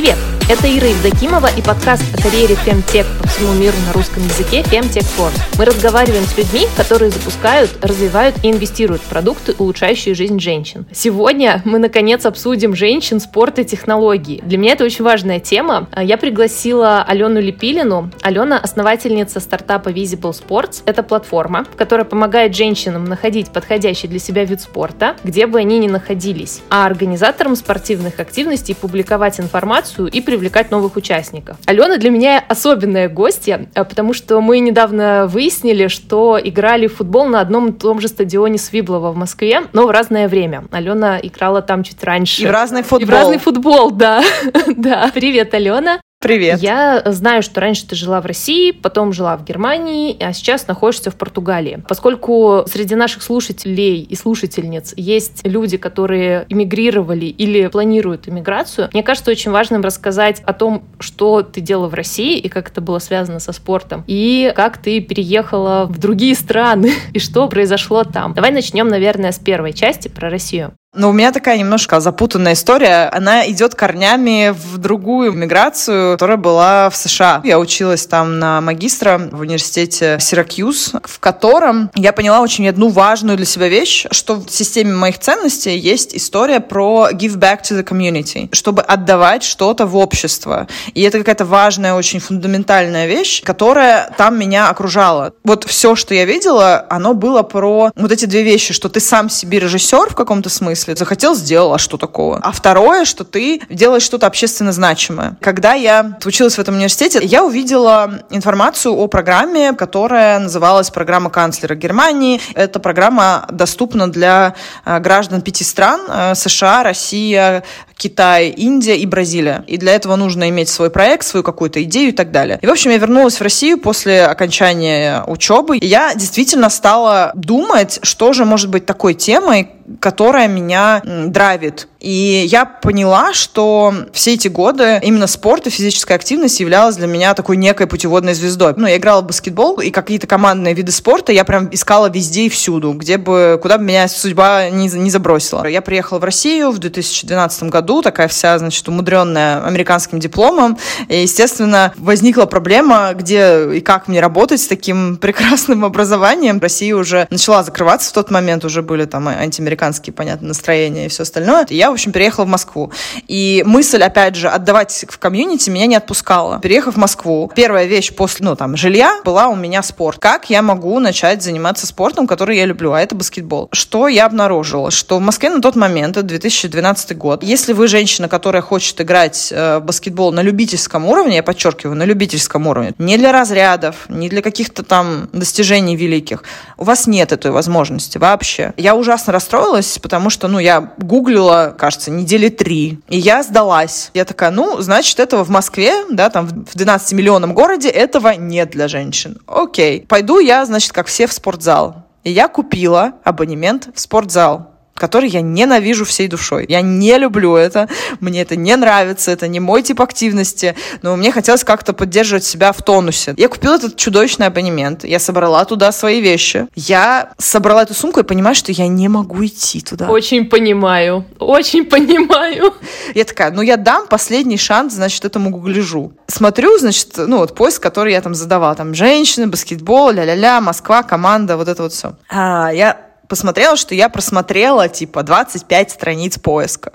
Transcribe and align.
Привет! 0.00 0.29
Это 0.50 0.66
Ира 0.66 0.88
Евдокимова 0.88 1.48
и 1.56 1.62
подкаст 1.62 2.02
о 2.12 2.20
карьере 2.20 2.56
Femtech 2.66 3.06
по 3.22 3.28
всему 3.28 3.52
миру 3.52 3.76
на 3.86 3.92
русском 3.92 4.20
языке 4.24 4.62
Femtech 4.62 5.06
Force. 5.16 5.40
Мы 5.56 5.64
разговариваем 5.64 6.24
с 6.24 6.36
людьми, 6.36 6.66
которые 6.76 7.12
запускают, 7.12 7.70
развивают 7.82 8.34
и 8.42 8.50
инвестируют 8.50 9.00
в 9.00 9.04
продукты, 9.04 9.54
улучшающие 9.56 10.12
жизнь 10.12 10.40
женщин. 10.40 10.86
Сегодня 10.90 11.62
мы, 11.64 11.78
наконец, 11.78 12.26
обсудим 12.26 12.74
женщин, 12.74 13.20
спорт 13.20 13.60
и 13.60 13.64
технологии. 13.64 14.40
Для 14.44 14.58
меня 14.58 14.72
это 14.72 14.82
очень 14.82 15.04
важная 15.04 15.38
тема. 15.38 15.86
Я 15.96 16.18
пригласила 16.18 17.04
Алену 17.04 17.40
Лепилину. 17.40 18.10
Алена— 18.20 18.58
основательница 18.60 19.38
стартапа 19.38 19.90
Visible 19.90 20.32
Sports. 20.32 20.82
Это 20.84 21.04
платформа, 21.04 21.64
которая 21.76 22.04
помогает 22.04 22.56
женщинам 22.56 23.04
находить 23.04 23.50
подходящий 23.52 24.08
для 24.08 24.18
себя 24.18 24.44
вид 24.44 24.60
спорта, 24.60 25.14
где 25.22 25.46
бы 25.46 25.60
они 25.60 25.78
ни 25.78 25.86
находились, 25.86 26.60
а 26.70 26.86
организаторам 26.86 27.54
спортивных 27.54 28.18
активностей 28.18 28.74
публиковать 28.74 29.38
информацию 29.38 30.08
и 30.08 30.20
привлекать 30.20 30.39
привлекать 30.40 30.70
новых 30.70 30.96
участников. 30.96 31.58
Алена 31.66 31.98
для 31.98 32.08
меня 32.08 32.42
особенная 32.48 33.10
гостья, 33.10 33.68
э, 33.74 33.84
потому 33.84 34.14
что 34.14 34.40
мы 34.40 34.58
недавно 34.60 35.26
выяснили, 35.26 35.88
что 35.88 36.40
играли 36.42 36.86
в 36.86 36.96
футбол 36.96 37.26
на 37.26 37.40
одном 37.40 37.68
и 37.68 37.72
том 37.72 38.00
же 38.00 38.08
стадионе 38.08 38.56
Свиблова 38.56 39.12
в 39.12 39.16
Москве, 39.16 39.64
но 39.74 39.86
в 39.86 39.90
разное 39.90 40.28
время. 40.28 40.64
Алена 40.70 41.20
играла 41.22 41.60
там 41.60 41.82
чуть 41.82 42.02
раньше. 42.02 42.42
И 42.42 42.46
в 42.46 42.50
разный 42.50 42.82
футбол. 42.82 43.02
И 43.02 43.04
в 43.04 43.10
разный 43.10 43.38
футбол, 43.38 43.90
да. 43.90 44.22
да. 44.66 45.10
Привет, 45.12 45.52
Алена. 45.52 46.00
Привет. 46.22 46.60
Я 46.60 47.02
знаю, 47.06 47.42
что 47.42 47.62
раньше 47.62 47.86
ты 47.86 47.96
жила 47.96 48.20
в 48.20 48.26
России, 48.26 48.72
потом 48.72 49.10
жила 49.10 49.38
в 49.38 49.44
Германии, 49.44 50.22
а 50.22 50.34
сейчас 50.34 50.68
находишься 50.68 51.10
в 51.10 51.16
Португалии. 51.16 51.82
Поскольку 51.88 52.64
среди 52.66 52.94
наших 52.94 53.22
слушателей 53.22 54.02
и 54.02 54.14
слушательниц 54.14 54.92
есть 54.98 55.40
люди, 55.46 55.78
которые 55.78 56.44
эмигрировали 56.50 57.24
или 57.24 57.68
планируют 57.68 58.28
иммиграцию, 58.28 58.90
мне 58.92 59.02
кажется 59.02 59.30
очень 59.30 59.50
важным 59.50 59.80
рассказать 59.80 60.42
о 60.44 60.52
том, 60.52 60.82
что 60.98 61.40
ты 61.40 61.62
делала 61.62 61.88
в 61.88 61.94
России 61.94 62.36
и 62.38 62.50
как 62.50 62.68
это 62.68 62.82
было 62.82 62.98
связано 62.98 63.40
со 63.40 63.52
спортом, 63.52 64.04
и 64.06 64.52
как 64.54 64.76
ты 64.76 65.00
переехала 65.00 65.86
в 65.86 65.96
другие 65.96 66.34
страны, 66.34 66.92
и 67.14 67.18
что 67.18 67.48
произошло 67.48 68.04
там. 68.04 68.34
Давай 68.34 68.50
начнем, 68.50 68.88
наверное, 68.88 69.32
с 69.32 69.38
первой 69.38 69.72
части 69.72 70.08
про 70.08 70.28
Россию. 70.28 70.74
Но 70.92 71.10
у 71.10 71.12
меня 71.12 71.30
такая 71.30 71.56
немножко 71.56 72.00
запутанная 72.00 72.54
история. 72.54 73.08
Она 73.12 73.48
идет 73.48 73.76
корнями 73.76 74.50
в 74.50 74.76
другую 74.78 75.30
миграцию, 75.30 76.14
которая 76.14 76.36
была 76.36 76.90
в 76.90 76.96
США. 76.96 77.42
Я 77.44 77.60
училась 77.60 78.06
там 78.06 78.40
на 78.40 78.60
магистра 78.60 79.28
в 79.30 79.38
университете 79.38 80.18
Сиракьюз, 80.20 80.94
в 81.04 81.20
котором 81.20 81.92
я 81.94 82.12
поняла 82.12 82.40
очень 82.40 82.68
одну 82.68 82.88
важную 82.88 83.36
для 83.36 83.46
себя 83.46 83.68
вещь, 83.68 84.06
что 84.10 84.34
в 84.34 84.50
системе 84.50 84.92
моих 84.92 85.20
ценностей 85.20 85.78
есть 85.78 86.16
история 86.16 86.58
про 86.58 87.10
give 87.12 87.36
back 87.36 87.62
to 87.62 87.80
the 87.80 87.84
community, 87.84 88.48
чтобы 88.52 88.82
отдавать 88.82 89.44
что-то 89.44 89.86
в 89.86 89.96
общество. 89.96 90.66
И 90.94 91.02
это 91.02 91.18
какая-то 91.18 91.44
важная, 91.44 91.94
очень 91.94 92.18
фундаментальная 92.18 93.06
вещь, 93.06 93.44
которая 93.44 94.12
там 94.18 94.36
меня 94.36 94.68
окружала. 94.68 95.34
Вот 95.44 95.62
все, 95.62 95.94
что 95.94 96.16
я 96.16 96.24
видела, 96.24 96.84
оно 96.90 97.14
было 97.14 97.42
про 97.42 97.92
вот 97.94 98.10
эти 98.10 98.24
две 98.24 98.42
вещи, 98.42 98.74
что 98.74 98.88
ты 98.88 98.98
сам 98.98 99.30
себе 99.30 99.60
режиссер 99.60 100.10
в 100.10 100.16
каком-то 100.16 100.50
смысле, 100.50 100.79
смысле. 100.80 100.96
Захотел, 100.96 101.34
сделал, 101.34 101.74
а 101.74 101.78
что 101.78 101.96
такого? 101.96 102.38
А 102.42 102.52
второе, 102.52 103.04
что 103.04 103.24
ты 103.24 103.60
делаешь 103.68 104.02
что-то 104.02 104.26
общественно 104.26 104.72
значимое. 104.72 105.36
Когда 105.40 105.74
я 105.74 106.18
училась 106.24 106.56
в 106.56 106.58
этом 106.58 106.74
университете, 106.74 107.20
я 107.22 107.44
увидела 107.44 108.20
информацию 108.30 108.94
о 108.94 109.06
программе, 109.06 109.72
которая 109.72 110.38
называлась 110.38 110.90
программа 110.90 111.30
канцлера 111.30 111.74
Германии. 111.74 112.40
Эта 112.54 112.80
программа 112.80 113.46
доступна 113.50 114.10
для 114.10 114.54
э, 114.84 114.98
граждан 115.00 115.42
пяти 115.42 115.64
стран 115.64 116.00
э, 116.08 116.34
США, 116.34 116.82
Россия, 116.82 117.64
Китай, 118.00 118.48
Индия 118.48 118.96
и 118.96 119.04
Бразилия. 119.04 119.62
И 119.66 119.76
для 119.76 119.92
этого 119.92 120.16
нужно 120.16 120.48
иметь 120.48 120.70
свой 120.70 120.88
проект, 120.88 121.26
свою 121.26 121.44
какую-то 121.44 121.82
идею 121.82 122.08
и 122.08 122.12
так 122.12 122.30
далее. 122.30 122.58
И, 122.62 122.66
в 122.66 122.70
общем, 122.70 122.90
я 122.90 122.96
вернулась 122.96 123.36
в 123.36 123.42
Россию 123.42 123.78
после 123.78 124.24
окончания 124.24 125.22
учебы. 125.26 125.76
И 125.76 125.86
я 125.86 126.14
действительно 126.14 126.70
стала 126.70 127.32
думать, 127.34 127.98
что 128.02 128.32
же 128.32 128.46
может 128.46 128.70
быть 128.70 128.86
такой 128.86 129.12
темой, 129.12 129.68
которая 129.98 130.48
меня 130.48 130.69
драйвит. 131.04 131.88
И 132.00 132.46
я 132.48 132.64
поняла, 132.64 133.34
что 133.34 133.92
все 134.12 134.34
эти 134.34 134.48
годы 134.48 134.98
именно 135.02 135.26
спорт 135.26 135.66
и 135.66 135.70
физическая 135.70 136.16
активность 136.16 136.58
являлась 136.58 136.96
для 136.96 137.06
меня 137.06 137.34
такой 137.34 137.58
некой 137.58 137.86
путеводной 137.86 138.32
звездой. 138.32 138.72
Ну, 138.76 138.86
я 138.86 138.96
играла 138.96 139.20
в 139.20 139.26
баскетбол, 139.26 139.80
и 139.80 139.90
какие-то 139.90 140.26
командные 140.26 140.72
виды 140.72 140.92
спорта 140.92 141.32
я 141.32 141.44
прям 141.44 141.68
искала 141.72 142.08
везде 142.08 142.46
и 142.46 142.48
всюду, 142.48 142.94
где 142.94 143.18
бы, 143.18 143.58
куда 143.60 143.76
бы 143.76 143.84
меня 143.84 144.08
судьба 144.08 144.70
не, 144.70 144.88
не 144.88 145.10
забросила. 145.10 145.66
Я 145.66 145.82
приехала 145.82 146.18
в 146.18 146.24
Россию 146.24 146.70
в 146.70 146.78
2012 146.78 147.64
году, 147.64 148.00
такая 148.00 148.28
вся, 148.28 148.58
значит, 148.58 148.88
умудренная 148.88 149.62
американским 149.62 150.18
дипломом. 150.20 150.78
И, 151.08 151.20
естественно, 151.20 151.92
возникла 151.98 152.46
проблема, 152.46 153.12
где 153.12 153.74
и 153.74 153.80
как 153.80 154.08
мне 154.08 154.20
работать 154.20 154.60
с 154.60 154.66
таким 154.66 155.16
прекрасным 155.20 155.84
образованием. 155.84 156.60
Россия 156.60 156.96
уже 156.96 157.26
начала 157.30 157.62
закрываться 157.62 158.08
в 158.10 158.14
тот 158.14 158.30
момент, 158.30 158.64
уже 158.64 158.80
были 158.80 159.04
там 159.04 159.28
антиамериканские, 159.28 160.14
понятно, 160.14 160.48
настроения 160.60 161.06
и 161.06 161.08
все 161.08 161.22
остальное. 161.22 161.66
Я 161.70 161.90
в 161.90 161.94
общем, 161.94 162.12
переехала 162.12 162.44
в 162.44 162.48
Москву. 162.48 162.92
И 163.26 163.62
мысль, 163.66 164.02
опять 164.02 164.36
же, 164.36 164.48
отдавать 164.48 165.06
в 165.08 165.18
комьюнити 165.18 165.70
меня 165.70 165.86
не 165.86 165.96
отпускала. 165.96 166.60
Переехав 166.60 166.94
в 166.94 166.98
Москву, 166.98 167.50
первая 167.54 167.86
вещь 167.86 168.12
после, 168.12 168.44
ну, 168.44 168.56
там, 168.56 168.76
жилья 168.76 169.20
была 169.24 169.48
у 169.48 169.56
меня 169.56 169.82
спорт. 169.82 170.18
Как 170.20 170.50
я 170.50 170.60
могу 170.60 170.98
начать 171.00 171.42
заниматься 171.42 171.86
спортом, 171.86 172.26
который 172.26 172.58
я 172.58 172.66
люблю, 172.66 172.92
а 172.92 173.00
это 173.00 173.14
баскетбол? 173.14 173.68
Что 173.72 174.08
я 174.08 174.26
обнаружила? 174.26 174.90
Что 174.90 175.16
в 175.16 175.20
Москве 175.20 175.48
на 175.48 175.62
тот 175.62 175.76
момент, 175.76 176.16
это 176.16 176.26
2012 176.26 177.16
год, 177.16 177.42
если 177.42 177.72
вы 177.72 177.88
женщина, 177.88 178.28
которая 178.28 178.62
хочет 178.62 179.00
играть 179.00 179.48
э, 179.50 179.78
в 179.78 179.84
баскетбол 179.84 180.32
на 180.32 180.42
любительском 180.42 181.06
уровне, 181.06 181.36
я 181.36 181.42
подчеркиваю, 181.42 181.96
на 181.96 182.04
любительском 182.04 182.66
уровне, 182.66 182.92
не 182.98 183.16
для 183.16 183.32
разрядов, 183.32 183.96
не 184.08 184.28
для 184.28 184.42
каких-то 184.42 184.82
там 184.82 185.28
достижений 185.32 185.96
великих, 185.96 186.44
у 186.76 186.84
вас 186.84 187.06
нет 187.06 187.32
этой 187.32 187.50
возможности 187.50 188.18
вообще. 188.18 188.74
Я 188.76 188.94
ужасно 188.94 189.32
расстроилась, 189.32 189.98
потому 189.98 190.28
что, 190.30 190.48
ну, 190.50 190.58
я 190.58 190.92
гуглила 190.98 191.74
кажется, 191.76 192.10
недели 192.10 192.48
три. 192.48 192.98
И 193.08 193.18
я 193.18 193.42
сдалась. 193.42 194.10
Я 194.14 194.24
такая, 194.24 194.50
ну, 194.50 194.80
значит, 194.80 195.20
этого 195.20 195.44
в 195.44 195.48
Москве, 195.48 196.04
да, 196.10 196.30
там 196.30 196.46
в 196.46 196.76
12-миллионном 196.76 197.52
городе 197.52 197.88
этого 197.88 198.30
нет 198.30 198.70
для 198.70 198.88
женщин. 198.88 199.38
Окей. 199.46 200.04
Пойду 200.08 200.38
я, 200.38 200.64
значит, 200.66 200.92
как 200.92 201.06
все 201.06 201.26
в 201.26 201.32
спортзал. 201.32 202.06
И 202.24 202.30
я 202.30 202.48
купила 202.48 203.12
абонемент 203.24 203.88
в 203.94 204.00
спортзал 204.00 204.70
который 205.00 205.30
я 205.30 205.40
ненавижу 205.40 206.04
всей 206.04 206.28
душой. 206.28 206.66
Я 206.68 206.82
не 206.82 207.16
люблю 207.16 207.56
это, 207.56 207.88
мне 208.20 208.42
это 208.42 208.54
не 208.54 208.76
нравится, 208.76 209.30
это 209.30 209.48
не 209.48 209.58
мой 209.58 209.82
тип 209.82 210.00
активности, 210.02 210.76
но 211.02 211.16
мне 211.16 211.32
хотелось 211.32 211.64
как-то 211.64 211.92
поддерживать 211.94 212.44
себя 212.44 212.72
в 212.72 212.82
тонусе. 212.82 213.34
Я 213.36 213.48
купила 213.48 213.76
этот 213.76 213.96
чудовищный 213.96 214.46
абонемент, 214.46 215.04
я 215.04 215.18
собрала 215.18 215.64
туда 215.64 215.90
свои 215.90 216.20
вещи, 216.20 216.68
я 216.76 217.32
собрала 217.38 217.82
эту 217.82 217.94
сумку 217.94 218.20
и 218.20 218.22
понимаю, 218.22 218.54
что 218.54 218.72
я 218.72 218.86
не 218.88 219.08
могу 219.08 219.44
идти 219.44 219.80
туда. 219.80 220.10
Очень 220.10 220.46
понимаю, 220.46 221.24
очень 221.38 221.84
понимаю. 221.86 222.74
Я 223.14 223.24
такая, 223.24 223.50
ну 223.50 223.62
я 223.62 223.76
дам 223.76 224.06
последний 224.06 224.58
шанс, 224.58 224.94
значит, 224.94 225.24
этому 225.24 225.50
гугляжу. 225.50 226.12
Смотрю, 226.26 226.78
значит, 226.78 227.08
ну 227.16 227.38
вот 227.38 227.54
поиск, 227.54 227.82
который 227.82 228.12
я 228.12 228.20
там 228.20 228.34
задавала, 228.34 228.74
там 228.74 228.94
женщины, 228.94 229.46
баскетбол, 229.46 230.10
ля-ля-ля, 230.10 230.60
Москва, 230.60 231.02
команда, 231.02 231.56
вот 231.56 231.68
это 231.68 231.82
вот 231.84 231.92
все. 231.92 232.16
А, 232.28 232.70
я 232.70 233.09
посмотрела, 233.30 233.76
что 233.76 233.94
я 233.94 234.08
просмотрела 234.10 234.88
типа 234.88 235.22
25 235.22 235.92
страниц 235.92 236.38
поиска. 236.38 236.92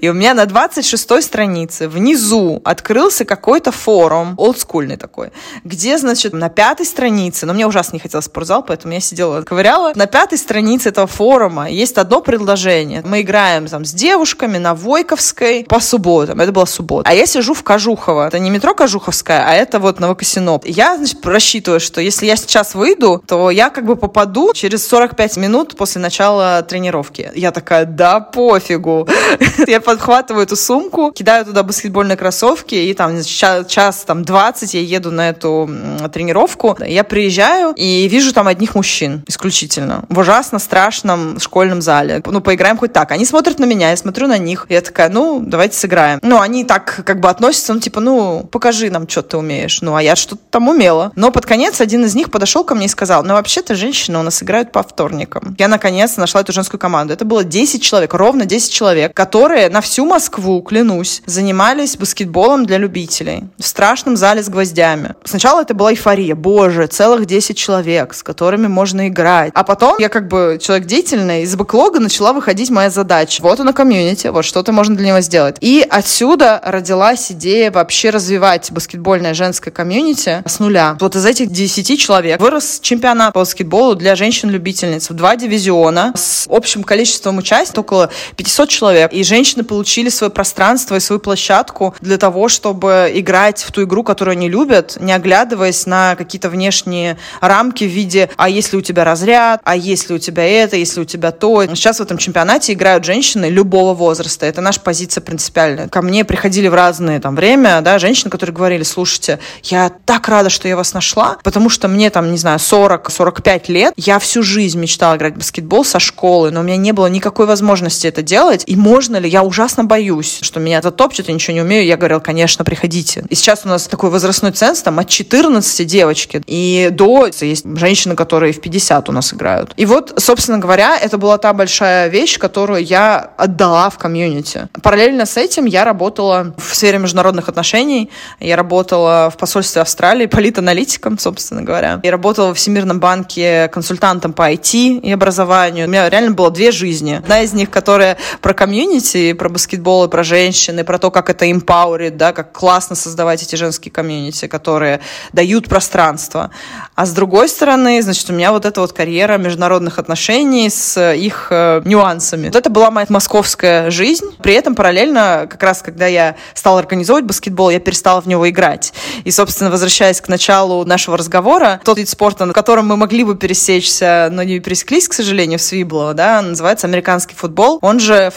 И 0.00 0.08
у 0.08 0.12
меня 0.12 0.34
на 0.34 0.46
26 0.46 1.22
странице 1.22 1.88
внизу 1.88 2.60
открылся 2.64 3.24
какой-то 3.24 3.72
форум, 3.72 4.34
олдскульный 4.36 4.96
такой, 4.96 5.32
где, 5.64 5.98
значит, 5.98 6.32
на 6.32 6.48
пятой 6.48 6.86
странице, 6.86 7.46
но 7.46 7.52
мне 7.52 7.66
ужасно 7.66 7.96
не 7.96 8.00
хотелось 8.00 8.26
спортзал, 8.26 8.62
поэтому 8.62 8.94
я 8.94 9.00
сидела, 9.00 9.42
ковыряла, 9.42 9.92
на 9.94 10.06
пятой 10.06 10.38
странице 10.38 10.90
этого 10.90 11.06
форума 11.06 11.68
есть 11.68 11.98
одно 11.98 12.20
предложение. 12.20 13.02
Мы 13.04 13.22
играем 13.22 13.66
там 13.66 13.84
с 13.84 13.92
девушками 13.92 14.58
на 14.58 14.74
Войковской 14.74 15.64
по 15.64 15.80
субботам. 15.80 16.40
Это 16.40 16.52
была 16.52 16.66
суббота. 16.66 17.08
А 17.08 17.14
я 17.14 17.26
сижу 17.26 17.54
в 17.54 17.62
Кожухово. 17.62 18.28
Это 18.28 18.38
не 18.38 18.50
метро 18.50 18.74
Кожуховская, 18.74 19.44
а 19.46 19.54
это 19.54 19.78
вот 19.78 19.98
Новокосиноп. 20.00 20.64
Я, 20.66 20.96
значит, 20.96 21.24
рассчитываю, 21.26 21.80
что 21.80 22.00
если 22.00 22.26
я 22.26 22.36
сейчас 22.36 22.74
выйду, 22.74 23.22
то 23.26 23.50
я 23.50 23.70
как 23.70 23.84
бы 23.84 23.96
попаду 23.96 24.52
через 24.54 24.86
45 24.86 25.36
минут 25.38 25.76
после 25.76 26.00
начала 26.00 26.62
тренировки. 26.62 27.30
Я 27.34 27.50
такая, 27.50 27.84
да 27.84 28.20
пофигу. 28.20 29.08
Я 29.66 29.80
подхватываю 29.80 30.44
эту 30.44 30.56
сумку, 30.56 31.12
кидаю 31.12 31.44
туда 31.44 31.62
баскетбольные 31.62 32.16
кроссовки, 32.16 32.74
и 32.74 32.94
там 32.94 33.22
час, 33.22 33.66
час 33.66 34.04
там 34.06 34.24
20 34.24 34.74
я 34.74 34.80
еду 34.80 35.10
на 35.10 35.30
эту 35.30 35.68
тренировку. 36.12 36.76
Я 36.84 37.04
приезжаю 37.04 37.72
и 37.76 38.08
вижу 38.08 38.32
там 38.32 38.48
одних 38.48 38.74
мужчин 38.74 39.22
исключительно. 39.26 40.04
В 40.08 40.18
ужасно 40.18 40.58
страшном 40.58 41.38
школьном 41.40 41.80
зале. 41.82 42.22
Ну, 42.24 42.40
поиграем 42.40 42.76
хоть 42.76 42.92
так. 42.92 43.12
Они 43.12 43.24
смотрят 43.24 43.58
на 43.58 43.64
меня, 43.64 43.90
я 43.90 43.96
смотрю 43.96 44.26
на 44.26 44.38
них. 44.38 44.66
Я 44.68 44.80
такая, 44.80 45.08
ну, 45.08 45.42
давайте 45.44 45.76
сыграем. 45.76 46.18
Ну, 46.22 46.40
они 46.40 46.64
так 46.64 47.02
как 47.04 47.20
бы 47.20 47.28
относятся, 47.28 47.74
ну, 47.74 47.80
типа, 47.80 48.00
ну, 48.00 48.48
покажи 48.50 48.90
нам, 48.90 49.08
что 49.08 49.22
ты 49.22 49.36
умеешь. 49.36 49.80
Ну, 49.80 49.94
а 49.94 50.02
я 50.02 50.16
что-то 50.16 50.42
там 50.50 50.68
умела. 50.68 51.12
Но 51.16 51.30
под 51.30 51.46
конец 51.46 51.80
один 51.80 52.04
из 52.04 52.14
них 52.14 52.30
подошел 52.30 52.64
ко 52.64 52.74
мне 52.74 52.86
и 52.86 52.88
сказал, 52.88 53.24
ну, 53.24 53.34
вообще-то 53.34 53.74
женщины 53.74 54.18
у 54.18 54.22
нас 54.22 54.42
играют 54.42 54.72
по 54.72 54.82
вторникам. 54.82 55.54
Я, 55.58 55.68
наконец, 55.68 56.16
нашла 56.16 56.42
эту 56.42 56.52
женскую 56.52 56.78
команду. 56.78 57.12
Это 57.12 57.24
было 57.24 57.44
10 57.44 57.82
человек, 57.82 58.14
ровно 58.14 58.44
10 58.44 58.72
человек, 58.72 59.14
которые 59.30 59.68
на 59.68 59.80
всю 59.80 60.06
Москву, 60.06 60.60
клянусь, 60.60 61.22
занимались 61.24 61.96
баскетболом 61.96 62.66
для 62.66 62.78
любителей 62.78 63.44
в 63.58 63.64
страшном 63.64 64.16
зале 64.16 64.42
с 64.42 64.48
гвоздями. 64.48 65.14
Сначала 65.22 65.62
это 65.62 65.72
была 65.72 65.92
эйфория. 65.92 66.34
Боже, 66.34 66.88
целых 66.88 67.26
10 67.26 67.56
человек, 67.56 68.12
с 68.12 68.24
которыми 68.24 68.66
можно 68.66 69.06
играть. 69.06 69.52
А 69.54 69.62
потом 69.62 69.98
я 70.00 70.08
как 70.08 70.26
бы 70.26 70.58
человек 70.60 70.88
деятельный, 70.88 71.44
из 71.44 71.54
бэклога 71.54 72.00
начала 72.00 72.32
выходить 72.32 72.70
моя 72.70 72.90
задача. 72.90 73.40
Вот 73.40 73.60
оно 73.60 73.72
комьюнити, 73.72 74.26
вот 74.26 74.44
что-то 74.44 74.72
можно 74.72 74.96
для 74.96 75.06
него 75.06 75.20
сделать. 75.20 75.58
И 75.60 75.86
отсюда 75.88 76.60
родилась 76.64 77.30
идея 77.30 77.70
вообще 77.70 78.10
развивать 78.10 78.72
баскетбольное 78.72 79.34
женское 79.34 79.70
комьюнити 79.70 80.42
с 80.44 80.58
нуля. 80.58 80.96
Вот 80.98 81.14
из 81.14 81.24
этих 81.24 81.52
10 81.52 82.00
человек 82.00 82.40
вырос 82.40 82.80
чемпионат 82.82 83.32
по 83.34 83.40
баскетболу 83.40 83.94
для 83.94 84.16
женщин-любительниц 84.16 85.08
в 85.08 85.14
два 85.14 85.36
дивизиона 85.36 86.14
с 86.16 86.48
общим 86.50 86.82
количеством 86.82 87.38
участников 87.38 87.60
около 87.84 88.10
500 88.36 88.68
человек. 88.68 89.12
И 89.12 89.19
женщины 89.24 89.64
получили 89.64 90.08
свое 90.08 90.30
пространство 90.30 90.96
и 90.96 91.00
свою 91.00 91.20
площадку 91.20 91.94
для 92.00 92.18
того, 92.18 92.48
чтобы 92.48 93.10
играть 93.14 93.62
в 93.62 93.72
ту 93.72 93.84
игру, 93.84 94.02
которую 94.02 94.32
они 94.32 94.48
любят, 94.48 94.96
не 95.00 95.12
оглядываясь 95.12 95.86
на 95.86 96.16
какие-то 96.16 96.48
внешние 96.48 97.18
рамки 97.40 97.84
в 97.84 97.88
виде 97.88 98.30
«а 98.36 98.48
если 98.48 98.76
у 98.76 98.80
тебя 98.80 99.04
разряд?», 99.04 99.60
«а 99.64 99.76
если 99.76 100.14
у 100.14 100.18
тебя 100.18 100.44
это?», 100.44 100.76
«если 100.76 101.00
у 101.00 101.04
тебя 101.04 101.30
то?». 101.30 101.64
Сейчас 101.66 101.98
в 101.98 102.02
этом 102.02 102.18
чемпионате 102.18 102.72
играют 102.72 103.04
женщины 103.04 103.46
любого 103.46 103.94
возраста. 103.94 104.46
Это 104.46 104.60
наша 104.60 104.80
позиция 104.80 105.20
принципиальная. 105.22 105.88
Ко 105.88 106.02
мне 106.02 106.24
приходили 106.24 106.68
в 106.68 106.74
разное 106.74 107.20
там 107.20 107.36
время, 107.36 107.80
да, 107.80 107.98
женщины, 107.98 108.30
которые 108.30 108.54
говорили, 108.54 108.82
слушайте, 108.82 109.38
я 109.64 109.90
так 110.06 110.28
рада, 110.28 110.50
что 110.50 110.68
я 110.68 110.76
вас 110.76 110.94
нашла, 110.94 111.38
потому 111.42 111.68
что 111.68 111.88
мне 111.88 112.10
там, 112.10 112.30
не 112.30 112.38
знаю, 112.38 112.58
40-45 112.58 113.64
лет, 113.68 113.94
я 113.96 114.18
всю 114.18 114.42
жизнь 114.42 114.78
мечтала 114.78 115.16
играть 115.16 115.34
в 115.34 115.38
баскетбол 115.38 115.84
со 115.84 115.98
школы, 115.98 116.50
но 116.50 116.60
у 116.60 116.62
меня 116.62 116.76
не 116.76 116.92
было 116.92 117.06
никакой 117.06 117.46
возможности 117.46 118.06
это 118.06 118.22
делать. 118.22 118.64
И 118.66 118.76
можно 118.76 119.09
ли? 119.16 119.28
Я 119.28 119.42
ужасно 119.42 119.84
боюсь, 119.84 120.38
что 120.42 120.60
меня 120.60 120.78
это 120.78 120.90
топчет, 120.90 121.28
я 121.28 121.34
ничего 121.34 121.54
не 121.54 121.62
умею. 121.62 121.86
Я 121.86 121.96
говорила, 121.96 122.20
конечно, 122.20 122.64
приходите. 122.64 123.24
И 123.28 123.34
сейчас 123.34 123.62
у 123.64 123.68
нас 123.68 123.86
такой 123.86 124.10
возрастной 124.10 124.52
ценз, 124.52 124.82
там, 124.82 124.98
от 124.98 125.08
14 125.08 125.86
девочки 125.86 126.42
и 126.46 126.88
до... 126.90 127.28
Есть 127.40 127.66
женщины, 127.76 128.16
которые 128.16 128.52
в 128.52 128.60
50 128.60 129.08
у 129.08 129.12
нас 129.12 129.32
играют. 129.32 129.72
И 129.76 129.86
вот, 129.86 130.14
собственно 130.18 130.58
говоря, 130.58 130.96
это 130.98 131.18
была 131.18 131.38
та 131.38 131.52
большая 131.52 132.08
вещь, 132.08 132.38
которую 132.38 132.84
я 132.84 133.30
отдала 133.36 133.90
в 133.90 133.98
комьюнити. 133.98 134.68
Параллельно 134.82 135.26
с 135.26 135.36
этим 135.36 135.64
я 135.66 135.84
работала 135.84 136.54
в 136.58 136.74
сфере 136.74 136.98
международных 136.98 137.48
отношений. 137.48 138.10
Я 138.40 138.56
работала 138.56 139.30
в 139.30 139.36
посольстве 139.36 139.82
Австралии 139.82 140.26
политаналитиком, 140.26 141.18
собственно 141.18 141.62
говоря. 141.62 142.00
И 142.02 142.10
работала 142.10 142.54
в 142.54 142.58
Всемирном 142.58 143.00
банке 143.00 143.68
консультантом 143.68 144.32
по 144.32 144.52
IT 144.52 145.00
и 145.00 145.12
образованию. 145.12 145.86
У 145.86 145.90
меня 145.90 146.08
реально 146.08 146.32
было 146.32 146.50
две 146.50 146.70
жизни. 146.70 147.14
Одна 147.14 147.42
из 147.42 147.52
них, 147.52 147.70
которая 147.70 148.18
про 148.40 148.54
комьюнити, 148.54 148.99
про 149.38 149.48
баскетбол 149.48 150.04
и 150.04 150.08
про 150.08 150.22
женщин, 150.22 150.78
и 150.78 150.82
про 150.82 150.98
то, 150.98 151.10
как 151.10 151.30
это 151.30 151.46
empowering, 151.46 152.16
да, 152.16 152.32
как 152.32 152.52
классно 152.52 152.96
создавать 152.96 153.42
эти 153.42 153.56
женские 153.56 153.92
комьюнити, 153.92 154.46
которые 154.46 155.00
дают 155.32 155.68
пространство. 155.68 156.50
А 156.94 157.06
с 157.06 157.12
другой 157.12 157.48
стороны, 157.48 158.02
значит, 158.02 158.28
у 158.30 158.32
меня 158.32 158.52
вот 158.52 158.64
эта 158.64 158.80
вот 158.80 158.92
карьера 158.92 159.38
международных 159.38 159.98
отношений 159.98 160.68
с 160.68 161.12
их 161.14 161.48
э, 161.50 161.82
нюансами. 161.84 162.46
Вот 162.46 162.56
это 162.56 162.70
была 162.70 162.90
моя 162.90 163.06
московская 163.08 163.90
жизнь. 163.90 164.26
При 164.42 164.54
этом 164.54 164.74
параллельно, 164.74 165.46
как 165.50 165.62
раз 165.62 165.82
когда 165.82 166.06
я 166.06 166.36
стала 166.54 166.78
организовывать 166.78 167.26
баскетбол, 167.26 167.70
я 167.70 167.80
перестала 167.80 168.20
в 168.20 168.26
него 168.26 168.48
играть. 168.48 168.92
И, 169.24 169.30
собственно, 169.30 169.70
возвращаясь 169.70 170.20
к 170.20 170.28
началу 170.28 170.84
нашего 170.84 171.16
разговора, 171.16 171.80
тот 171.84 171.98
вид 171.98 172.08
спорта, 172.08 172.44
на 172.44 172.52
котором 172.52 172.86
мы 172.86 172.96
могли 172.96 173.24
бы 173.24 173.36
пересечься, 173.36 174.28
но 174.30 174.42
не 174.42 174.60
пересеклись, 174.60 175.08
к 175.08 175.12
сожалению, 175.12 175.58
в 175.58 175.62
Свиблово, 175.62 176.14
да, 176.14 176.42
называется 176.42 176.86
американский 176.86 177.34
футбол. 177.34 177.78
Он 177.82 178.00
же 178.00 178.30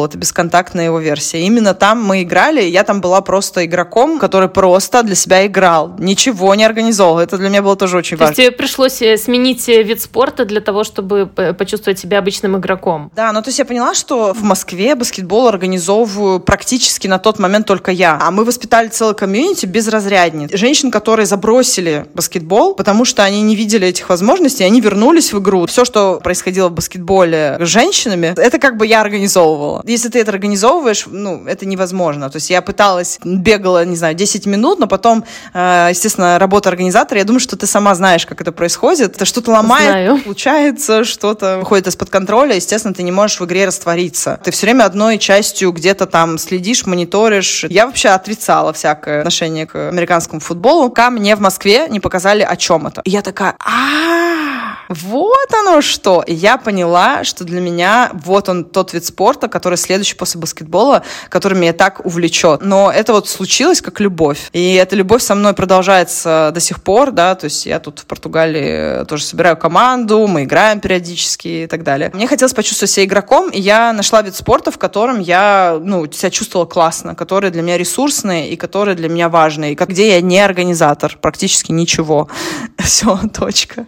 флаг-футбол, 0.00 0.04
это 0.04 0.18
бесконтактная 0.18 0.86
его 0.86 0.98
версия. 0.98 1.40
Именно 1.42 1.74
там 1.74 2.02
мы 2.02 2.22
играли, 2.22 2.62
я 2.62 2.84
там 2.84 3.00
была 3.00 3.20
просто 3.20 3.64
игроком, 3.64 4.18
который 4.18 4.48
просто 4.48 5.02
для 5.02 5.14
себя 5.14 5.46
играл, 5.46 5.96
ничего 5.98 6.54
не 6.54 6.64
организовал. 6.64 7.18
Это 7.18 7.38
для 7.38 7.48
меня 7.48 7.62
было 7.62 7.76
тоже 7.76 7.96
очень 7.96 8.16
То 8.16 8.24
важно. 8.24 8.34
То 8.34 8.42
есть 8.42 8.50
тебе 8.50 8.58
пришлось 8.58 9.02
э, 9.02 9.16
сменить 9.16 9.68
э, 9.68 9.82
вид 9.82 10.00
спорта 10.00 10.44
для 10.44 10.60
того, 10.60 10.84
чтобы 10.84 11.26
почувствовать 11.58 11.98
себя 11.98 12.18
обычным 12.18 12.56
игроком? 12.56 13.10
Да, 13.16 13.32
ну 13.32 13.42
то 13.42 13.48
есть 13.48 13.58
я 13.58 13.64
поняла, 13.64 13.94
что 13.94 14.32
в 14.34 14.42
Москве 14.42 14.94
баскетбол 14.94 15.48
организовываю 15.48 16.40
практически 16.40 17.08
на 17.08 17.18
тот 17.18 17.38
момент 17.38 17.66
только 17.66 17.90
я. 17.90 18.18
А 18.20 18.30
мы 18.30 18.44
воспитали 18.44 18.88
целый 18.88 19.14
комьюнити 19.14 19.66
без 19.66 19.88
разрядниц. 19.88 20.50
Женщин, 20.52 20.90
которые 20.90 21.26
забросили 21.26 22.06
баскетбол, 22.14 22.74
потому 22.74 23.04
что 23.04 23.22
они 23.22 23.42
не 23.42 23.56
видели 23.56 23.88
этих 23.88 24.08
возможностей, 24.08 24.64
они 24.64 24.80
вернулись 24.80 25.32
в 25.32 25.38
игру. 25.38 25.66
Все, 25.66 25.84
что 25.84 26.20
происходило 26.22 26.68
в 26.68 26.72
баскетболе 26.72 27.56
с 27.60 27.66
женщинами, 27.66 28.34
это 28.36 28.58
как 28.58 28.76
бы 28.76 28.86
я 28.86 29.00
организовывала. 29.00 29.79
Если 29.84 30.08
ты 30.08 30.20
это 30.20 30.30
организовываешь, 30.30 31.04
ну, 31.06 31.44
это 31.46 31.66
невозможно. 31.66 32.30
То 32.30 32.36
есть 32.36 32.50
я 32.50 32.62
пыталась, 32.62 33.18
бегала, 33.24 33.84
не 33.84 33.96
знаю, 33.96 34.14
10 34.14 34.46
минут, 34.46 34.78
но 34.78 34.86
потом, 34.86 35.24
э, 35.54 35.88
естественно, 35.90 36.38
работа 36.38 36.68
организатора, 36.68 37.18
я 37.18 37.24
думаю, 37.24 37.40
что 37.40 37.56
ты 37.56 37.66
сама 37.66 37.94
знаешь, 37.94 38.26
как 38.26 38.40
это 38.40 38.52
происходит. 38.52 39.16
Это 39.16 39.24
что-то 39.24 39.50
ломает, 39.50 39.88
Знаю. 39.88 40.18
получается, 40.22 41.04
что-то 41.04 41.58
выходит 41.58 41.86
из-под 41.86 42.10
контроля, 42.10 42.54
естественно, 42.54 42.94
ты 42.94 43.02
не 43.02 43.12
можешь 43.12 43.40
в 43.40 43.44
игре 43.44 43.66
раствориться. 43.66 44.40
Ты 44.44 44.50
все 44.50 44.66
время 44.66 44.84
одной 44.84 45.18
частью 45.18 45.72
где-то 45.72 46.06
там 46.06 46.38
следишь, 46.38 46.86
мониторишь. 46.86 47.64
Я 47.68 47.86
вообще 47.86 48.08
отрицала 48.10 48.72
всякое 48.72 49.20
отношение 49.20 49.66
к 49.66 49.88
американскому 49.88 50.40
футболу. 50.40 50.90
Ко 50.90 51.10
мне 51.10 51.36
в 51.36 51.40
Москве 51.40 51.88
не 51.88 52.00
показали, 52.00 52.42
о 52.42 52.56
чем 52.56 52.86
это. 52.86 53.02
И 53.04 53.10
я 53.10 53.22
такая, 53.22 53.56
а 53.58 54.50
вот 54.90 55.54
оно 55.54 55.80
что. 55.82 56.22
И 56.26 56.34
я 56.34 56.56
поняла, 56.56 57.22
что 57.22 57.44
для 57.44 57.60
меня 57.60 58.10
вот 58.12 58.48
он 58.48 58.64
тот 58.64 58.92
вид 58.92 59.04
спорта, 59.04 59.46
который 59.46 59.69
следующий 59.76 60.14
после 60.14 60.40
баскетбола, 60.40 61.02
который 61.28 61.58
меня 61.58 61.72
так 61.72 62.04
увлечет. 62.04 62.62
Но 62.62 62.90
это 62.90 63.12
вот 63.12 63.28
случилось 63.28 63.80
как 63.80 64.00
любовь. 64.00 64.48
И 64.52 64.74
эта 64.74 64.96
любовь 64.96 65.22
со 65.22 65.34
мной 65.34 65.54
продолжается 65.54 66.50
до 66.54 66.60
сих 66.60 66.82
пор, 66.82 67.12
да, 67.12 67.34
то 67.34 67.44
есть 67.44 67.66
я 67.66 67.80
тут 67.80 68.00
в 68.00 68.06
Португалии 68.06 69.04
тоже 69.04 69.24
собираю 69.24 69.56
команду, 69.56 70.26
мы 70.26 70.44
играем 70.44 70.80
периодически 70.80 71.48
и 71.48 71.66
так 71.66 71.82
далее. 71.82 72.10
Мне 72.14 72.26
хотелось 72.26 72.54
почувствовать 72.54 72.90
себя 72.90 73.04
игроком, 73.04 73.50
и 73.50 73.60
я 73.60 73.92
нашла 73.92 74.22
вид 74.22 74.34
спорта, 74.34 74.70
в 74.70 74.78
котором 74.78 75.20
я, 75.20 75.78
ну, 75.82 76.10
себя 76.10 76.30
чувствовала 76.30 76.66
классно, 76.66 77.14
который 77.14 77.50
для 77.50 77.62
меня 77.62 77.78
ресурсный 77.78 78.48
и 78.48 78.56
который 78.56 78.94
для 78.94 79.08
меня 79.08 79.28
важный, 79.28 79.72
и 79.72 79.74
где 79.74 80.10
я 80.14 80.20
не 80.20 80.40
организатор, 80.40 81.18
практически 81.20 81.72
ничего. 81.72 82.28
Все, 82.78 83.18
точка. 83.32 83.86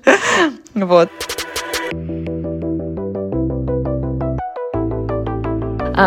Вот. 0.74 1.10
А, 1.92 2.31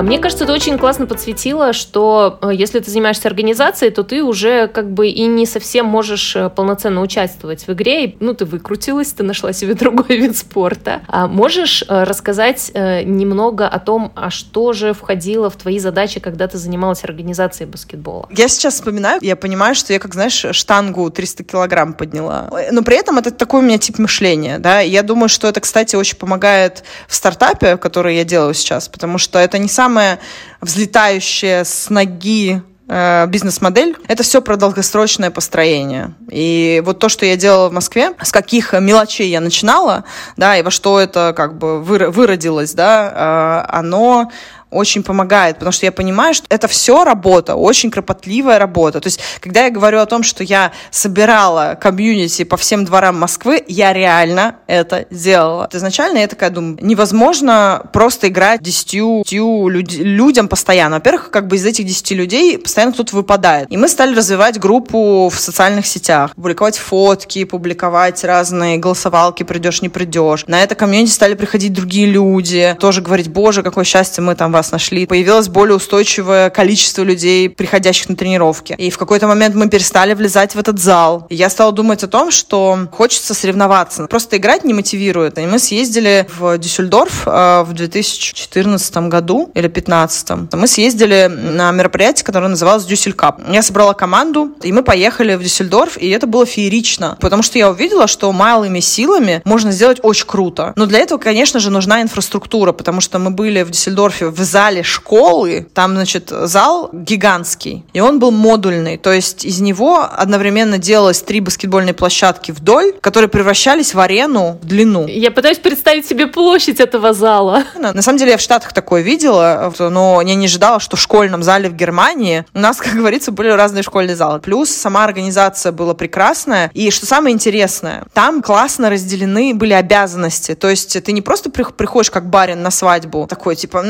мне 0.01 0.20
кажется, 0.20 0.46
ты 0.46 0.54
очень 0.54 0.77
классно 0.77 1.06
подсветила, 1.06 1.74
что 1.74 2.39
э, 2.42 2.50
если 2.54 2.80
ты 2.80 2.89
занимаешься 2.89 3.27
организацией, 3.27 3.92
то 3.92 4.04
ты 4.04 4.24
уже 4.24 4.68
как 4.68 4.92
бы 4.92 5.08
и 5.08 5.25
не 5.25 5.46
совсем 5.46 5.86
можешь 5.86 6.36
э, 6.36 6.50
полноценно 6.50 7.01
участвовать 7.01 7.68
в 7.68 7.74
игре. 7.74 8.15
Ну, 8.20 8.34
ты 8.34 8.46
выкрутилась, 8.46 9.12
ты 9.13 9.24
нашла 9.24 9.54
себе 9.54 9.74
другой 9.75 10.18
вид 10.18 10.38
спорта. 10.38 11.01
А 11.08 11.27
можешь 11.27 11.84
э, 11.88 12.04
рассказать 12.04 12.72
немного 12.74 13.68
о 13.68 13.80
том, 13.80 14.12
а 14.15 14.30
что 14.30 14.74
же 14.74 14.94
входило 14.94 15.50
в 15.50 15.56
твои 15.56 15.80
задачи, 15.80 16.20
когда 16.20 16.48
ты 16.48 16.58
занималась 16.58 17.04
организацией 17.04 17.70
баскетбола? 17.70 18.27
Я 18.32 18.48
сейчас 18.48 18.75
вспоминаю, 18.75 19.20
я 19.22 19.36
понимаю, 19.36 19.75
что 19.75 19.94
я, 19.94 20.00
как 20.00 20.13
знаешь, 20.13 20.46
штангу 20.51 21.10
300 21.10 21.44
килограмм 21.44 21.94
подняла. 21.94 22.50
Но 22.72 22.82
при 22.82 22.98
этом 22.98 23.18
это 23.18 23.32
такой 23.32 23.62
у 23.62 23.63
меня 23.63 23.77
тип 23.77 24.00
мышления, 24.00 24.60
да. 24.60 24.80
Я 24.80 25.04
думаю, 25.04 25.30
что 25.30 25.48
это, 25.48 25.60
кстати, 25.60 25.96
очень 25.96 26.18
помогает 26.18 26.84
в 27.08 27.15
стартапе, 27.15 27.77
который 27.77 28.15
я 28.15 28.24
делаю 28.24 28.54
сейчас, 28.54 28.88
потому 28.88 29.18
что 29.18 29.39
это 29.39 29.58
не 29.58 29.68
самая 29.75 30.20
взлетающая 30.62 31.63
с 31.63 31.89
ноги 31.89 32.62
э, 32.88 33.27
бизнес-модель, 33.27 33.98
это 34.08 34.24
все 34.24 34.41
про 34.41 34.55
долгосрочное 34.55 35.32
построение. 35.32 36.15
И 36.32 36.82
вот 36.86 37.00
то, 37.00 37.10
что 37.10 37.25
я 37.25 37.36
делала 37.36 37.70
в 37.70 37.74
Москве, 37.74 38.13
с 38.22 38.32
каких 38.32 38.74
мелочей 38.74 39.29
я 39.29 39.41
начинала, 39.41 40.05
да, 40.38 40.58
и 40.58 40.63
во 40.63 40.72
что 40.72 41.00
это 41.00 41.34
как 41.36 41.58
бы 41.58 41.82
выродилось, 41.82 42.74
да, 42.74 43.65
э, 43.70 43.77
оно 43.77 44.32
очень 44.75 45.03
помогает, 45.03 45.55
потому 45.55 45.72
что 45.72 45.86
я 45.86 45.91
понимаю, 45.91 46.34
что 46.34 46.46
это 46.50 46.67
все 46.67 47.03
работа, 47.03 47.55
очень 47.55 47.91
кропотливая 47.91 48.60
работа. 48.60 49.00
То 49.00 49.08
есть, 49.08 49.20
когда 49.39 49.65
я 49.65 49.70
говорю 49.70 50.00
о 50.00 50.05
том, 50.05 50.24
что 50.24 50.44
я 50.44 50.72
собирала 50.91 51.77
комьюнити 51.79 52.44
по 52.44 52.58
всем 52.58 52.86
дворам 52.86 53.20
Москвы, 53.20 53.63
я 53.67 53.94
реально 53.94 54.58
это 54.67 55.05
делала. 55.10 55.70
Изначально 55.72 56.20
я 56.20 56.27
такая 56.27 56.50
думаю, 56.50 56.77
невозможно 56.82 57.89
просто 57.94 58.27
играть 58.27 58.62
десятью, 58.62 59.24
люд, 59.67 59.91
людям 59.94 60.48
постоянно. 60.48 60.98
Во-первых, 60.98 61.32
как 61.32 61.48
бы 61.48 61.55
из 61.55 61.65
этих 61.65 61.86
десяти 61.86 62.15
людей 62.15 62.58
постоянно 62.58 62.94
кто-то 62.94 63.15
выпадает. 63.15 63.67
И 63.72 63.77
мы 63.77 63.88
стали 63.88 64.15
развивать 64.15 64.60
группу 64.60 65.29
в 65.29 65.39
социальных 65.39 65.86
сетях, 65.86 66.36
публиковать 66.36 66.77
фотки, 66.77 67.44
публиковать 67.44 68.24
разные 68.24 68.77
голосовалки, 68.77 69.44
придешь, 69.44 69.82
не 69.82 69.89
придешь. 69.89 70.46
На 70.48 70.62
это 70.62 70.75
комьюнити 70.75 71.12
стали 71.12 71.34
приходить 71.36 71.74
другие 71.74 72.08
люди, 72.08 72.75
тоже 72.79 73.01
говорить, 73.01 73.29
боже, 73.29 73.63
какое 73.63 73.84
счастье, 73.84 74.24
мы 74.24 74.36
там 74.36 74.51
вас 74.51 74.64
раз 74.65 74.72
нашли. 74.72 75.05
Появилось 75.05 75.48
более 75.48 75.75
устойчивое 75.75 76.50
количество 76.50 77.03
людей, 77.03 77.50
приходящих 77.50 78.10
на 78.10 78.15
тренировки. 78.15 78.75
И 78.77 78.89
в 78.89 78.98
какой-то 78.98 79.27
момент 79.27 79.55
мы 79.55 79.69
перестали 79.69 80.13
влезать 80.13 80.55
в 80.55 80.60
этот 80.60 80.79
зал. 80.79 81.27
И 81.29 81.36
я 81.36 81.50
стала 81.50 81.72
думать 81.72 82.03
о 82.03 82.07
том, 82.07 82.31
что 82.31 82.88
хочется 82.91 83.34
соревноваться. 83.34 84.07
Просто 84.07 84.38
играть 84.38 84.63
не 84.63 84.74
мотивирует. 84.74 85.38
И 85.38 85.45
мы 85.45 85.60
съездили 85.60 86.27
в 86.38 86.57
Дюссельдорф 86.57 87.27
э, 87.27 87.63
в 87.63 87.74
2014 87.74 88.98
году 89.10 89.51
или 89.53 89.67
2015. 89.67 90.53
Мы 90.53 90.67
съездили 90.67 91.27
на 91.27 91.72
мероприятие, 91.72 92.25
которое 92.25 92.48
называлось 92.48 92.86
Дюссель 92.86 93.13
Кап. 93.13 93.41
Я 93.51 93.62
собрала 93.62 93.93
команду, 93.93 94.51
и 94.63 94.72
мы 94.72 94.84
поехали 94.84 95.36
в 95.36 95.43
Дюссельдорф, 95.43 95.98
и 95.98 96.10
это 96.10 96.27
было 96.27 96.45
феерично. 96.45 97.17
Потому 97.19 97.43
что 97.43 97.57
я 97.57 97.69
увидела, 97.69 98.07
что 98.07 98.31
малыми 98.31 98.79
силами 98.79 99.41
можно 99.45 99.72
сделать 99.72 100.00
очень 100.01 100.25
круто. 100.25 100.74
Но 100.75 100.86
для 100.86 101.00
этого, 101.00 101.19
конечно 101.19 101.60
же, 101.60 101.69
нужна 101.69 102.01
инфраструктура, 102.01 102.72
потому 102.72 103.01
что 103.01 103.19
мы 103.19 103.31
были 103.31 103.63
в 103.63 103.72
Дюссельдорфе 103.72 104.27
в 104.27 104.39
зале 104.55 104.83
школы. 104.83 105.67
Там, 105.74 105.95
значит, 105.95 106.29
зал 106.29 106.89
гигантский, 106.93 107.83
и 107.91 108.00
он 108.00 108.19
был 108.19 108.31
модульный. 108.31 108.95
То 108.95 109.12
есть 109.12 109.43
из 109.43 109.59
него 109.59 110.07
одновременно 110.09 110.77
делалось 110.77 111.21
три 111.21 111.41
баскетбольные 111.41 111.93
площадки 111.93 112.51
вдоль, 112.51 112.93
которые 113.01 113.27
превращались 113.27 113.93
в 113.93 114.00
арену 114.00 114.57
в 114.62 114.65
длину. 114.65 115.07
Я 115.07 115.31
пытаюсь 115.31 115.57
представить 115.57 116.07
себе 116.07 116.27
площадь 116.27 116.79
этого 116.79 117.12
зала. 117.12 117.65
На 117.75 118.01
самом 118.01 118.17
деле 118.17 118.31
я 118.31 118.38
в 118.38 118.41
Штатах 118.41 118.71
такое 118.71 119.01
видела, 119.01 119.74
но 119.77 120.21
я 120.21 120.35
не 120.35 120.45
ожидала, 120.45 120.79
что 120.79 120.95
в 120.95 121.01
школьном 121.01 121.43
зале 121.43 121.67
в 121.67 121.75
Германии 121.75 122.45
у 122.53 122.59
нас, 122.59 122.77
как 122.81 122.93
говорится, 122.93 123.33
были 123.33 123.50
разные 123.50 123.83
школьные 123.83 124.15
залы. 124.15 124.39
Плюс 124.39 124.69
сама 124.69 125.03
организация 125.03 125.74
была 125.74 125.93
прекрасная. 125.93 126.71
И 126.74 126.91
что 126.91 127.05
самое 127.05 127.33
интересное, 127.33 128.05
там 128.13 128.41
классно 128.41 128.89
разделены 128.89 129.53
были 129.53 129.74
обязанности. 129.74 130.55
То 130.55 130.69
есть 130.69 131.03
ты 131.03 131.12
не 131.12 131.21
просто 131.21 131.50
приходишь 131.50 132.09
как 132.09 132.29
барин 132.29 132.63
на 132.63 132.71
свадьбу, 132.71 133.27
такой 133.27 133.57
типа, 133.57 133.83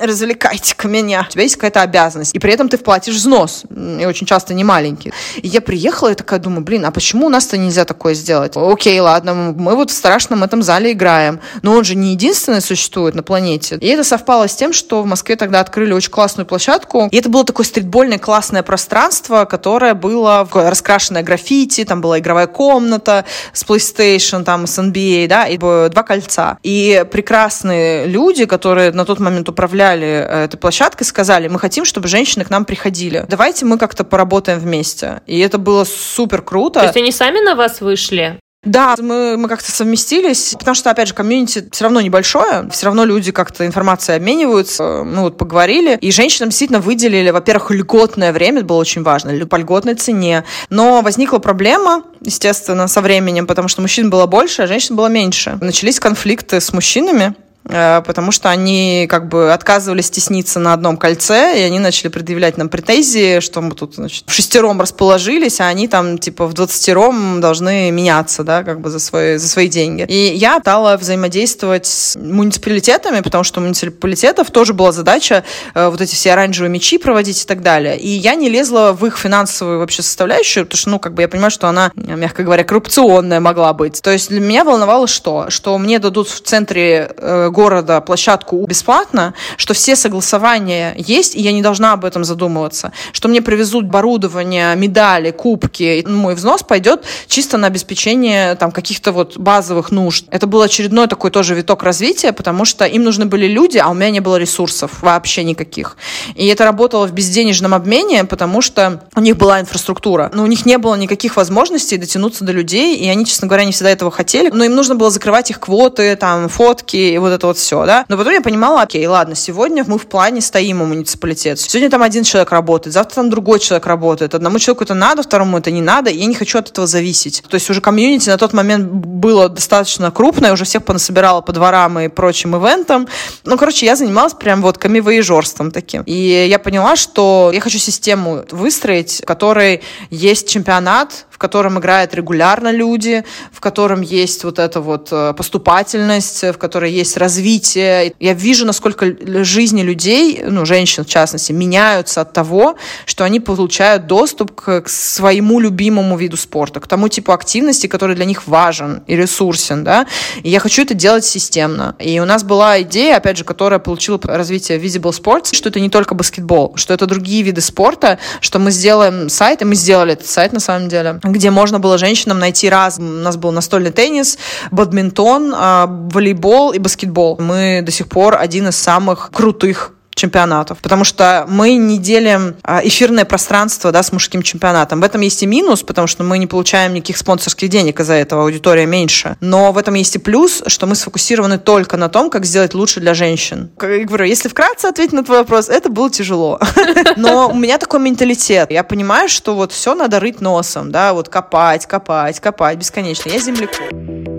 развлекайте-ка 0.00 0.88
меня. 0.88 1.26
У 1.28 1.32
тебя 1.32 1.42
есть 1.42 1.56
какая-то 1.56 1.82
обязанность. 1.82 2.34
И 2.34 2.38
при 2.38 2.52
этом 2.52 2.68
ты 2.68 2.78
вплатишь 2.78 3.14
взнос. 3.14 3.64
И 3.70 4.04
очень 4.06 4.26
часто 4.26 4.54
не 4.54 4.64
маленький. 4.64 5.12
И 5.36 5.48
я 5.48 5.60
приехала 5.60 6.12
и 6.12 6.14
такая 6.14 6.38
думаю, 6.38 6.62
блин, 6.62 6.84
а 6.84 6.90
почему 6.90 7.26
у 7.26 7.30
нас-то 7.30 7.56
нельзя 7.56 7.84
такое 7.84 8.14
сделать? 8.14 8.52
Окей, 8.56 8.98
ладно, 9.00 9.34
мы 9.34 9.74
вот 9.74 9.90
в 9.90 9.94
страшном 9.94 10.44
этом 10.44 10.62
зале 10.62 10.92
играем. 10.92 11.40
Но 11.62 11.72
он 11.72 11.84
же 11.84 11.94
не 11.94 12.12
единственный 12.12 12.60
существует 12.60 13.14
на 13.14 13.22
планете. 13.22 13.76
И 13.80 13.86
это 13.86 14.04
совпало 14.04 14.48
с 14.48 14.54
тем, 14.54 14.72
что 14.72 15.02
в 15.02 15.06
Москве 15.06 15.36
тогда 15.36 15.60
открыли 15.60 15.92
очень 15.92 16.10
классную 16.10 16.46
площадку. 16.46 17.08
И 17.10 17.16
это 17.16 17.28
было 17.28 17.44
такое 17.44 17.66
стритбольное 17.66 18.18
классное 18.18 18.62
пространство, 18.62 19.44
которое 19.44 19.94
было 19.94 20.48
раскрашенное 20.52 21.22
граффити, 21.22 21.84
там 21.84 22.00
была 22.00 22.18
игровая 22.18 22.46
комната 22.46 23.24
с 23.52 23.64
PlayStation, 23.64 24.44
там 24.44 24.66
с 24.66 24.78
NBA, 24.78 25.26
да, 25.28 25.46
и 25.46 25.56
два 25.56 26.02
кольца. 26.02 26.58
И 26.62 27.04
прекрасные 27.10 28.06
люди, 28.06 28.44
которые 28.44 28.92
на 28.92 29.04
тот 29.04 29.20
момент 29.20 29.48
управляли 29.48 29.87
э, 29.96 30.44
этой 30.44 30.56
площадкой, 30.56 31.04
сказали, 31.04 31.48
мы 31.48 31.58
хотим, 31.58 31.84
чтобы 31.84 32.08
женщины 32.08 32.44
к 32.44 32.50
нам 32.50 32.64
приходили. 32.64 33.24
Давайте 33.28 33.64
мы 33.64 33.78
как-то 33.78 34.04
поработаем 34.04 34.58
вместе. 34.58 35.22
И 35.26 35.38
это 35.40 35.58
было 35.58 35.84
супер 35.84 36.42
круто. 36.42 36.80
То 36.80 36.86
есть 36.86 36.96
они 36.96 37.12
сами 37.12 37.44
на 37.44 37.54
вас 37.54 37.80
вышли? 37.80 38.38
Да, 38.64 38.96
мы, 38.98 39.36
мы 39.36 39.48
как-то 39.48 39.70
совместились, 39.70 40.56
потому 40.58 40.74
что, 40.74 40.90
опять 40.90 41.08
же, 41.08 41.14
комьюнити 41.14 41.68
все 41.70 41.84
равно 41.84 42.00
небольшое, 42.00 42.68
все 42.72 42.86
равно 42.86 43.04
люди 43.04 43.30
как-то 43.30 43.64
информацией 43.64 44.16
обмениваются, 44.16 45.04
мы 45.04 45.22
вот 45.22 45.38
поговорили, 45.38 45.96
и 46.00 46.10
женщинам 46.10 46.48
действительно 46.48 46.80
выделили, 46.80 47.30
во-первых, 47.30 47.70
льготное 47.70 48.32
время, 48.32 48.58
это 48.58 48.66
было 48.66 48.78
очень 48.78 49.04
важно, 49.04 49.46
по 49.46 49.56
льготной 49.56 49.94
цене, 49.94 50.44
но 50.70 51.02
возникла 51.02 51.38
проблема, 51.38 52.02
естественно, 52.20 52.88
со 52.88 53.00
временем, 53.00 53.46
потому 53.46 53.68
что 53.68 53.80
мужчин 53.80 54.10
было 54.10 54.26
больше, 54.26 54.62
а 54.62 54.66
женщин 54.66 54.96
было 54.96 55.06
меньше. 55.06 55.56
Начались 55.60 56.00
конфликты 56.00 56.60
с 56.60 56.72
мужчинами, 56.72 57.34
Э, 57.38 57.47
потому 57.68 58.32
что 58.32 58.50
они 58.50 59.06
как 59.08 59.28
бы 59.28 59.52
отказывались 59.52 60.10
тесниться 60.10 60.58
на 60.58 60.72
одном 60.72 60.96
кольце, 60.96 61.60
и 61.60 61.62
они 61.62 61.78
начали 61.78 62.08
предъявлять 62.08 62.56
нам 62.56 62.68
претензии, 62.68 63.40
что 63.40 63.60
мы 63.60 63.74
тут, 63.74 63.94
значит, 63.94 64.24
в 64.26 64.32
шестером 64.32 64.80
расположились, 64.80 65.60
а 65.60 65.66
они 65.66 65.88
там, 65.88 66.18
типа, 66.18 66.46
в 66.46 66.54
двадцатером 66.54 67.40
должны 67.40 67.90
меняться, 67.90 68.44
да, 68.44 68.64
как 68.64 68.80
бы 68.80 68.90
за 68.90 68.98
свои, 68.98 69.36
за 69.36 69.48
свои 69.48 69.68
деньги. 69.68 70.04
И 70.08 70.34
я 70.34 70.58
стала 70.60 70.96
взаимодействовать 70.96 71.86
с 71.86 72.16
муниципалитетами, 72.16 73.20
потому 73.20 73.44
что 73.44 73.60
у 73.60 73.62
муниципалитетов 73.62 74.50
тоже 74.50 74.74
была 74.74 74.92
задача 74.92 75.44
э, 75.74 75.88
вот 75.88 76.00
эти 76.00 76.14
все 76.14 76.32
оранжевые 76.32 76.70
мечи 76.70 76.98
проводить 76.98 77.42
и 77.42 77.46
так 77.46 77.62
далее. 77.62 77.98
И 77.98 78.08
я 78.08 78.34
не 78.34 78.48
лезла 78.48 78.92
в 78.92 79.04
их 79.06 79.18
финансовую 79.18 79.78
вообще 79.78 80.02
составляющую, 80.02 80.64
потому 80.64 80.78
что, 80.78 80.90
ну, 80.90 80.98
как 80.98 81.14
бы 81.14 81.22
я 81.22 81.28
понимаю, 81.28 81.50
что 81.50 81.68
она, 81.68 81.92
мягко 81.94 82.42
говоря, 82.42 82.64
коррупционная 82.64 83.40
могла 83.40 83.72
быть. 83.72 84.00
То 84.02 84.10
есть 84.10 84.28
для 84.28 84.40
меня 84.40 84.64
волновало 84.64 85.06
что? 85.06 85.50
Что 85.50 85.76
мне 85.78 85.98
дадут 85.98 86.28
в 86.28 86.40
центре 86.40 87.10
э, 87.16 87.50
города 87.58 88.00
площадку 88.00 88.64
бесплатно, 88.68 89.34
что 89.56 89.74
все 89.74 89.96
согласования 89.96 90.94
есть, 90.96 91.34
и 91.34 91.40
я 91.40 91.50
не 91.50 91.60
должна 91.60 91.92
об 91.92 92.04
этом 92.04 92.22
задумываться, 92.22 92.92
что 93.10 93.26
мне 93.26 93.42
привезут 93.42 93.86
оборудование, 93.86 94.76
медали, 94.76 95.32
кубки, 95.32 95.82
и 95.82 96.06
мой 96.06 96.36
взнос 96.36 96.62
пойдет 96.62 97.02
чисто 97.26 97.58
на 97.58 97.66
обеспечение 97.66 98.54
там 98.54 98.70
каких-то 98.70 99.10
вот 99.10 99.38
базовых 99.38 99.90
нужд. 99.90 100.26
Это 100.30 100.46
был 100.46 100.62
очередной 100.62 101.08
такой 101.08 101.32
тоже 101.32 101.56
виток 101.56 101.82
развития, 101.82 102.32
потому 102.32 102.64
что 102.64 102.84
им 102.84 103.02
нужны 103.02 103.26
были 103.26 103.48
люди, 103.48 103.78
а 103.78 103.88
у 103.88 103.94
меня 103.94 104.10
не 104.10 104.20
было 104.20 104.36
ресурсов 104.36 105.02
вообще 105.02 105.42
никаких. 105.42 105.96
И 106.36 106.46
это 106.46 106.64
работало 106.64 107.08
в 107.08 107.12
безденежном 107.12 107.74
обмене, 107.74 108.22
потому 108.22 108.62
что 108.62 109.02
у 109.16 109.20
них 109.20 109.36
была 109.36 109.60
инфраструктура, 109.60 110.30
но 110.32 110.44
у 110.44 110.46
них 110.46 110.64
не 110.64 110.78
было 110.78 110.94
никаких 110.94 111.34
возможностей 111.34 111.96
дотянуться 111.96 112.44
до 112.44 112.52
людей, 112.52 112.94
и 112.94 113.08
они, 113.08 113.26
честно 113.26 113.48
говоря, 113.48 113.64
не 113.64 113.72
всегда 113.72 113.90
этого 113.90 114.12
хотели, 114.12 114.48
но 114.50 114.62
им 114.62 114.76
нужно 114.76 114.94
было 114.94 115.10
закрывать 115.10 115.50
их 115.50 115.58
квоты, 115.58 116.14
там, 116.14 116.48
фотки 116.48 116.96
и 116.96 117.18
вот 117.18 117.32
это 117.38 117.46
вот 117.46 117.56
все, 117.56 117.86
да. 117.86 118.04
Но 118.08 118.16
потом 118.16 118.32
я 118.32 118.40
понимала, 118.40 118.82
окей, 118.82 119.06
ладно, 119.06 119.34
сегодня 119.34 119.84
мы 119.86 119.98
в 119.98 120.06
плане 120.06 120.40
стоим 120.40 120.82
у 120.82 120.86
муниципалитета. 120.86 121.60
Сегодня 121.60 121.90
там 121.90 122.02
один 122.02 122.24
человек 122.24 122.52
работает, 122.52 122.92
завтра 122.92 123.16
там 123.16 123.30
другой 123.30 123.60
человек 123.60 123.86
работает. 123.86 124.34
Одному 124.34 124.58
человеку 124.58 124.84
это 124.84 124.94
надо, 124.94 125.22
второму 125.22 125.58
это 125.58 125.70
не 125.70 125.80
надо, 125.80 126.10
и 126.10 126.18
я 126.18 126.26
не 126.26 126.34
хочу 126.34 126.58
от 126.58 126.70
этого 126.70 126.86
зависеть. 126.86 127.42
То 127.48 127.54
есть 127.54 127.70
уже 127.70 127.80
комьюнити 127.80 128.28
на 128.28 128.36
тот 128.36 128.52
момент 128.52 128.90
было 128.90 129.48
достаточно 129.48 130.10
крупное, 130.10 130.52
уже 130.52 130.64
всех 130.64 130.84
понасобирала 130.84 131.40
по 131.40 131.52
дворам 131.52 131.98
и 132.00 132.08
прочим 132.08 132.56
ивентам. 132.56 133.08
Ну, 133.44 133.56
короче, 133.56 133.86
я 133.86 133.96
занималась 133.96 134.34
прям 134.34 134.60
вот 134.62 134.78
камевоежорством 134.78 135.70
таким. 135.70 136.02
И 136.02 136.46
я 136.48 136.58
поняла, 136.58 136.96
что 136.96 137.50
я 137.54 137.60
хочу 137.60 137.78
систему 137.78 138.44
выстроить, 138.50 139.22
в 139.22 139.26
которой 139.26 139.82
есть 140.10 140.48
чемпионат, 140.48 141.26
в 141.38 141.40
котором 141.40 141.78
играют 141.78 142.14
регулярно 142.14 142.72
люди, 142.72 143.24
в 143.52 143.60
котором 143.60 144.00
есть 144.00 144.42
вот 144.42 144.58
эта 144.58 144.80
вот 144.80 145.10
э, 145.12 145.34
поступательность, 145.34 146.42
в 146.42 146.54
которой 146.54 146.90
есть 146.90 147.16
развитие. 147.16 148.12
Я 148.18 148.34
вижу, 148.34 148.66
насколько 148.66 149.06
жизни 149.44 149.82
людей, 149.82 150.42
ну, 150.44 150.66
женщин 150.66 151.04
в 151.04 151.06
частности, 151.06 151.52
меняются 151.52 152.22
от 152.22 152.32
того, 152.32 152.74
что 153.06 153.22
они 153.22 153.38
получают 153.38 154.08
доступ 154.08 154.52
к, 154.52 154.80
к 154.80 154.88
своему 154.88 155.60
любимому 155.60 156.16
виду 156.16 156.36
спорта, 156.36 156.80
к 156.80 156.88
тому 156.88 157.06
типу 157.06 157.30
активности, 157.30 157.86
который 157.86 158.16
для 158.16 158.24
них 158.24 158.48
важен 158.48 159.04
и 159.06 159.14
ресурсен, 159.14 159.84
да. 159.84 160.08
И 160.42 160.50
я 160.50 160.58
хочу 160.58 160.82
это 160.82 160.94
делать 160.94 161.24
системно. 161.24 161.94
И 162.00 162.18
у 162.18 162.24
нас 162.24 162.42
была 162.42 162.82
идея, 162.82 163.18
опять 163.18 163.36
же, 163.36 163.44
которая 163.44 163.78
получила 163.78 164.18
развитие 164.24 164.80
Visible 164.80 165.12
Sports, 165.12 165.54
что 165.54 165.68
это 165.68 165.78
не 165.78 165.88
только 165.88 166.16
баскетбол, 166.16 166.72
что 166.74 166.94
это 166.94 167.06
другие 167.06 167.44
виды 167.44 167.60
спорта, 167.60 168.18
что 168.40 168.58
мы 168.58 168.72
сделаем 168.72 169.28
сайт, 169.28 169.62
и 169.62 169.64
мы 169.64 169.76
сделали 169.76 170.14
этот 170.14 170.26
сайт 170.26 170.52
на 170.52 170.58
самом 170.58 170.88
деле, 170.88 171.20
где 171.32 171.50
можно 171.50 171.78
было 171.78 171.98
женщинам 171.98 172.38
найти 172.38 172.68
раз. 172.68 172.98
У 172.98 173.02
нас 173.02 173.36
был 173.36 173.52
настольный 173.52 173.90
теннис, 173.90 174.38
бадминтон, 174.70 175.54
а, 175.56 175.86
волейбол 175.86 176.72
и 176.72 176.78
баскетбол. 176.78 177.38
Мы 177.40 177.82
до 177.82 177.92
сих 177.92 178.08
пор 178.08 178.36
один 178.38 178.68
из 178.68 178.76
самых 178.76 179.30
крутых 179.32 179.92
чемпионатов, 180.18 180.78
потому 180.78 181.04
что 181.04 181.46
мы 181.48 181.76
не 181.76 181.98
делим 181.98 182.56
а, 182.62 182.80
эфирное 182.84 183.24
пространство 183.24 183.92
да, 183.92 184.02
с 184.02 184.12
мужским 184.12 184.42
чемпионатом. 184.42 185.00
В 185.00 185.04
этом 185.04 185.20
есть 185.22 185.42
и 185.42 185.46
минус, 185.46 185.82
потому 185.82 186.06
что 186.06 186.24
мы 186.24 186.38
не 186.38 186.46
получаем 186.46 186.92
никаких 186.92 187.16
спонсорских 187.16 187.68
денег 187.68 188.00
из-за 188.00 188.14
этого, 188.14 188.42
аудитория 188.42 188.86
меньше. 188.86 189.36
Но 189.40 189.72
в 189.72 189.78
этом 189.78 189.94
есть 189.94 190.16
и 190.16 190.18
плюс, 190.18 190.62
что 190.66 190.86
мы 190.86 190.94
сфокусированы 190.94 191.58
только 191.58 191.96
на 191.96 192.08
том, 192.08 192.30
как 192.30 192.44
сделать 192.44 192.74
лучше 192.74 193.00
для 193.00 193.14
женщин. 193.14 193.70
Как 193.78 193.90
говорю, 194.04 194.24
если 194.24 194.48
вкратце 194.48 194.86
ответить 194.86 195.12
на 195.12 195.24
твой 195.24 195.38
вопрос, 195.38 195.68
это 195.68 195.88
было 195.88 196.10
тяжело. 196.10 196.58
Но 197.16 197.48
у 197.48 197.54
меня 197.54 197.78
такой 197.78 198.00
менталитет. 198.00 198.70
Я 198.70 198.82
понимаю, 198.82 199.28
что 199.28 199.54
вот 199.54 199.72
все 199.72 199.94
надо 199.94 200.20
рыть 200.20 200.40
носом, 200.40 200.90
да, 200.90 201.12
вот 201.12 201.28
копать, 201.28 201.86
копать, 201.86 202.40
копать 202.40 202.78
бесконечно. 202.78 203.30
Я 203.30 203.38
землекоп. 203.38 204.37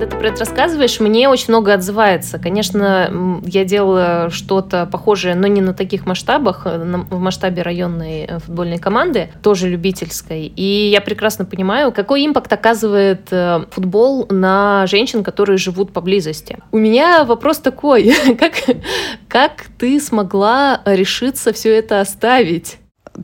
Когда 0.00 0.16
ты 0.16 0.18
про 0.18 0.28
это 0.28 0.40
рассказываешь, 0.40 0.98
мне 0.98 1.28
очень 1.28 1.48
много 1.48 1.74
отзывается. 1.74 2.38
Конечно, 2.38 3.38
я 3.44 3.66
делала 3.66 4.30
что-то 4.30 4.88
похожее, 4.90 5.34
но 5.34 5.46
не 5.46 5.60
на 5.60 5.74
таких 5.74 6.06
масштабах, 6.06 6.62
э, 6.64 6.78
в 7.10 7.18
масштабе 7.18 7.60
районной 7.60 8.24
э, 8.24 8.38
футбольной 8.38 8.78
команды, 8.78 9.28
тоже 9.42 9.68
любительской. 9.68 10.46
И 10.56 10.88
я 10.88 11.02
прекрасно 11.02 11.44
понимаю, 11.44 11.92
какой 11.92 12.24
импакт 12.24 12.50
оказывает 12.50 13.28
э, 13.30 13.66
футбол 13.70 14.26
на 14.30 14.86
женщин, 14.86 15.22
которые 15.22 15.58
живут 15.58 15.92
поблизости. 15.92 16.56
У 16.72 16.78
меня 16.78 17.24
вопрос 17.24 17.58
такой, 17.58 18.14
как, 18.38 18.54
как 19.28 19.66
ты 19.78 20.00
смогла 20.00 20.80
решиться 20.86 21.52
все 21.52 21.76
это 21.76 22.00
оставить? 22.00 22.78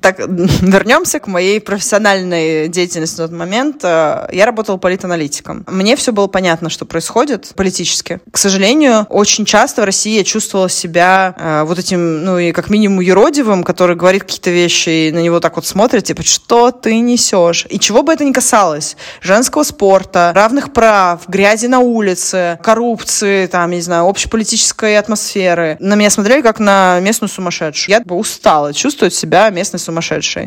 Так, 0.06 0.20
вернемся 0.28 1.18
к 1.18 1.26
моей 1.26 1.60
профессиональной 1.60 2.68
деятельности 2.68 3.20
на 3.20 3.26
тот 3.26 3.36
момент. 3.36 3.80
Э, 3.82 4.28
я 4.30 4.46
работала 4.46 4.76
политаналитиком. 4.76 5.64
Мне 5.66 5.96
все 5.96 6.12
было 6.12 6.28
понятно, 6.28 6.70
что 6.70 6.84
происходит 6.84 7.52
политически. 7.56 8.20
К 8.30 8.38
сожалению, 8.38 9.06
очень 9.08 9.44
часто 9.44 9.82
в 9.82 9.84
России 9.84 10.16
я 10.16 10.22
чувствовала 10.22 10.68
себя 10.68 11.34
э, 11.36 11.64
вот 11.66 11.80
этим, 11.80 12.22
ну 12.22 12.38
и 12.38 12.52
как 12.52 12.70
минимум 12.70 13.00
юродивым, 13.00 13.64
который 13.64 13.96
говорит 13.96 14.22
какие-то 14.22 14.50
вещи 14.50 15.08
и 15.08 15.12
на 15.12 15.18
него 15.18 15.40
так 15.40 15.56
вот 15.56 15.66
смотрит, 15.66 16.04
типа, 16.04 16.22
что 16.22 16.70
ты 16.70 17.00
несешь? 17.00 17.66
И 17.68 17.80
чего 17.80 18.04
бы 18.04 18.12
это 18.12 18.24
ни 18.24 18.30
касалось. 18.30 18.96
Женского 19.20 19.64
спорта, 19.64 20.30
равных 20.36 20.72
прав, 20.72 21.22
грязи 21.26 21.66
на 21.66 21.80
улице, 21.80 22.60
коррупции, 22.62 23.46
там, 23.48 23.72
не 23.72 23.80
знаю, 23.80 24.06
общеполитической 24.06 24.98
атмосферы. 24.98 25.76
На 25.80 25.96
меня 25.96 26.10
смотрели 26.10 26.42
как 26.42 26.60
на 26.60 27.00
местную 27.00 27.28
сумасшедшую. 27.28 27.96
Я 27.96 28.14
устала 28.14 28.72
чувствовать 28.72 29.12
себя 29.12 29.50
местной 29.50 29.80
сумасшедшей. 29.80 29.95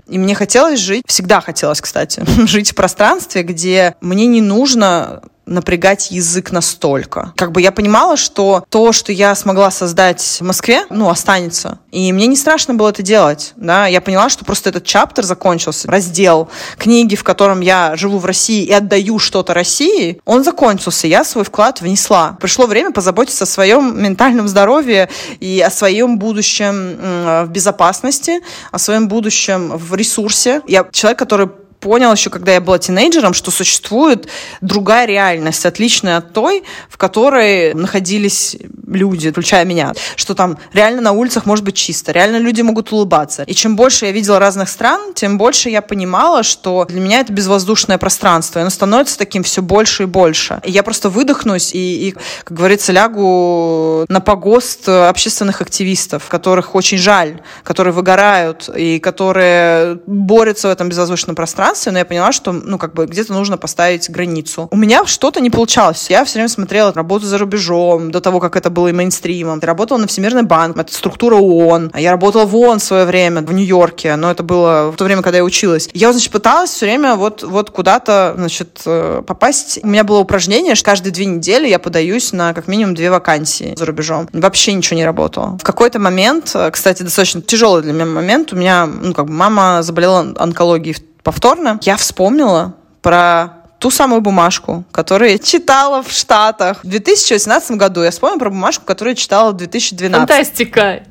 И 0.07 0.17
мне 0.17 0.35
хотелось 0.35 0.79
жить, 0.79 1.03
всегда 1.07 1.41
хотелось, 1.41 1.81
кстати, 1.81 2.23
жить 2.47 2.71
в 2.71 2.75
пространстве, 2.75 3.43
где 3.43 3.95
мне 4.01 4.25
не 4.25 4.41
нужно 4.41 5.21
напрягать 5.49 6.11
язык 6.11 6.51
настолько. 6.51 7.33
Как 7.35 7.51
бы 7.51 7.61
я 7.61 7.71
понимала, 7.71 8.17
что 8.17 8.63
то, 8.69 8.91
что 8.91 9.11
я 9.11 9.35
смогла 9.35 9.71
создать 9.71 10.21
в 10.39 10.43
Москве, 10.43 10.85
ну, 10.89 11.09
останется. 11.09 11.79
И 11.91 12.13
мне 12.13 12.27
не 12.27 12.35
страшно 12.35 12.75
было 12.75 12.89
это 12.89 13.01
делать, 13.01 13.53
да. 13.55 13.87
Я 13.87 14.01
поняла, 14.01 14.29
что 14.29 14.45
просто 14.45 14.69
этот 14.69 14.85
чаптер 14.85 15.25
закончился, 15.25 15.89
раздел 15.89 16.49
книги, 16.77 17.15
в 17.15 17.23
котором 17.23 17.61
я 17.61 17.95
живу 17.95 18.19
в 18.19 18.25
России 18.25 18.63
и 18.63 18.71
отдаю 18.71 19.19
что-то 19.19 19.53
России, 19.53 20.21
он 20.25 20.43
закончился. 20.43 21.07
Я 21.07 21.23
свой 21.23 21.43
вклад 21.43 21.81
внесла. 21.81 22.37
Пришло 22.39 22.67
время 22.67 22.91
позаботиться 22.91 23.45
о 23.45 23.47
своем 23.47 24.01
ментальном 24.01 24.47
здоровье 24.47 25.09
и 25.39 25.61
о 25.65 25.71
своем 25.71 26.19
будущем 26.19 26.97
в 27.45 27.47
безопасности, 27.49 28.41
о 28.71 28.79
своем 28.79 29.07
будущем 29.07 29.77
в 29.77 29.95
ресурсе. 29.95 30.61
Я 30.67 30.87
человек, 30.91 31.19
который 31.19 31.49
понял 31.79 32.11
еще, 32.11 32.29
когда 32.29 32.53
я 32.53 32.61
была 32.61 32.77
тинейджером, 32.77 33.33
что 33.33 33.51
существует 33.51 34.27
другая 34.61 35.05
реальность, 35.05 35.65
отличная 35.65 36.17
от 36.17 36.33
той, 36.33 36.63
в 36.89 36.97
которой 36.97 37.73
находились 37.73 38.57
люди, 38.87 39.31
включая 39.31 39.65
меня. 39.65 39.93
Что 40.15 40.35
там 40.35 40.57
реально 40.73 41.01
на 41.01 41.11
улицах 41.11 41.45
может 41.45 41.63
быть 41.63 41.75
чисто, 41.75 42.11
реально 42.11 42.37
люди 42.37 42.61
могут 42.61 42.91
улыбаться. 42.91 43.43
И 43.43 43.53
чем 43.53 43.75
больше 43.75 44.05
я 44.05 44.11
видела 44.11 44.39
разных 44.39 44.69
стран, 44.69 45.13
тем 45.13 45.37
больше 45.37 45.69
я 45.69 45.81
понимала, 45.81 46.43
что 46.43 46.85
для 46.89 46.99
меня 46.99 47.19
это 47.21 47.31
безвоздушное 47.33 47.97
пространство. 47.97 48.59
И 48.59 48.61
оно 48.61 48.69
становится 48.69 49.17
таким 49.17 49.43
все 49.43 49.61
больше 49.61 50.03
и 50.03 50.05
больше. 50.05 50.61
И 50.63 50.71
я 50.71 50.83
просто 50.83 51.09
выдохнусь 51.09 51.73
и, 51.73 52.09
и 52.09 52.15
как 52.43 52.57
говорится, 52.57 52.91
лягу 52.91 54.05
на 54.09 54.19
погост 54.19 54.89
общественных 54.89 55.61
активистов, 55.61 56.27
которых 56.27 56.75
очень 56.75 56.97
жаль, 56.97 57.41
которые 57.63 57.93
выгорают 57.93 58.69
и 58.75 58.99
которые 58.99 59.99
борются 60.05 60.67
в 60.67 60.71
этом 60.71 60.89
безвоздушном 60.89 61.35
пространстве, 61.35 61.68
пространстве, 61.69 61.91
но 61.91 61.99
я 61.99 62.05
поняла, 62.05 62.31
что, 62.31 62.51
ну, 62.51 62.77
как 62.77 62.93
бы 62.93 63.05
где-то 63.05 63.33
нужно 63.33 63.57
поставить 63.57 64.09
границу. 64.09 64.67
У 64.71 64.77
меня 64.77 65.05
что-то 65.05 65.39
не 65.39 65.49
получалось. 65.49 66.09
Я 66.09 66.23
все 66.25 66.35
время 66.35 66.49
смотрела 66.49 66.93
работу 66.93 67.25
за 67.25 67.37
рубежом, 67.37 68.11
до 68.11 68.21
того, 68.21 68.39
как 68.39 68.55
это 68.55 68.69
было 68.69 68.87
и 68.87 68.91
мейнстримом. 68.91 69.59
Я 69.61 69.67
работала 69.67 69.99
на 69.99 70.07
Всемирный 70.07 70.43
банк, 70.43 70.77
это 70.77 70.93
структура 70.93 71.35
ООН. 71.35 71.91
Я 71.95 72.11
работала 72.11 72.45
в 72.45 72.55
ООН 72.55 72.79
в 72.79 72.83
свое 72.83 73.05
время, 73.05 73.41
в 73.41 73.53
Нью-Йорке, 73.53 74.15
но 74.15 74.31
это 74.31 74.43
было 74.43 74.91
в 74.91 74.95
то 74.95 75.03
время, 75.05 75.21
когда 75.21 75.37
я 75.37 75.43
училась. 75.43 75.89
Я, 75.93 76.11
значит, 76.11 76.31
пыталась 76.31 76.71
все 76.71 76.85
время 76.85 77.15
вот, 77.15 77.43
вот 77.43 77.69
куда-то, 77.69 78.33
значит, 78.37 78.81
э, 78.85 79.21
попасть. 79.25 79.79
У 79.83 79.87
меня 79.87 80.03
было 80.03 80.19
упражнение, 80.19 80.75
что 80.75 80.85
каждые 80.85 81.11
две 81.11 81.25
недели 81.25 81.67
я 81.67 81.79
подаюсь 81.79 82.33
на 82.33 82.53
как 82.53 82.67
минимум 82.67 82.95
две 82.95 83.11
вакансии 83.11 83.73
за 83.77 83.85
рубежом. 83.85 84.27
Вообще 84.33 84.73
ничего 84.73 84.97
не 84.97 85.05
работало. 85.05 85.57
В 85.59 85.63
какой-то 85.63 85.99
момент, 85.99 86.51
э, 86.55 86.71
кстати, 86.71 87.03
достаточно 87.03 87.41
тяжелый 87.41 87.83
для 87.83 87.93
меня 87.93 88.05
момент, 88.05 88.53
у 88.53 88.55
меня, 88.55 88.85
ну, 88.87 89.13
как 89.13 89.25
бы 89.25 89.33
мама 89.33 89.81
заболела 89.83 90.33
онкологией 90.37 90.95
повторно, 91.23 91.79
я 91.83 91.95
вспомнила 91.97 92.73
про 93.01 93.58
ту 93.79 93.89
самую 93.89 94.21
бумажку, 94.21 94.83
которую 94.91 95.31
я 95.31 95.39
читала 95.39 96.03
в 96.03 96.11
Штатах. 96.11 96.83
В 96.83 96.87
2018 96.87 97.71
году 97.71 98.03
я 98.03 98.11
вспомнила 98.11 98.39
про 98.39 98.49
бумажку, 98.49 98.85
которую 98.85 99.13
я 99.13 99.15
читала 99.15 99.51
в 99.51 99.57
2012. 99.57 100.29
Фантастика! 100.29 101.03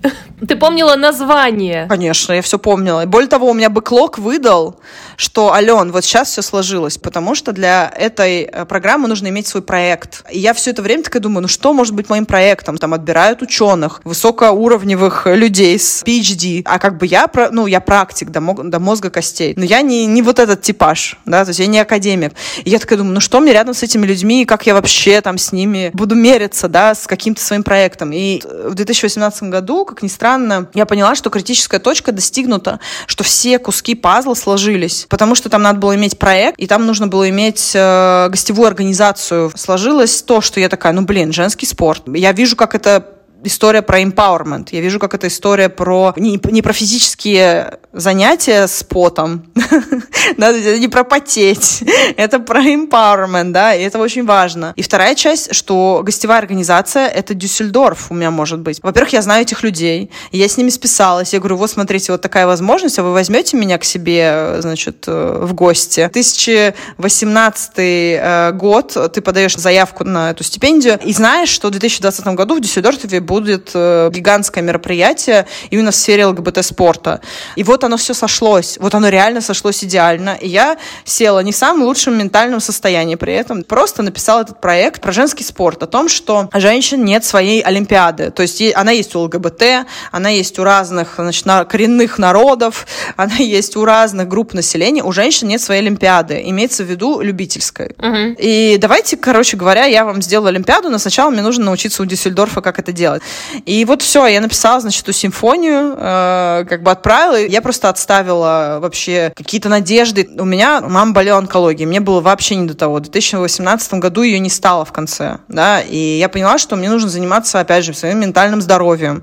Ты 0.46 0.54
помнила 0.54 0.94
название? 0.94 1.86
Конечно, 1.88 2.32
я 2.32 2.42
все 2.42 2.58
помнила. 2.58 3.04
Более 3.06 3.28
того, 3.28 3.50
у 3.50 3.54
меня 3.54 3.70
бэклог 3.70 4.18
выдал, 4.18 4.78
что, 5.16 5.52
Ален, 5.52 5.90
вот 5.90 6.04
сейчас 6.04 6.30
все 6.30 6.42
сложилось, 6.42 6.96
потому 6.96 7.34
что 7.34 7.52
для 7.52 7.92
этой 7.96 8.42
э, 8.42 8.64
программы 8.64 9.08
нужно 9.08 9.28
иметь 9.28 9.48
свой 9.48 9.62
проект. 9.62 10.24
И 10.30 10.38
я 10.38 10.54
все 10.54 10.70
это 10.70 10.82
время 10.82 11.02
такая 11.02 11.20
думаю, 11.20 11.42
ну 11.42 11.48
что 11.48 11.72
может 11.72 11.94
быть 11.94 12.08
моим 12.08 12.24
проектом? 12.24 12.78
Там 12.78 12.94
отбирают 12.94 13.42
ученых, 13.42 14.00
высокоуровневых 14.04 15.26
людей 15.26 15.76
с 15.76 16.04
PhD. 16.04 16.62
А 16.66 16.78
как 16.78 16.98
бы 16.98 17.06
я, 17.06 17.28
ну, 17.50 17.66
я 17.66 17.80
практик 17.80 18.30
до, 18.30 18.40
до 18.40 18.78
мозга 18.78 19.10
костей. 19.10 19.54
Но 19.56 19.64
я 19.64 19.82
не, 19.82 20.06
не 20.06 20.22
вот 20.22 20.38
этот 20.38 20.62
типаж, 20.62 21.18
да, 21.24 21.44
то 21.44 21.48
есть 21.48 21.58
я 21.58 21.66
не 21.66 21.80
академик. 21.80 22.34
И 22.64 22.70
я 22.70 22.78
такая 22.78 22.98
думаю, 22.98 23.14
ну 23.14 23.20
что 23.20 23.40
мне 23.40 23.52
рядом 23.52 23.74
с 23.74 23.82
этими 23.82 24.06
людьми, 24.06 24.44
как 24.44 24.66
я 24.66 24.74
вообще 24.74 25.20
там 25.20 25.38
с 25.38 25.52
ними 25.52 25.90
буду 25.92 26.14
мериться, 26.14 26.68
да, 26.68 26.94
с 26.94 27.06
каким-то 27.06 27.42
своим 27.42 27.62
проектом. 27.62 28.12
И 28.12 28.40
в 28.42 28.74
2018 28.74 29.44
году, 29.44 29.84
как 29.84 30.02
ни 30.02 30.08
странно, 30.08 30.68
я 30.74 30.86
поняла, 30.86 31.14
что 31.14 31.30
критическая 31.30 31.78
точка 31.78 32.12
достигнута, 32.12 32.80
что 33.06 33.24
все 33.24 33.58
куски 33.58 33.94
пазла 33.94 34.34
сложились 34.34 35.06
потому 35.08 35.34
что 35.34 35.48
там 35.48 35.62
надо 35.62 35.78
было 35.80 35.96
иметь 35.96 36.18
проект, 36.18 36.58
и 36.58 36.66
там 36.66 36.86
нужно 36.86 37.08
было 37.08 37.28
иметь 37.30 37.72
э, 37.74 38.28
гостевую 38.30 38.68
организацию. 38.68 39.50
Сложилось 39.54 40.22
то, 40.22 40.40
что 40.40 40.60
я 40.60 40.68
такая, 40.68 40.92
ну 40.92 41.02
блин, 41.02 41.32
женский 41.32 41.66
спорт. 41.66 42.04
Я 42.06 42.32
вижу, 42.32 42.56
как 42.56 42.74
это 42.74 43.17
история 43.44 43.82
про 43.82 44.00
empowerment. 44.00 44.68
Я 44.72 44.80
вижу, 44.80 44.98
как 44.98 45.14
это 45.14 45.28
история 45.28 45.68
про 45.68 46.14
не, 46.16 46.40
не 46.50 46.62
про 46.62 46.72
физические 46.72 47.78
занятия 47.92 48.66
с 48.66 48.82
потом, 48.82 49.46
не 50.36 50.88
про 50.88 51.04
потеть, 51.04 51.84
это 52.16 52.38
про 52.40 52.62
empowerment, 52.62 53.50
да, 53.52 53.74
и 53.74 53.82
это 53.82 53.98
очень 53.98 54.24
важно. 54.24 54.72
И 54.76 54.82
вторая 54.82 55.14
часть, 55.14 55.54
что 55.54 56.02
гостевая 56.04 56.38
организация— 56.38 57.06
это 57.08 57.34
Дюссельдорф 57.34 58.10
у 58.10 58.14
меня 58.14 58.30
может 58.30 58.60
быть. 58.60 58.80
Во-первых, 58.82 59.12
я 59.12 59.22
знаю 59.22 59.42
этих 59.42 59.62
людей, 59.62 60.10
я 60.32 60.48
с 60.48 60.56
ними 60.56 60.70
списалась, 60.70 61.32
я 61.32 61.38
говорю, 61.38 61.56
вот 61.56 61.70
смотрите, 61.70 62.12
вот 62.12 62.20
такая 62.20 62.46
возможность, 62.46 62.98
а 62.98 63.02
вы 63.02 63.12
возьмете 63.12 63.56
меня 63.56 63.78
к 63.78 63.84
себе, 63.84 64.56
значит, 64.60 65.04
э, 65.06 65.38
в 65.42 65.54
гости. 65.54 66.08
2018 66.12 67.72
э, 67.76 68.52
год, 68.52 68.96
ты 69.12 69.20
подаешь 69.20 69.54
заявку 69.54 70.04
на 70.04 70.30
эту 70.30 70.44
стипендию, 70.44 70.98
и 71.04 71.12
знаешь, 71.12 71.48
что 71.48 71.68
в 71.68 71.70
2020 71.70 72.26
году 72.28 72.56
в 72.56 72.60
Дюссельдорфе 72.60 73.08
будет 73.28 73.70
э, 73.74 74.10
гигантское 74.12 74.64
мероприятие 74.64 75.46
именно 75.70 75.90
в 75.90 75.94
сфере 75.94 76.26
ЛГБТ-спорта. 76.26 77.20
И 77.56 77.62
вот 77.62 77.84
оно 77.84 77.96
все 77.96 78.14
сошлось. 78.14 78.78
Вот 78.80 78.94
оно 78.94 79.08
реально 79.08 79.40
сошлось 79.40 79.84
идеально. 79.84 80.36
И 80.40 80.48
я 80.48 80.78
села 81.04 81.40
не 81.40 81.52
в 81.52 81.56
самом 81.56 81.82
лучшем 81.82 82.18
ментальном 82.18 82.60
состоянии 82.60 83.16
при 83.16 83.34
этом. 83.34 83.62
Просто 83.62 84.02
написала 84.02 84.40
этот 84.40 84.60
проект 84.60 85.02
про 85.02 85.12
женский 85.12 85.44
спорт, 85.44 85.82
о 85.82 85.86
том, 85.86 86.08
что 86.08 86.48
женщин 86.54 87.04
нет 87.04 87.24
своей 87.24 87.60
Олимпиады. 87.60 88.30
То 88.30 88.42
есть 88.42 88.62
она 88.74 88.92
есть 88.92 89.14
у 89.14 89.20
ЛГБТ, 89.20 89.62
она 90.10 90.30
есть 90.30 90.58
у 90.58 90.64
разных 90.64 91.14
значит, 91.18 91.44
коренных 91.68 92.18
народов, 92.18 92.86
она 93.16 93.36
есть 93.36 93.76
у 93.76 93.84
разных 93.84 94.26
групп 94.26 94.54
населения. 94.54 95.02
У 95.04 95.12
женщин 95.12 95.48
нет 95.48 95.60
своей 95.60 95.82
Олимпиады. 95.82 96.40
Имеется 96.46 96.82
в 96.82 96.86
виду 96.86 97.20
любительской. 97.20 97.94
Угу. 97.98 98.36
И 98.38 98.78
давайте, 98.80 99.16
короче 99.18 99.56
говоря, 99.58 99.84
я 99.84 100.04
вам 100.04 100.22
сделаю 100.22 100.48
Олимпиаду, 100.48 100.88
но 100.88 100.98
сначала 100.98 101.30
мне 101.30 101.42
нужно 101.42 101.66
научиться 101.66 102.02
у 102.02 102.06
Дюссельдорфа, 102.06 102.62
как 102.62 102.78
это 102.78 102.92
делать. 102.92 103.17
И 103.64 103.84
вот 103.84 104.02
все, 104.02 104.26
я 104.26 104.40
написала, 104.40 104.80
значит, 104.80 105.02
эту 105.02 105.12
симфонию, 105.12 105.94
э, 105.96 106.64
как 106.68 106.82
бы 106.82 106.90
отправила. 106.90 107.36
Я 107.36 107.62
просто 107.62 107.88
отставила 107.88 108.78
вообще 108.80 109.32
какие-то 109.34 109.68
надежды. 109.68 110.28
У 110.38 110.44
меня 110.44 110.80
мама 110.80 111.12
болела 111.12 111.38
онкологией, 111.38 111.86
мне 111.86 112.00
было 112.00 112.20
вообще 112.20 112.56
не 112.56 112.66
до 112.66 112.74
того. 112.74 112.96
В 112.96 113.00
2018 113.00 113.94
году 113.94 114.22
ее 114.22 114.38
не 114.38 114.50
стало 114.50 114.84
в 114.84 114.92
конце, 114.92 115.38
да, 115.48 115.80
и 115.80 116.18
я 116.18 116.28
поняла, 116.28 116.58
что 116.58 116.76
мне 116.76 116.88
нужно 116.88 117.08
заниматься, 117.08 117.60
опять 117.60 117.84
же, 117.84 117.94
своим 117.94 118.20
ментальным 118.20 118.60
здоровьем. 118.60 119.22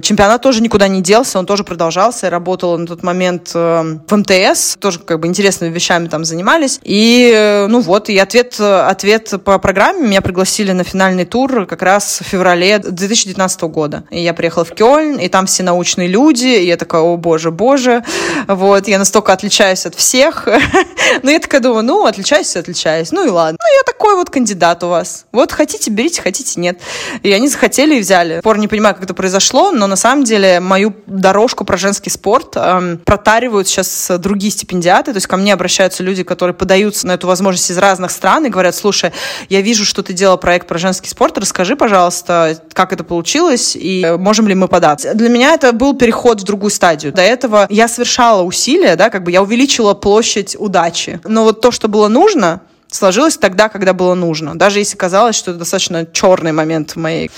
Чемпионат 0.00 0.42
тоже 0.42 0.60
никуда 0.60 0.88
не 0.88 1.00
делся, 1.00 1.38
он 1.38 1.46
тоже 1.46 1.64
продолжался. 1.64 2.26
Я 2.26 2.30
работала 2.30 2.76
на 2.76 2.86
тот 2.86 3.02
момент 3.02 3.52
э, 3.54 3.98
в 4.06 4.16
МТС, 4.16 4.76
тоже 4.78 4.98
как 4.98 5.20
бы 5.20 5.26
интересными 5.26 5.72
вещами 5.72 6.08
там 6.08 6.24
занимались. 6.24 6.80
И, 6.82 7.32
э, 7.34 7.66
ну 7.66 7.80
вот, 7.80 8.08
и 8.08 8.18
ответ, 8.18 8.58
ответ 8.60 9.32
по 9.44 9.58
программе 9.58 10.06
меня 10.06 10.20
пригласили 10.20 10.72
на 10.72 10.84
финальный 10.84 11.24
тур 11.24 11.66
как 11.66 11.82
раз 11.82 12.20
в 12.20 12.24
феврале 12.24 12.78
2019 12.78 13.62
года. 13.62 14.04
И 14.10 14.20
я 14.20 14.34
приехала 14.34 14.64
в 14.64 14.74
Кёльн, 14.74 15.18
и 15.18 15.28
там 15.28 15.46
все 15.46 15.62
научные 15.62 16.08
люди, 16.08 16.46
и 16.46 16.66
я 16.66 16.76
такая, 16.76 17.02
о 17.02 17.16
боже, 17.16 17.50
боже, 17.50 18.04
вот, 18.48 18.88
я 18.88 18.98
настолько 18.98 19.32
отличаюсь 19.32 19.86
от 19.86 19.94
всех. 19.94 20.48
Но 21.22 21.30
я 21.30 21.38
такая 21.38 21.60
думаю, 21.60 21.84
ну, 21.84 22.06
отличаюсь, 22.06 22.56
отличаюсь, 22.56 23.12
ну 23.12 23.26
и 23.26 23.30
ладно. 23.30 23.58
Ну, 23.60 23.76
я 23.76 23.82
такой 23.84 24.16
вот 24.16 24.30
кандидат 24.30 24.82
у 24.82 24.88
вас. 24.88 25.26
Вот 25.32 25.52
хотите, 25.52 25.90
берите, 25.90 26.22
хотите, 26.22 26.60
нет. 26.60 26.78
И 27.22 27.32
они 27.32 27.48
захотели 27.48 27.96
и 27.96 28.00
взяли. 28.00 28.40
Пор 28.40 28.58
не 28.58 28.68
понимаю, 28.68 28.94
как 28.94 29.04
это 29.04 29.14
произошло, 29.14 29.70
но 29.70 29.83
но 29.84 29.88
на 29.88 29.96
самом 29.96 30.24
деле 30.24 30.60
мою 30.60 30.94
дорожку 31.06 31.66
про 31.66 31.76
женский 31.76 32.08
спорт 32.08 32.56
эм, 32.56 32.96
протаривают 33.04 33.68
сейчас 33.68 34.10
другие 34.18 34.50
стипендиаты, 34.50 35.12
то 35.12 35.18
есть 35.18 35.26
ко 35.26 35.36
мне 35.36 35.52
обращаются 35.52 36.02
люди, 36.02 36.22
которые 36.22 36.54
подаются 36.54 37.06
на 37.06 37.12
эту 37.12 37.26
возможность 37.26 37.70
из 37.70 37.76
разных 37.76 38.10
стран 38.10 38.46
и 38.46 38.48
говорят, 38.48 38.74
слушай, 38.74 39.12
я 39.50 39.60
вижу, 39.60 39.84
что 39.84 40.02
ты 40.02 40.14
делал 40.14 40.38
проект 40.38 40.66
про 40.66 40.78
женский 40.78 41.10
спорт, 41.10 41.36
расскажи, 41.36 41.76
пожалуйста, 41.76 42.58
как 42.72 42.94
это 42.94 43.04
получилось 43.04 43.76
и 43.78 44.16
можем 44.18 44.48
ли 44.48 44.54
мы 44.54 44.68
податься. 44.68 45.12
Для 45.12 45.28
меня 45.28 45.52
это 45.52 45.72
был 45.72 45.94
переход 45.94 46.40
в 46.40 46.44
другую 46.44 46.70
стадию. 46.70 47.12
До 47.12 47.20
этого 47.20 47.66
я 47.68 47.86
совершала 47.86 48.40
усилия, 48.40 48.96
да, 48.96 49.10
как 49.10 49.22
бы 49.22 49.32
я 49.32 49.42
увеличила 49.42 49.92
площадь 49.92 50.56
удачи. 50.58 51.20
Но 51.24 51.44
вот 51.44 51.60
то, 51.60 51.70
что 51.70 51.88
было 51.88 52.08
нужно, 52.08 52.62
сложилось 52.94 53.36
тогда, 53.36 53.68
когда 53.68 53.92
было 53.92 54.14
нужно. 54.14 54.56
Даже 54.56 54.78
если 54.78 54.96
казалось, 54.96 55.36
что 55.36 55.50
это 55.50 55.60
достаточно 55.60 56.06
черный 56.06 56.52
момент 56.52 56.92
в 56.92 56.96
моей 56.96 57.30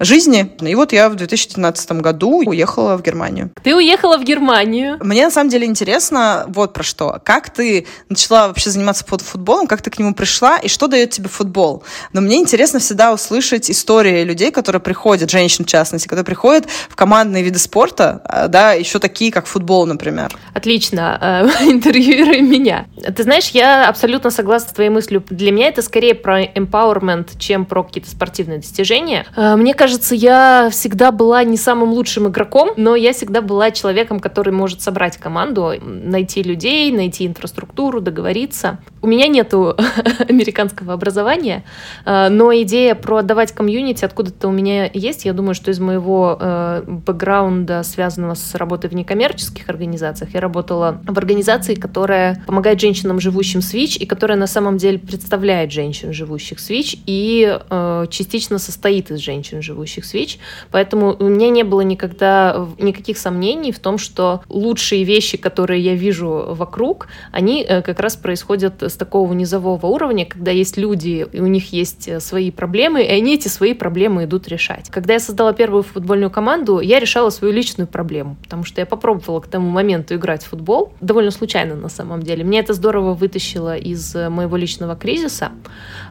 жизни. 0.00 0.52
И 0.60 0.74
вот 0.74 0.92
я 0.92 1.08
в 1.08 1.16
2019 1.16 1.92
году 1.92 2.42
уехала 2.46 2.96
в 2.96 3.02
Германию. 3.02 3.50
Ты 3.62 3.74
уехала 3.74 4.18
в 4.18 4.24
Германию? 4.24 4.98
Мне 5.00 5.24
на 5.24 5.30
самом 5.30 5.50
деле 5.50 5.66
интересно 5.66 6.44
вот 6.48 6.72
про 6.72 6.82
что. 6.82 7.20
Как 7.24 7.50
ты 7.50 7.86
начала 8.08 8.48
вообще 8.48 8.70
заниматься 8.70 9.04
футболом, 9.04 9.66
как 9.66 9.82
ты 9.82 9.90
к 9.90 9.98
нему 9.98 10.14
пришла, 10.14 10.58
и 10.58 10.68
что 10.68 10.86
дает 10.86 11.10
тебе 11.10 11.28
футбол? 11.28 11.82
Но 12.12 12.20
мне 12.20 12.36
интересно 12.36 12.78
всегда 12.78 13.12
услышать 13.12 13.70
истории 13.70 14.22
людей, 14.24 14.50
которые 14.50 14.80
приходят, 14.80 15.30
женщин 15.30 15.64
в 15.64 15.68
частности, 15.68 16.06
которые 16.06 16.24
приходят 16.24 16.66
в 16.88 16.94
командные 16.94 17.42
виды 17.42 17.58
спорта, 17.58 18.20
а, 18.24 18.48
да, 18.48 18.72
еще 18.72 18.98
такие, 18.98 19.32
как 19.32 19.46
футбол, 19.46 19.86
например. 19.86 20.36
Отлично. 20.54 21.18
Э, 21.20 21.64
интервьюируй 21.70 22.42
меня. 22.42 22.86
Ты 23.16 23.22
знаешь, 23.22 23.48
я 23.48 23.88
абсолютно 23.88 24.30
согласна 24.30 24.68
с 24.68 24.72
твоей 24.72 24.90
мыслью. 24.98 25.22
Для 25.30 25.52
меня 25.52 25.68
это 25.68 25.82
скорее 25.82 26.14
про 26.14 26.44
empowerment, 26.44 27.38
чем 27.38 27.64
про 27.64 27.82
какие-то 27.82 28.10
спортивные 28.10 28.58
достижения. 28.58 29.26
Э, 29.36 29.56
мне 29.56 29.74
кажется, 29.74 30.08
кажется, 30.08 30.14
я 30.14 30.68
всегда 30.70 31.12
была 31.12 31.44
не 31.44 31.56
самым 31.56 31.90
лучшим 31.90 32.28
игроком, 32.28 32.70
но 32.76 32.96
я 32.96 33.12
всегда 33.12 33.42
была 33.42 33.70
человеком, 33.70 34.20
который 34.20 34.52
может 34.52 34.80
собрать 34.80 35.16
команду, 35.16 35.72
найти 35.80 36.42
людей, 36.42 36.92
найти 36.92 37.26
инфраструктуру, 37.26 38.00
договориться. 38.00 38.78
У 39.02 39.06
меня 39.06 39.28
нету 39.28 39.76
американского 40.28 40.94
образования, 40.94 41.64
э, 42.04 42.28
но 42.28 42.52
идея 42.62 42.94
про 42.94 43.18
отдавать 43.18 43.52
комьюнити 43.52 44.04
откуда-то 44.04 44.48
у 44.48 44.52
меня 44.52 44.90
есть. 44.92 45.24
Я 45.24 45.32
думаю, 45.32 45.54
что 45.54 45.70
из 45.70 45.80
моего 45.80 46.38
э, 46.40 46.82
бэкграунда, 46.86 47.82
связанного 47.82 48.34
с 48.34 48.54
работой 48.54 48.88
в 48.90 48.94
некоммерческих 48.94 49.68
организациях, 49.68 50.34
я 50.34 50.40
работала 50.40 51.00
в 51.06 51.18
организации, 51.18 51.74
которая 51.74 52.42
помогает 52.46 52.80
женщинам, 52.80 53.20
живущим 53.20 53.62
с 53.62 53.74
ВИЧ, 53.74 53.96
и 53.96 54.06
которая 54.06 54.38
на 54.38 54.46
самом 54.46 54.76
деле 54.78 54.87
представляет 54.96 55.72
женщин, 55.72 56.12
живущих 56.12 56.60
с 56.60 56.70
ВИЧ, 56.70 56.96
и 57.06 57.58
э, 57.58 58.06
частично 58.10 58.58
состоит 58.58 59.10
из 59.10 59.18
женщин, 59.18 59.60
живущих 59.60 60.04
с 60.04 60.14
ВИЧ, 60.14 60.38
поэтому 60.70 61.14
у 61.18 61.28
меня 61.28 61.50
не 61.50 61.64
было 61.64 61.82
никогда 61.82 62.66
никаких 62.78 63.18
сомнений 63.18 63.72
в 63.72 63.78
том, 63.78 63.98
что 63.98 64.42
лучшие 64.48 65.04
вещи, 65.04 65.36
которые 65.36 65.82
я 65.82 65.94
вижу 65.94 66.46
вокруг, 66.48 67.08
они 67.32 67.62
э, 67.68 67.82
как 67.82 68.00
раз 68.00 68.16
происходят 68.16 68.82
с 68.82 68.94
такого 68.94 69.32
низового 69.32 69.86
уровня, 69.86 70.24
когда 70.24 70.50
есть 70.50 70.76
люди, 70.76 71.26
и 71.30 71.40
у 71.40 71.46
них 71.46 71.72
есть 71.72 72.08
э, 72.08 72.20
свои 72.20 72.50
проблемы, 72.50 73.02
и 73.02 73.08
они 73.08 73.34
эти 73.34 73.48
свои 73.48 73.74
проблемы 73.74 74.24
идут 74.24 74.48
решать. 74.48 74.88
Когда 74.90 75.14
я 75.14 75.20
создала 75.20 75.52
первую 75.52 75.82
футбольную 75.82 76.30
команду, 76.30 76.80
я 76.80 77.00
решала 77.00 77.30
свою 77.30 77.52
личную 77.52 77.86
проблему, 77.88 78.36
потому 78.42 78.64
что 78.64 78.80
я 78.80 78.86
попробовала 78.86 79.40
к 79.40 79.48
тому 79.48 79.68
моменту 79.70 80.14
играть 80.14 80.44
в 80.44 80.48
футбол, 80.48 80.92
довольно 81.00 81.30
случайно 81.30 81.74
на 81.74 81.88
самом 81.88 82.22
деле. 82.22 82.44
Мне 82.44 82.60
это 82.60 82.72
здорово 82.74 83.14
вытащило 83.14 83.76
из 83.76 84.14
э, 84.14 84.28
моего 84.28 84.56
личного 84.56 84.67
кризиса, 84.96 85.52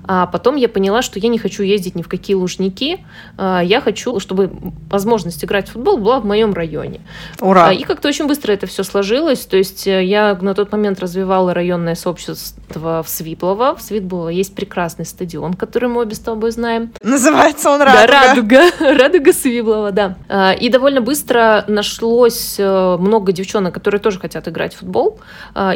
а 0.07 0.25
потом 0.25 0.55
я 0.55 0.69
поняла, 0.69 1.01
что 1.01 1.19
я 1.19 1.27
не 1.27 1.37
хочу 1.37 1.63
ездить 1.63 1.95
ни 1.95 2.01
в 2.01 2.07
какие 2.07 2.35
лужники, 2.35 3.05
а, 3.37 3.61
я 3.61 3.81
хочу, 3.81 4.19
чтобы 4.19 4.49
возможность 4.89 5.43
играть 5.43 5.67
в 5.67 5.73
футбол 5.73 5.97
была 5.97 6.19
в 6.19 6.25
моем 6.25 6.53
районе. 6.53 7.01
Ура! 7.41 7.67
А, 7.69 7.73
и 7.73 7.83
как-то 7.83 8.07
очень 8.07 8.27
быстро 8.27 8.53
это 8.53 8.67
все 8.67 8.83
сложилось. 8.83 9.45
То 9.45 9.57
есть 9.57 9.85
э, 9.85 10.03
я 10.05 10.37
на 10.39 10.53
тот 10.53 10.71
момент 10.71 10.99
развивала 10.99 11.53
районное 11.53 11.95
сообщество 11.95 13.03
в 13.03 13.09
Свиблово. 13.09 13.75
В 13.75 13.81
Свиблово 13.81 14.29
есть 14.29 14.55
прекрасный 14.55 15.05
стадион, 15.05 15.53
который 15.53 15.89
мы 15.89 16.01
обе 16.01 16.15
с 16.15 16.19
тобой 16.19 16.51
знаем. 16.51 16.93
Называется 17.03 17.69
он 17.69 17.81
Радуга. 17.81 18.07
Да, 18.07 18.27
Радуга. 18.27 18.61
Радуга 18.79 19.33
Свиблова, 19.33 19.91
да. 19.91 20.15
А, 20.29 20.53
и 20.53 20.69
довольно 20.69 21.01
быстро 21.01 21.65
нашлось 21.67 22.55
э, 22.57 22.97
много 22.97 23.33
девчонок, 23.33 23.73
которые 23.73 23.99
тоже 23.99 24.19
хотят 24.19 24.47
играть 24.47 24.73
в 24.73 24.79
футбол. 24.79 25.19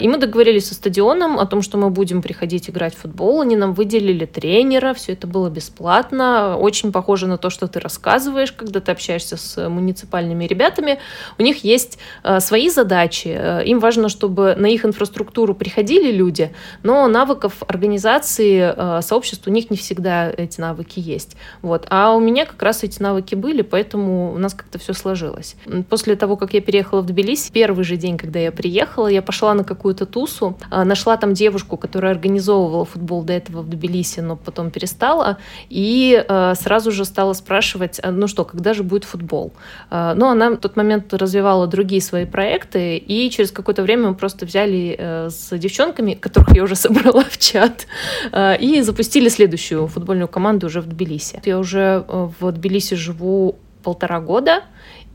И 0.01 0.07
мы 0.07 0.17
договорились 0.17 0.67
со 0.67 0.75
стадионом 0.75 1.39
о 1.39 1.45
том, 1.45 1.61
что 1.61 1.77
мы 1.77 1.89
будем 1.89 2.21
приходить 2.21 2.69
играть 2.71 2.95
в 2.95 3.01
футбол. 3.01 3.41
Они 3.41 3.55
нам 3.55 3.73
выделили 3.73 4.25
тренера, 4.25 4.93
все 4.93 5.13
это 5.13 5.27
было 5.27 5.49
бесплатно. 5.49 6.57
Очень 6.57 6.91
похоже 6.91 7.27
на 7.27 7.37
то, 7.37 7.49
что 7.49 7.67
ты 7.67 7.79
рассказываешь, 7.79 8.51
когда 8.51 8.79
ты 8.79 8.91
общаешься 8.91 9.37
с 9.37 9.69
муниципальными 9.69 10.45
ребятами, 10.45 10.99
у 11.37 11.43
них 11.43 11.63
есть 11.63 11.99
э, 12.23 12.39
свои 12.39 12.69
задачи. 12.69 13.27
Э, 13.27 13.63
им 13.65 13.79
важно, 13.79 14.09
чтобы 14.09 14.55
на 14.55 14.67
их 14.67 14.85
инфраструктуру 14.85 15.53
приходили 15.53 16.11
люди, 16.11 16.53
но 16.83 17.07
навыков 17.07 17.61
организации 17.67 18.73
э, 18.75 19.01
сообществ 19.01 19.47
у 19.47 19.51
них 19.51 19.69
не 19.69 19.77
всегда 19.77 20.31
эти 20.31 20.59
навыки 20.59 20.99
есть. 20.99 21.35
Вот. 21.61 21.85
А 21.89 22.13
у 22.13 22.19
меня 22.19 22.45
как 22.45 22.61
раз 22.63 22.83
эти 22.83 23.01
навыки 23.01 23.35
были, 23.35 23.61
поэтому 23.61 24.33
у 24.33 24.37
нас 24.37 24.53
как-то 24.53 24.79
все 24.79 24.93
сложилось. 24.93 25.55
После 25.89 26.15
того, 26.15 26.37
как 26.37 26.53
я 26.53 26.61
переехала 26.61 27.01
в 27.01 27.05
Тбилиси, 27.05 27.51
первый 27.51 27.83
же 27.83 27.97
день, 27.97 28.17
когда 28.17 28.39
я 28.39 28.51
приехала, 28.51 29.07
я 29.07 29.21
пошла 29.21 29.53
на 29.53 29.63
какую-то 29.63 30.05
тусу, 30.05 30.57
нашла 30.69 31.17
там 31.17 31.33
девушку, 31.33 31.77
которая 31.77 32.13
организовывала 32.13 32.60
футбол 32.85 33.23
до 33.23 33.33
этого 33.33 33.61
в 33.61 33.69
Тбилиси, 33.69 34.19
но 34.21 34.35
потом 34.35 34.71
перестала, 34.71 35.37
и 35.69 36.25
сразу 36.55 36.91
же 36.91 37.05
стала 37.05 37.33
спрашивать, 37.33 37.99
«А, 38.03 38.11
ну 38.11 38.27
что, 38.27 38.45
когда 38.45 38.73
же 38.73 38.83
будет 38.83 39.03
футбол? 39.03 39.53
А, 39.89 40.13
но 40.15 40.29
она 40.29 40.49
в 40.51 40.57
тот 40.57 40.75
момент 40.75 41.13
развивала 41.13 41.67
другие 41.67 42.01
свои 42.01 42.25
проекты, 42.25 42.97
и 42.97 43.29
через 43.29 43.51
какое-то 43.51 43.83
время 43.83 44.09
мы 44.09 44.15
просто 44.15 44.45
взяли 44.45 44.95
э, 44.97 45.29
с 45.29 45.57
девчонками, 45.57 46.13
которых 46.13 46.55
я 46.55 46.63
уже 46.63 46.75
собрала 46.85 47.23
в 47.23 47.37
чат, 47.37 47.87
э, 48.31 48.57
и 48.57 48.81
запустили 48.81 49.29
следующую 49.29 49.87
футбольную 49.87 50.27
команду 50.27 50.67
уже 50.67 50.81
в 50.81 50.87
Тбилиси. 50.87 51.41
Я 51.45 51.59
уже 51.59 52.05
э, 52.07 52.29
в 52.39 52.51
Тбилиси 52.51 52.95
живу 52.95 53.55
полтора 53.83 54.19
года, 54.19 54.63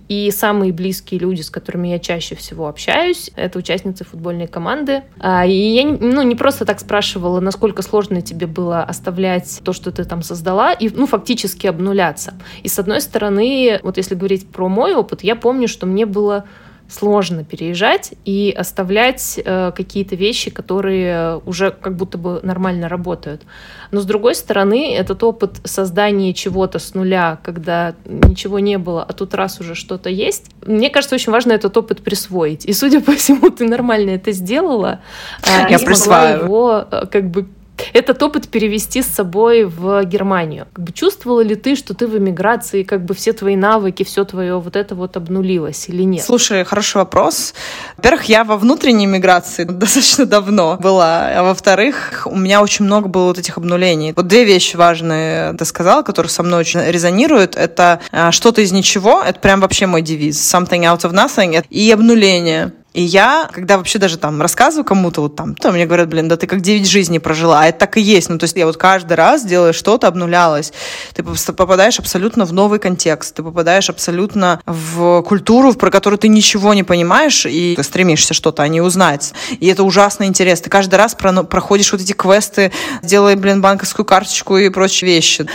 и 0.09 0.31
самые 0.31 0.73
близкие 0.73 1.21
люди, 1.21 1.43
с 1.43 1.51
которыми 1.51 1.89
я 1.89 1.99
чаще 1.99 2.35
всего 2.35 2.69
общаюсь, 2.69 3.31
это 3.37 3.59
участницы 3.59 4.05
футбольной 4.05 4.47
команды. 4.47 5.03
А, 5.19 5.45
и 5.47 5.53
я 5.53 5.85
ну, 5.85 6.23
не 6.23 6.35
просто 6.35 6.65
так 6.65 6.81
спрашивала, 6.81 7.41
насколько 7.41 7.83
сложно 7.83 8.23
тебе 8.23 8.47
было 8.47 8.83
оставлять 8.83 9.61
то, 9.65 9.73
что 9.73 9.91
ты 9.91 10.05
там 10.05 10.23
создала, 10.23 10.73
и 10.73 10.89
ну, 10.89 11.07
фактически 11.07 11.67
обнуляться. 11.67 12.35
И 12.63 12.69
с 12.69 12.79
одной 12.79 13.01
стороны, 13.01 13.81
вот 13.83 13.97
если 13.97 14.15
говорить 14.15 14.49
про 14.49 14.69
мой 14.69 14.95
опыт, 14.95 15.25
я 15.25 15.35
помню, 15.35 15.69
что 15.69 15.87
мне 15.87 16.07
было 16.07 16.45
сложно 16.89 17.45
переезжать 17.45 18.15
и 18.25 18.55
оставлять 18.57 19.41
э, 19.45 19.73
какие-то 19.75 20.15
вещи, 20.17 20.51
которые 20.51 21.39
уже 21.47 21.71
как 21.71 21.97
будто 21.97 22.19
бы 22.19 22.41
нормально 22.43 22.89
работают. 22.89 23.43
Но 23.91 24.01
с 24.01 24.05
другой 24.05 24.35
стороны, 24.35 24.95
этот 24.95 25.23
опыт 25.23 25.61
создания 25.65 26.33
чего-то 26.33 26.79
с 26.79 26.95
нуля, 26.95 27.39
когда 27.43 27.95
ничего 28.05 28.59
не 28.59 28.79
было, 28.79 29.03
а 29.03 29.13
тут 29.13 29.35
раз 29.35 29.61
уже 29.61 29.75
что-то 29.75 30.11
есть, 30.11 30.51
мне 30.65 30.91
кажется, 30.91 31.15
очень 31.15 31.33
важно 31.33 31.53
этот 31.53 31.77
опыт 31.77 32.03
присвоить. 32.03 32.65
И, 32.65 32.73
судя 32.73 33.01
по 33.01 33.13
всему, 33.13 33.51
ты 33.51 33.67
нормально 33.67 34.11
это 34.11 34.33
сделала. 34.33 35.01
Э, 35.43 35.71
Я 35.71 35.79
присваиваю. 35.79 36.45
его 36.45 36.85
э, 36.91 37.07
как 37.11 37.31
бы 37.31 37.47
этот 37.93 38.23
опыт 38.23 38.49
перевести 38.49 39.03
с 39.03 39.07
собой 39.07 39.65
в 39.65 40.05
Германию. 40.05 40.67
Как 40.73 40.85
бы 40.85 40.93
чувствовала 40.93 41.41
ли 41.41 41.55
ты, 41.55 41.77
что 41.77 41.95
ты 41.95 42.07
в 42.07 42.17
эмиграции, 42.17 42.83
как 42.83 43.05
бы 43.05 43.15
все 43.15 43.33
твои 43.33 43.57
навыки, 43.57 44.03
все 44.03 44.25
твое 44.25 44.61
вот 44.61 44.77
это 44.77 44.95
вот 44.95 45.17
обнулилось 45.17 45.89
или 45.89 46.03
нет? 46.03 46.25
Слушай, 46.25 46.65
хороший 46.65 46.97
вопрос. 46.97 47.55
Во-первых, 47.97 48.25
я 48.25 48.45
во 48.45 48.57
внутренней 48.57 49.07
миграции 49.07 49.65
достаточно 49.69 50.27
давно 50.27 50.79
была, 50.81 51.29
а 51.29 51.43
во-вторых, 51.43 52.27
у 52.27 52.37
меня 52.37 52.63
очень 52.63 52.85
много 52.85 53.09
было 53.09 53.27
вот 53.27 53.39
этих 53.39 53.57
обнулений. 53.57 54.13
Вот 54.15 54.27
две 54.27 54.45
вещи 54.45 54.77
важные 54.77 55.55
ты 55.55 55.65
сказала, 55.65 56.03
которые 56.03 56.31
со 56.31 56.43
мной 56.43 56.61
очень 56.61 56.81
резонируют. 56.81 57.57
Это 57.57 58.01
а, 58.13 58.33
что-то 58.33 58.61
из 58.61 58.73
ничего, 58.73 59.23
это 59.23 59.41
прям 59.41 59.61
вообще 59.61 59.87
мой 59.87 60.03
девиз. 60.03 60.37
Something 60.55 60.83
out 60.83 61.01
of 61.01 61.13
nothing. 61.13 61.65
И 61.71 61.91
обнуление. 61.91 62.73
И 62.97 63.03
я, 63.03 63.51
когда 63.53 63.77
вообще 63.77 63.99
даже 63.99 64.17
там 64.17 64.41
рассказываю 64.41 64.83
кому-то, 64.83 65.21
вот 65.21 65.37
там, 65.37 65.55
то 65.55 65.71
мне 65.71 65.85
говорят, 65.85 66.09
блин, 66.09 66.29
да 66.29 66.39
ты 66.39 66.47
как 66.47 66.63
9 66.63 66.89
жизней 66.89 67.19
прожила, 67.19 67.61
а 67.61 67.67
это 67.67 67.81
так 67.81 67.99
и 67.99 68.01
есть. 68.01 68.31
Ну, 68.31 68.39
то 68.39 68.45
есть 68.45 68.57
я 68.57 68.65
вот 68.65 68.79
каждый 68.79 69.13
раз 69.13 69.45
делаю 69.45 69.75
что-то, 69.75 70.09
обнулялась. 70.09 70.73
Ты 71.13 71.23
попадаешь 71.23 71.99
абсолютно 71.99 72.47
в 72.47 72.55
новый 72.55 72.79
контекст, 72.79 73.35
ты 73.35 73.43
попадаешь 73.43 73.91
абсолютно 73.91 74.63
в 74.65 75.21
культуру, 75.25 75.75
про 75.75 75.91
которую 75.91 76.19
ты 76.19 76.29
ничего 76.29 76.73
не 76.73 76.85
понимаешь, 76.85 77.45
и 77.45 77.75
ты 77.77 77.83
стремишься 77.83 78.33
что-то 78.33 78.63
о 78.63 78.69
ней 78.69 78.81
узнать. 78.81 79.35
И 79.61 79.67
это 79.67 79.83
ужасно 79.83 80.25
интересно. 80.25 80.65
Ты 80.65 80.71
каждый 80.71 80.95
раз 80.95 81.15
про 81.15 81.43
проходишь 81.43 81.93
вот 81.93 82.01
эти 82.01 82.15
квесты, 82.15 82.73
делай, 83.03 83.35
блин, 83.35 83.61
банковскую 83.61 84.07
карточку 84.07 84.57
и 84.57 84.71
прочие 84.71 85.11
вещи. 85.11 85.47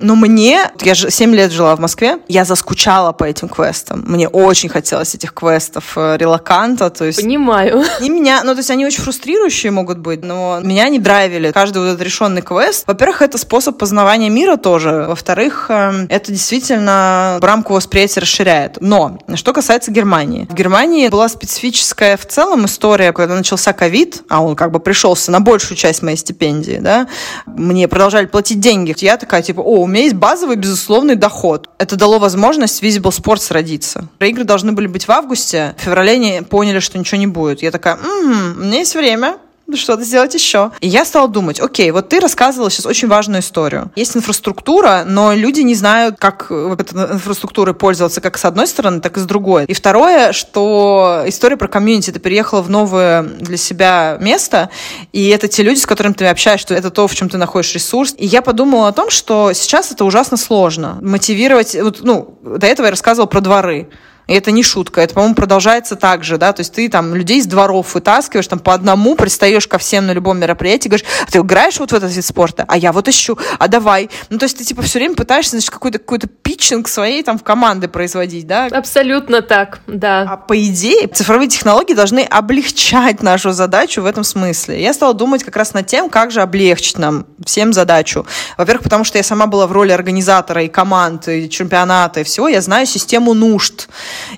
Но 0.00 0.14
мне, 0.14 0.70
я 0.80 0.94
же 0.94 1.10
7 1.10 1.34
лет 1.34 1.52
жила 1.52 1.74
в 1.76 1.80
Москве, 1.80 2.18
я 2.28 2.44
заскучала 2.44 3.12
по 3.12 3.24
этим 3.24 3.48
квестам. 3.48 4.04
Мне 4.06 4.28
очень 4.28 4.68
хотелось 4.68 5.14
этих 5.14 5.34
квестов 5.34 5.92
э, 5.96 6.16
релаканта, 6.16 6.90
то 6.90 7.04
есть... 7.04 7.20
Понимаю. 7.20 7.84
И 8.00 8.08
меня, 8.08 8.42
ну, 8.44 8.52
то 8.52 8.58
есть 8.58 8.70
они 8.70 8.86
очень 8.86 9.02
фрустрирующие 9.02 9.72
могут 9.72 9.98
быть, 9.98 10.24
но 10.24 10.60
меня 10.62 10.88
не 10.88 10.98
драйвили. 10.98 11.50
Каждый 11.52 11.78
вот 11.78 11.88
этот 11.88 12.02
решенный 12.02 12.42
квест. 12.42 12.84
Во-первых, 12.86 13.22
это 13.22 13.38
способ 13.38 13.78
познавания 13.78 14.30
мира 14.30 14.56
тоже. 14.56 15.06
Во-вторых, 15.08 15.66
эм, 15.68 16.06
это 16.08 16.30
действительно 16.32 17.38
рамку 17.42 17.74
восприятия 17.74 18.20
расширяет. 18.20 18.78
Но, 18.80 19.18
что 19.34 19.52
касается 19.52 19.90
Германии. 19.90 20.46
В 20.48 20.54
Германии 20.54 21.08
была 21.08 21.28
специфическая 21.28 22.16
в 22.16 22.26
целом 22.26 22.66
история, 22.66 23.12
когда 23.12 23.34
начался 23.34 23.72
ковид, 23.72 24.22
а 24.28 24.42
он 24.42 24.54
как 24.54 24.70
бы 24.70 24.78
пришелся 24.78 25.32
на 25.32 25.40
большую 25.40 25.76
часть 25.76 26.02
моей 26.02 26.16
стипендии, 26.16 26.78
да, 26.80 27.08
мне 27.46 27.88
продолжали 27.88 28.26
платить 28.26 28.60
деньги. 28.60 28.94
Я 28.98 29.16
такая, 29.16 29.42
типа, 29.42 29.60
о, 29.60 29.87
меня 29.88 30.04
есть 30.04 30.14
базовый 30.14 30.56
безусловный 30.56 31.14
доход. 31.14 31.70
Это 31.78 31.96
дало 31.96 32.18
возможность 32.18 32.82
Visible 32.82 33.10
Sports 33.10 33.52
родиться. 33.52 34.08
Игры 34.20 34.44
должны 34.44 34.72
были 34.72 34.86
быть 34.86 35.06
в 35.06 35.10
августе. 35.10 35.74
В 35.78 35.82
феврале 35.82 36.12
они 36.12 36.42
поняли, 36.48 36.78
что 36.80 36.98
ничего 36.98 37.18
не 37.18 37.26
будет. 37.26 37.62
Я 37.62 37.70
такая, 37.70 37.96
м-м, 37.96 38.56
у 38.58 38.64
меня 38.64 38.78
есть 38.78 38.94
время, 38.94 39.38
что-то 39.76 40.04
сделать 40.04 40.34
еще. 40.34 40.72
И 40.80 40.88
я 40.88 41.04
стала 41.04 41.28
думать, 41.28 41.60
окей, 41.60 41.90
вот 41.90 42.08
ты 42.08 42.20
рассказывала 42.20 42.70
сейчас 42.70 42.86
очень 42.86 43.08
важную 43.08 43.40
историю. 43.40 43.90
Есть 43.96 44.16
инфраструктура, 44.16 45.04
но 45.06 45.34
люди 45.34 45.60
не 45.60 45.74
знают, 45.74 46.16
как 46.18 46.50
этой 46.50 47.14
инфраструктурой 47.14 47.74
пользоваться, 47.74 48.20
как 48.20 48.38
с 48.38 48.44
одной 48.44 48.66
стороны, 48.66 49.00
так 49.00 49.16
и 49.16 49.20
с 49.20 49.24
другой. 49.24 49.64
И 49.66 49.74
второе, 49.74 50.32
что 50.32 51.22
история 51.26 51.56
про 51.56 51.68
комьюнити. 51.68 52.10
Ты 52.10 52.18
переехала 52.18 52.62
в 52.62 52.70
новое 52.70 53.22
для 53.22 53.56
себя 53.56 54.16
место, 54.20 54.70
и 55.12 55.28
это 55.28 55.48
те 55.48 55.62
люди, 55.62 55.78
с 55.78 55.86
которыми 55.86 56.14
ты 56.14 56.26
общаешься, 56.26 56.74
это 56.74 56.90
то, 56.90 57.06
в 57.06 57.14
чем 57.14 57.28
ты 57.28 57.36
находишь 57.36 57.74
ресурс. 57.74 58.14
И 58.16 58.26
я 58.26 58.42
подумала 58.42 58.88
о 58.88 58.92
том, 58.92 59.10
что 59.10 59.52
сейчас 59.52 59.92
это 59.92 60.04
ужасно 60.04 60.36
сложно. 60.36 60.98
Мотивировать, 61.02 61.74
вот, 61.74 62.00
ну, 62.02 62.38
до 62.42 62.66
этого 62.66 62.86
я 62.86 62.90
рассказывала 62.90 63.26
про 63.26 63.40
дворы. 63.40 63.88
И 64.28 64.34
это 64.34 64.50
не 64.50 64.62
шутка. 64.62 65.00
Это, 65.00 65.14
по-моему, 65.14 65.34
продолжается 65.34 65.96
так 65.96 66.22
же, 66.22 66.36
да, 66.38 66.52
то 66.52 66.60
есть 66.60 66.74
ты 66.74 66.88
там 66.88 67.14
людей 67.14 67.38
из 67.38 67.46
дворов 67.46 67.94
вытаскиваешь, 67.94 68.46
там 68.46 68.58
по 68.58 68.74
одному, 68.74 69.16
пристаешь 69.16 69.66
ко 69.66 69.78
всем 69.78 70.06
на 70.06 70.12
любом 70.12 70.38
мероприятии, 70.38 70.88
говоришь, 70.88 71.06
а 71.26 71.30
ты 71.30 71.38
играешь 71.38 71.80
вот 71.80 71.92
в 71.92 71.94
этот 71.94 72.14
вид 72.14 72.24
спорта? 72.24 72.64
А 72.68 72.76
я 72.76 72.92
вот 72.92 73.08
ищу, 73.08 73.38
а 73.58 73.68
давай. 73.68 74.10
Ну, 74.28 74.38
то 74.38 74.44
есть 74.44 74.58
ты 74.58 74.64
типа 74.64 74.82
все 74.82 74.98
время 74.98 75.14
пытаешься, 75.14 75.52
значит, 75.52 75.70
какой-то 75.70 75.98
какой-то 75.98 76.26
питчинг 76.26 76.88
своей 76.88 77.22
там 77.22 77.38
в 77.38 77.42
команды 77.42 77.88
производить, 77.88 78.46
да? 78.46 78.66
Абсолютно 78.66 79.40
так, 79.40 79.80
да. 79.86 80.26
А 80.28 80.36
по 80.36 80.62
идее 80.62 81.08
цифровые 81.08 81.48
технологии 81.48 81.94
должны 81.94 82.20
облегчать 82.20 83.22
нашу 83.22 83.52
задачу 83.52 84.02
в 84.02 84.06
этом 84.06 84.24
смысле. 84.24 84.80
Я 84.80 84.92
стала 84.92 85.14
думать 85.14 85.42
как 85.42 85.56
раз 85.56 85.72
над 85.72 85.86
тем, 85.86 86.10
как 86.10 86.30
же 86.30 86.42
облегчить 86.42 86.98
нам 86.98 87.26
всем 87.44 87.72
задачу. 87.72 88.26
Во-первых, 88.58 88.84
потому 88.84 89.04
что 89.04 89.16
я 89.16 89.24
сама 89.24 89.46
была 89.46 89.66
в 89.66 89.72
роли 89.72 89.92
организатора 89.92 90.62
и 90.64 90.68
команды, 90.68 91.44
и 91.44 91.50
чемпионата, 91.50 92.20
и 92.20 92.24
всего. 92.24 92.48
Я 92.48 92.60
знаю 92.60 92.84
систему 92.86 93.32
нужд. 93.32 93.88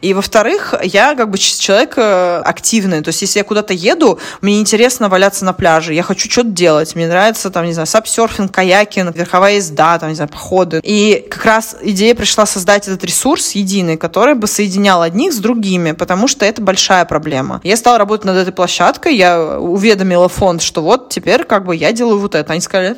И, 0.00 0.14
во-вторых, 0.14 0.74
я 0.82 1.14
как 1.14 1.30
бы 1.30 1.38
человек 1.38 1.94
э, 1.96 2.42
активный. 2.44 3.02
То 3.02 3.08
есть, 3.08 3.22
если 3.22 3.38
я 3.38 3.44
куда-то 3.44 3.72
еду, 3.72 4.18
мне 4.40 4.60
интересно 4.60 5.08
валяться 5.08 5.44
на 5.44 5.52
пляже. 5.52 5.94
Я 5.94 6.02
хочу 6.02 6.30
что-то 6.30 6.50
делать. 6.50 6.94
Мне 6.94 7.08
нравится, 7.08 7.50
там, 7.50 7.66
не 7.66 7.72
знаю, 7.72 7.86
сапсерфинг, 7.86 8.52
каякинг, 8.52 9.16
верховая 9.16 9.56
езда, 9.56 9.98
там, 9.98 10.10
не 10.10 10.14
знаю, 10.14 10.30
походы. 10.30 10.80
И 10.82 11.26
как 11.30 11.44
раз 11.44 11.76
идея 11.82 12.14
пришла 12.14 12.46
создать 12.46 12.88
этот 12.88 13.04
ресурс 13.04 13.52
единый, 13.52 13.96
который 13.96 14.34
бы 14.34 14.46
соединял 14.46 15.02
одних 15.02 15.32
с 15.32 15.38
другими, 15.38 15.92
потому 15.92 16.28
что 16.28 16.44
это 16.44 16.62
большая 16.62 17.04
проблема. 17.04 17.60
Я 17.64 17.76
стала 17.76 17.98
работать 17.98 18.24
над 18.24 18.36
этой 18.36 18.52
площадкой, 18.52 19.16
я 19.16 19.58
уведомила 19.58 20.28
фонд, 20.28 20.62
что 20.62 20.82
вот 20.82 21.08
теперь 21.10 21.44
как 21.44 21.64
бы 21.64 21.76
я 21.76 21.92
делаю 21.92 22.18
вот 22.18 22.34
это. 22.34 22.52
Они 22.52 22.60
сказали, 22.60 22.96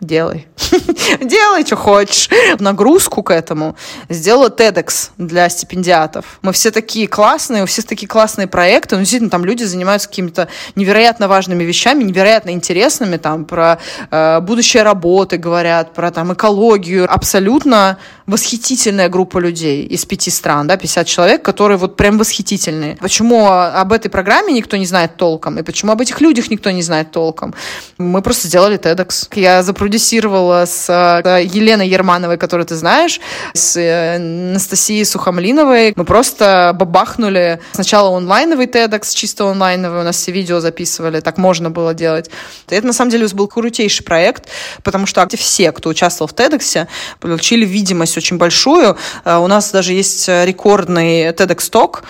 делай. 0.00 0.46
делай, 1.20 1.64
что 1.64 1.76
хочешь. 1.76 2.28
Нагрузку 2.58 3.22
к 3.22 3.32
этому 3.32 3.76
сделала 4.08 4.48
TEDx 4.48 5.10
для 5.18 5.48
стипендиатов. 5.48 6.38
Мы 6.42 6.52
все 6.52 6.70
такие 6.70 7.08
классные, 7.08 7.62
у 7.62 7.66
всех 7.66 7.86
такие 7.86 8.08
классные 8.08 8.46
проекты. 8.46 8.96
Ну, 8.96 9.00
действительно, 9.00 9.30
там 9.30 9.44
люди 9.44 9.64
занимаются 9.64 10.08
какими-то 10.08 10.48
невероятно 10.74 11.28
важными 11.28 11.64
вещами, 11.64 12.04
невероятно 12.04 12.50
интересными, 12.50 13.16
там, 13.16 13.44
про 13.44 13.78
э, 14.10 14.40
будущее 14.40 14.82
работы 14.82 15.36
говорят, 15.36 15.94
про 15.94 16.10
там 16.10 16.32
экологию. 16.32 17.06
Абсолютно 17.12 17.98
восхитительная 18.26 19.08
группа 19.08 19.38
людей 19.38 19.84
из 19.84 20.04
пяти 20.04 20.30
стран, 20.30 20.66
да, 20.66 20.76
50 20.76 21.06
человек, 21.06 21.42
которые 21.42 21.78
вот 21.78 21.96
прям 21.96 22.18
восхитительные. 22.18 22.96
Почему 22.96 23.46
об 23.48 23.92
этой 23.92 24.08
программе 24.08 24.52
никто 24.52 24.76
не 24.76 24.86
знает 24.86 25.16
толком, 25.16 25.58
и 25.58 25.62
почему 25.62 25.92
об 25.92 26.00
этих 26.00 26.20
людях 26.20 26.50
никто 26.50 26.70
не 26.70 26.82
знает 26.82 27.10
толком? 27.12 27.54
Мы 27.98 28.22
просто 28.22 28.48
сделали 28.48 28.78
TEDx. 28.78 29.28
Я 29.34 29.62
запродюсировала 29.62 30.65
с 30.66 30.88
э, 30.88 31.44
Еленой 31.44 31.88
Ермановой, 31.88 32.36
которую 32.36 32.66
ты 32.66 32.74
знаешь, 32.74 33.20
с 33.54 33.76
э, 33.76 34.16
Анастасией 34.16 35.04
Сухомлиновой. 35.04 35.92
Мы 35.96 36.04
просто 36.04 36.72
бабахнули 36.74 37.60
сначала 37.72 38.16
онлайновый 38.16 38.66
TEDx, 38.66 39.14
чисто 39.14 39.48
онлайновый, 39.50 40.00
у 40.00 40.04
нас 40.04 40.16
все 40.16 40.32
видео 40.32 40.60
записывали, 40.60 41.20
так 41.20 41.38
можно 41.38 41.70
было 41.70 41.94
делать. 41.94 42.30
Это 42.68 42.86
на 42.86 42.92
самом 42.92 43.10
деле 43.10 43.26
был 43.28 43.48
крутейший 43.48 44.04
проект, 44.04 44.46
потому 44.82 45.06
что 45.06 45.26
все, 45.36 45.72
кто 45.72 45.90
участвовал 45.90 46.28
в 46.28 46.34
TEDx, 46.34 46.86
получили 47.20 47.64
видимость 47.64 48.16
очень 48.16 48.38
большую. 48.38 48.96
Э, 49.24 49.36
у 49.36 49.46
нас 49.46 49.70
даже 49.70 49.92
есть 49.92 50.28
рекордный 50.28 51.28
TEDx 51.28 51.70
Talk, 51.70 52.02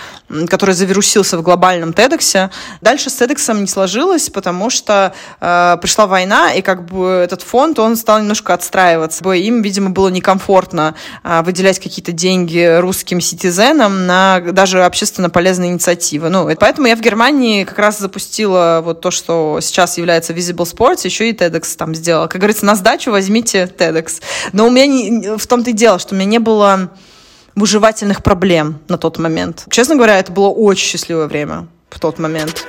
который 0.49 0.75
завирусился 0.75 1.39
в 1.39 1.43
глобальном 1.43 1.91
TEDx. 1.91 2.51
Дальше 2.81 3.11
с 3.11 3.21
TEDx 3.21 3.61
не 3.61 3.67
сложилось, 3.67 4.31
потому 4.31 4.71
что 4.71 5.15
э, 5.41 5.77
пришла 5.81 6.07
война, 6.07 6.53
и 6.53 6.63
как 6.63 6.85
бы 6.85 7.23
этот 7.25 7.43
фонд, 7.43 7.79
он 7.79 7.97
стал 7.97 8.21
немножко 8.21 8.36
отстраиваться. 8.55 9.29
Им, 9.33 9.63
видимо, 9.63 9.91
было 9.91 10.09
некомфортно 10.09 10.95
э, 11.23 11.43
выделять 11.43 11.79
какие-то 11.79 12.13
деньги 12.13 12.79
русским 12.81 13.21
ситизенам 13.21 14.07
на 14.07 14.41
даже 14.41 14.85
общественно 14.85 15.31
полезные 15.31 15.71
инициативы. 15.71 16.29
Ну, 16.29 16.49
поэтому 16.59 16.87
я 16.87 16.97
в 16.97 17.01
Германии 17.01 17.65
как 17.65 17.79
раз 17.79 17.99
запустила 17.99 18.81
вот 18.85 19.01
то, 19.01 19.11
что 19.11 19.59
сейчас 19.61 19.99
является 19.99 20.33
Visible 20.33 20.71
Sports, 20.71 21.01
еще 21.05 21.29
и 21.29 21.33
TEDx 21.33 21.77
там 21.77 21.95
сделала. 21.95 22.27
Как 22.27 22.41
говорится, 22.41 22.67
на 22.67 22.75
сдачу 22.75 23.11
возьмите 23.11 23.65
TEDx. 23.65 24.21
Но 24.53 24.67
у 24.67 24.71
меня 24.71 24.87
не, 24.87 25.37
в 25.37 25.47
том-то 25.47 25.71
и 25.71 25.73
дело, 25.73 25.99
что 25.99 26.15
у 26.15 26.19
меня 26.19 26.27
не 26.27 26.39
было 26.39 26.91
выживательных 27.55 28.23
проблем 28.23 28.79
на 28.89 28.99
тот 28.99 29.19
момент. 29.19 29.65
Честно 29.71 29.97
говоря, 29.97 30.19
это 30.19 30.31
было 30.31 30.49
очень 30.49 30.87
счастливое 30.87 31.27
время 31.27 31.67
в 31.91 31.99
тот 31.99 32.19
момент. 32.19 32.67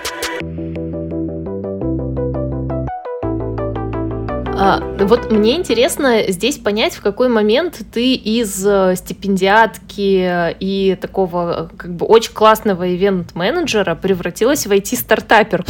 А, 4.59 4.81
вот 4.99 5.31
мне 5.31 5.55
интересно 5.55 6.23
здесь 6.29 6.57
понять, 6.57 6.95
в 6.95 7.01
какой 7.01 7.29
момент 7.29 7.79
ты 7.93 8.15
из 8.15 8.65
э, 8.65 8.95
стипендиатки 8.95 10.55
и 10.59 10.97
такого 10.99 11.69
как 11.77 11.93
бы 11.93 12.07
очень 12.07 12.33
классного 12.33 12.91
ивент-менеджера 12.91 13.93
превратилась 13.93 14.65
в 14.65 14.71
IT-стартапер. 14.71 15.63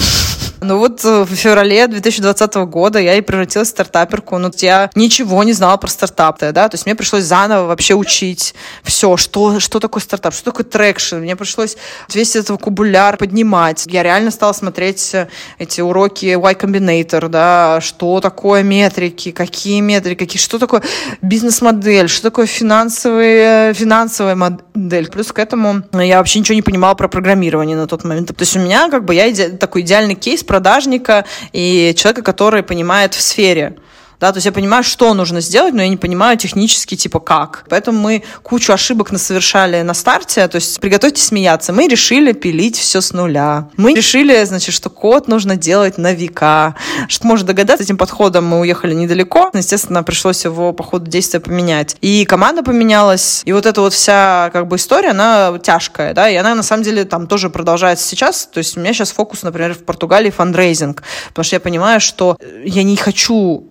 Ну 0.60 0.80
вот 0.80 1.06
э, 1.06 1.24
в 1.24 1.36
феврале 1.36 1.88
2020 1.88 2.56
года 2.68 3.00
я 3.00 3.16
и 3.16 3.22
превратилась 3.22 3.68
в 3.68 3.72
стартаперку. 3.72 4.38
Но 4.38 4.52
я 4.58 4.90
ничего 4.96 5.44
не 5.44 5.54
знала 5.54 5.78
про 5.78 5.88
стартапы, 5.88 6.52
да, 6.52 6.68
то 6.68 6.76
есть 6.76 6.86
мне 6.86 6.96
пришлось 6.96 7.24
заново 7.24 7.68
вообще 7.68 7.94
учить 7.94 8.56
все, 8.84 9.18
что, 9.18 9.60
что 9.60 9.80
такое 9.80 10.02
стартап, 10.02 10.34
что 10.34 10.46
такое 10.46 10.66
traction. 10.66 11.18
Мне 11.18 11.36
пришлось 11.36 11.78
весь 12.12 12.36
этот 12.36 12.52
вокабуляр 12.52 13.18
поднимать. 13.18 13.86
Я 13.88 14.04
реально 14.04 14.32
стала 14.32 14.54
смотреть 14.54 15.14
э, 15.14 15.28
эти 15.60 15.82
уроки 15.82 16.26
Y 16.26 16.54
Combinator, 16.56 17.28
да, 17.28 17.80
что 17.82 18.20
такое 18.20 18.64
метрики, 18.64 19.32
какие 19.32 19.80
метрики, 19.82 20.26
какие, 20.26 20.42
что 20.42 20.58
такое 20.58 20.82
бизнес-модель, 21.22 22.10
что 22.10 22.24
такое 22.24 22.48
финансовые, 22.48 23.74
финансовая 23.76 24.36
модель. 24.36 25.10
Плюс 25.10 25.32
к 25.32 25.40
этому 25.40 25.84
я 25.94 26.18
вообще 26.18 26.40
ничего 26.40 26.56
не 26.56 26.64
понимала 26.64 26.96
про 26.96 27.08
программирование 27.08 27.78
на 27.78 27.86
тот 27.86 28.04
момент. 28.04 28.30
То 28.30 28.42
есть 28.42 28.56
у 28.56 28.60
меня 28.60 28.90
как 28.90 29.06
бы 29.06 29.14
я 29.14 29.30
иде, 29.30 29.50
такой 29.50 29.82
идеальный 29.82 30.16
кейс 30.16 30.44
продажника 30.48 31.26
и 31.54 31.94
человека, 31.96 32.24
который 32.24 32.64
понимает 32.64 33.14
в 33.14 33.22
сфере 33.22 33.76
да, 34.20 34.32
то 34.32 34.38
есть 34.38 34.46
я 34.46 34.52
понимаю, 34.52 34.84
что 34.84 35.14
нужно 35.14 35.42
сделать, 35.42 35.74
но 35.74 35.82
я 35.82 35.90
не 35.90 35.98
понимаю 35.98 36.38
технически, 36.38 36.96
типа, 36.96 37.20
как. 37.20 37.66
Поэтому 37.70 38.00
мы 38.00 38.24
кучу 38.42 38.74
ошибок 38.74 39.12
насовершали 39.12 39.82
на 39.82 39.94
старте, 39.94 40.48
то 40.48 40.56
есть 40.56 40.80
приготовьтесь 40.80 41.28
смеяться. 41.28 41.74
Мы 41.74 41.88
решили 41.88 42.32
пилить 42.34 42.78
все 42.78 43.02
с 43.02 43.14
нуля. 43.14 43.70
Мы 43.78 43.94
решили, 43.94 44.44
значит, 44.44 44.74
что 44.74 44.90
код 44.90 45.28
нужно 45.28 45.56
делать 45.56 45.98
на 45.98 46.14
века. 46.14 46.76
Что 47.08 47.28
можно 47.28 47.48
догадаться, 47.48 47.84
этим 47.84 47.98
подходом 47.98 48.46
мы 48.46 48.60
уехали 48.60 48.94
недалеко. 48.94 49.52
Естественно, 49.54 50.04
пришлось 50.04 50.44
его 50.46 50.74
по 50.74 50.84
ходу 50.84 51.10
действия 51.10 51.40
поменять. 51.40 51.96
И 52.02 52.26
команда 52.26 52.64
поменялась, 52.64 53.44
и 53.46 53.54
вот 53.54 53.66
эта 53.66 53.82
вот 53.82 53.94
вся, 53.94 54.50
как 54.52 54.68
бы, 54.68 54.78
история, 54.78 55.10
она 55.10 55.60
тяжкая, 55.62 56.14
да, 56.14 56.30
и 56.30 56.36
она, 56.36 56.56
на 56.56 56.64
самом 56.64 56.84
деле, 56.84 57.06
там 57.06 57.28
тоже 57.28 57.50
продолжается 57.50 58.08
сейчас. 58.08 58.50
То 58.52 58.60
есть 58.60 58.78
у 58.78 58.80
меня 58.80 58.94
сейчас 58.94 59.12
фокус, 59.12 59.44
например, 59.44 59.74
в 59.76 59.84
Португалии 59.84 60.32
фандрейзинг, 60.32 61.04
потому 61.30 61.44
что 61.44 61.56
я 61.56 61.60
понимаю, 61.60 62.00
что 62.00 62.38
я 62.64 62.84
не 62.84 62.96
хочу 62.96 63.67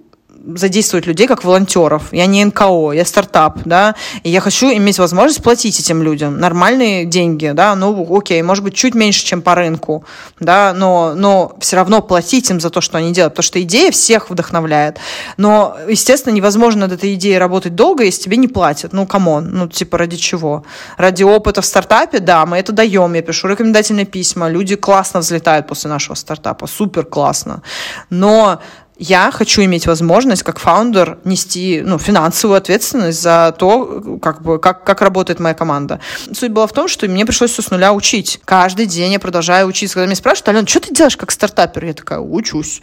задействовать 0.55 1.07
людей 1.07 1.27
как 1.27 1.45
волонтеров. 1.45 2.13
Я 2.13 2.27
не 2.27 2.45
НКО, 2.45 2.93
я 2.93 3.05
стартап, 3.05 3.59
да, 3.65 3.95
и 4.23 4.31
я 4.31 4.41
хочу 4.41 4.69
иметь 4.73 4.99
возможность 4.99 5.43
платить 5.43 5.81
этим 5.81 6.03
людям 6.03 6.39
нормальные 6.39 7.05
деньги, 7.05 7.51
да, 7.53 7.75
ну, 7.75 8.17
окей, 8.17 8.41
может 8.43 8.63
быть, 8.63 8.75
чуть 8.75 8.95
меньше, 8.95 9.25
чем 9.25 9.43
по 9.43 9.55
рынку, 9.55 10.05
да, 10.41 10.73
но, 10.75 11.15
но 11.15 11.57
все 11.61 11.77
равно 11.77 12.03
платить 12.03 12.51
им 12.51 12.61
за 12.61 12.71
то, 12.71 12.81
что 12.81 12.99
они 12.99 13.13
делают, 13.13 13.35
потому 13.35 13.45
что 13.45 13.61
идея 13.63 13.91
всех 13.91 14.31
вдохновляет. 14.31 14.99
Но, 15.37 15.77
естественно, 15.89 16.33
невозможно 16.33 16.83
над 16.83 16.93
этой 16.93 17.15
идеей 17.15 17.39
работать 17.39 17.75
долго, 17.75 18.05
если 18.05 18.23
тебе 18.23 18.37
не 18.37 18.49
платят. 18.49 18.93
Ну, 18.93 19.07
come 19.07 19.32
on, 19.32 19.51
ну, 19.53 19.69
типа, 19.69 19.99
ради 19.99 20.17
чего? 20.17 20.65
Ради 20.97 21.23
опыта 21.25 21.63
в 21.63 21.67
стартапе, 21.67 22.21
да, 22.21 22.47
мы 22.47 22.59
это 22.59 22.73
даем, 22.73 23.15
я 23.15 23.23
пишу 23.23 23.49
рекомендательные 23.49 24.07
письма, 24.07 24.49
люди 24.49 24.77
классно 24.77 25.21
взлетают 25.21 25.67
после 25.67 25.91
нашего 25.91 26.15
стартапа, 26.15 26.67
супер 26.67 27.05
классно. 27.05 27.63
Но 28.11 28.61
я 28.99 29.31
хочу 29.31 29.63
иметь 29.63 29.87
возможность 29.87 30.43
как 30.43 30.59
founder 30.59 31.19
нести 31.25 31.83
ну, 31.85 31.99
финансовую 31.99 32.57
ответственность 32.57 33.21
за 33.21 33.55
то, 33.59 34.19
как, 34.23 34.43
бы, 34.43 34.59
как, 34.59 34.85
как 34.85 35.03
работает 35.03 35.39
моя 35.39 35.55
команда. 35.55 36.01
Суть 36.33 36.51
была 36.51 36.67
в 36.67 36.73
том, 36.73 36.89
что 36.89 37.07
мне 37.07 37.27
пришлось 37.27 37.51
все 37.51 37.63
с 37.63 37.71
нуля 37.71 37.93
учить. 37.93 38.41
Каждый 38.45 38.87
день 38.87 39.13
я 39.13 39.21
продолжаю 39.21 39.67
учиться. 39.67 39.95
Когда 39.95 40.07
меня 40.07 40.17
спрашивают, 40.17 40.49
Алена, 40.49 40.67
что 40.67 40.81
ты 40.81 40.95
делаешь 40.95 41.17
как 41.17 41.31
стартапер? 41.31 41.85
Я 41.85 41.95
такая, 41.95 42.21
учусь. 42.21 42.81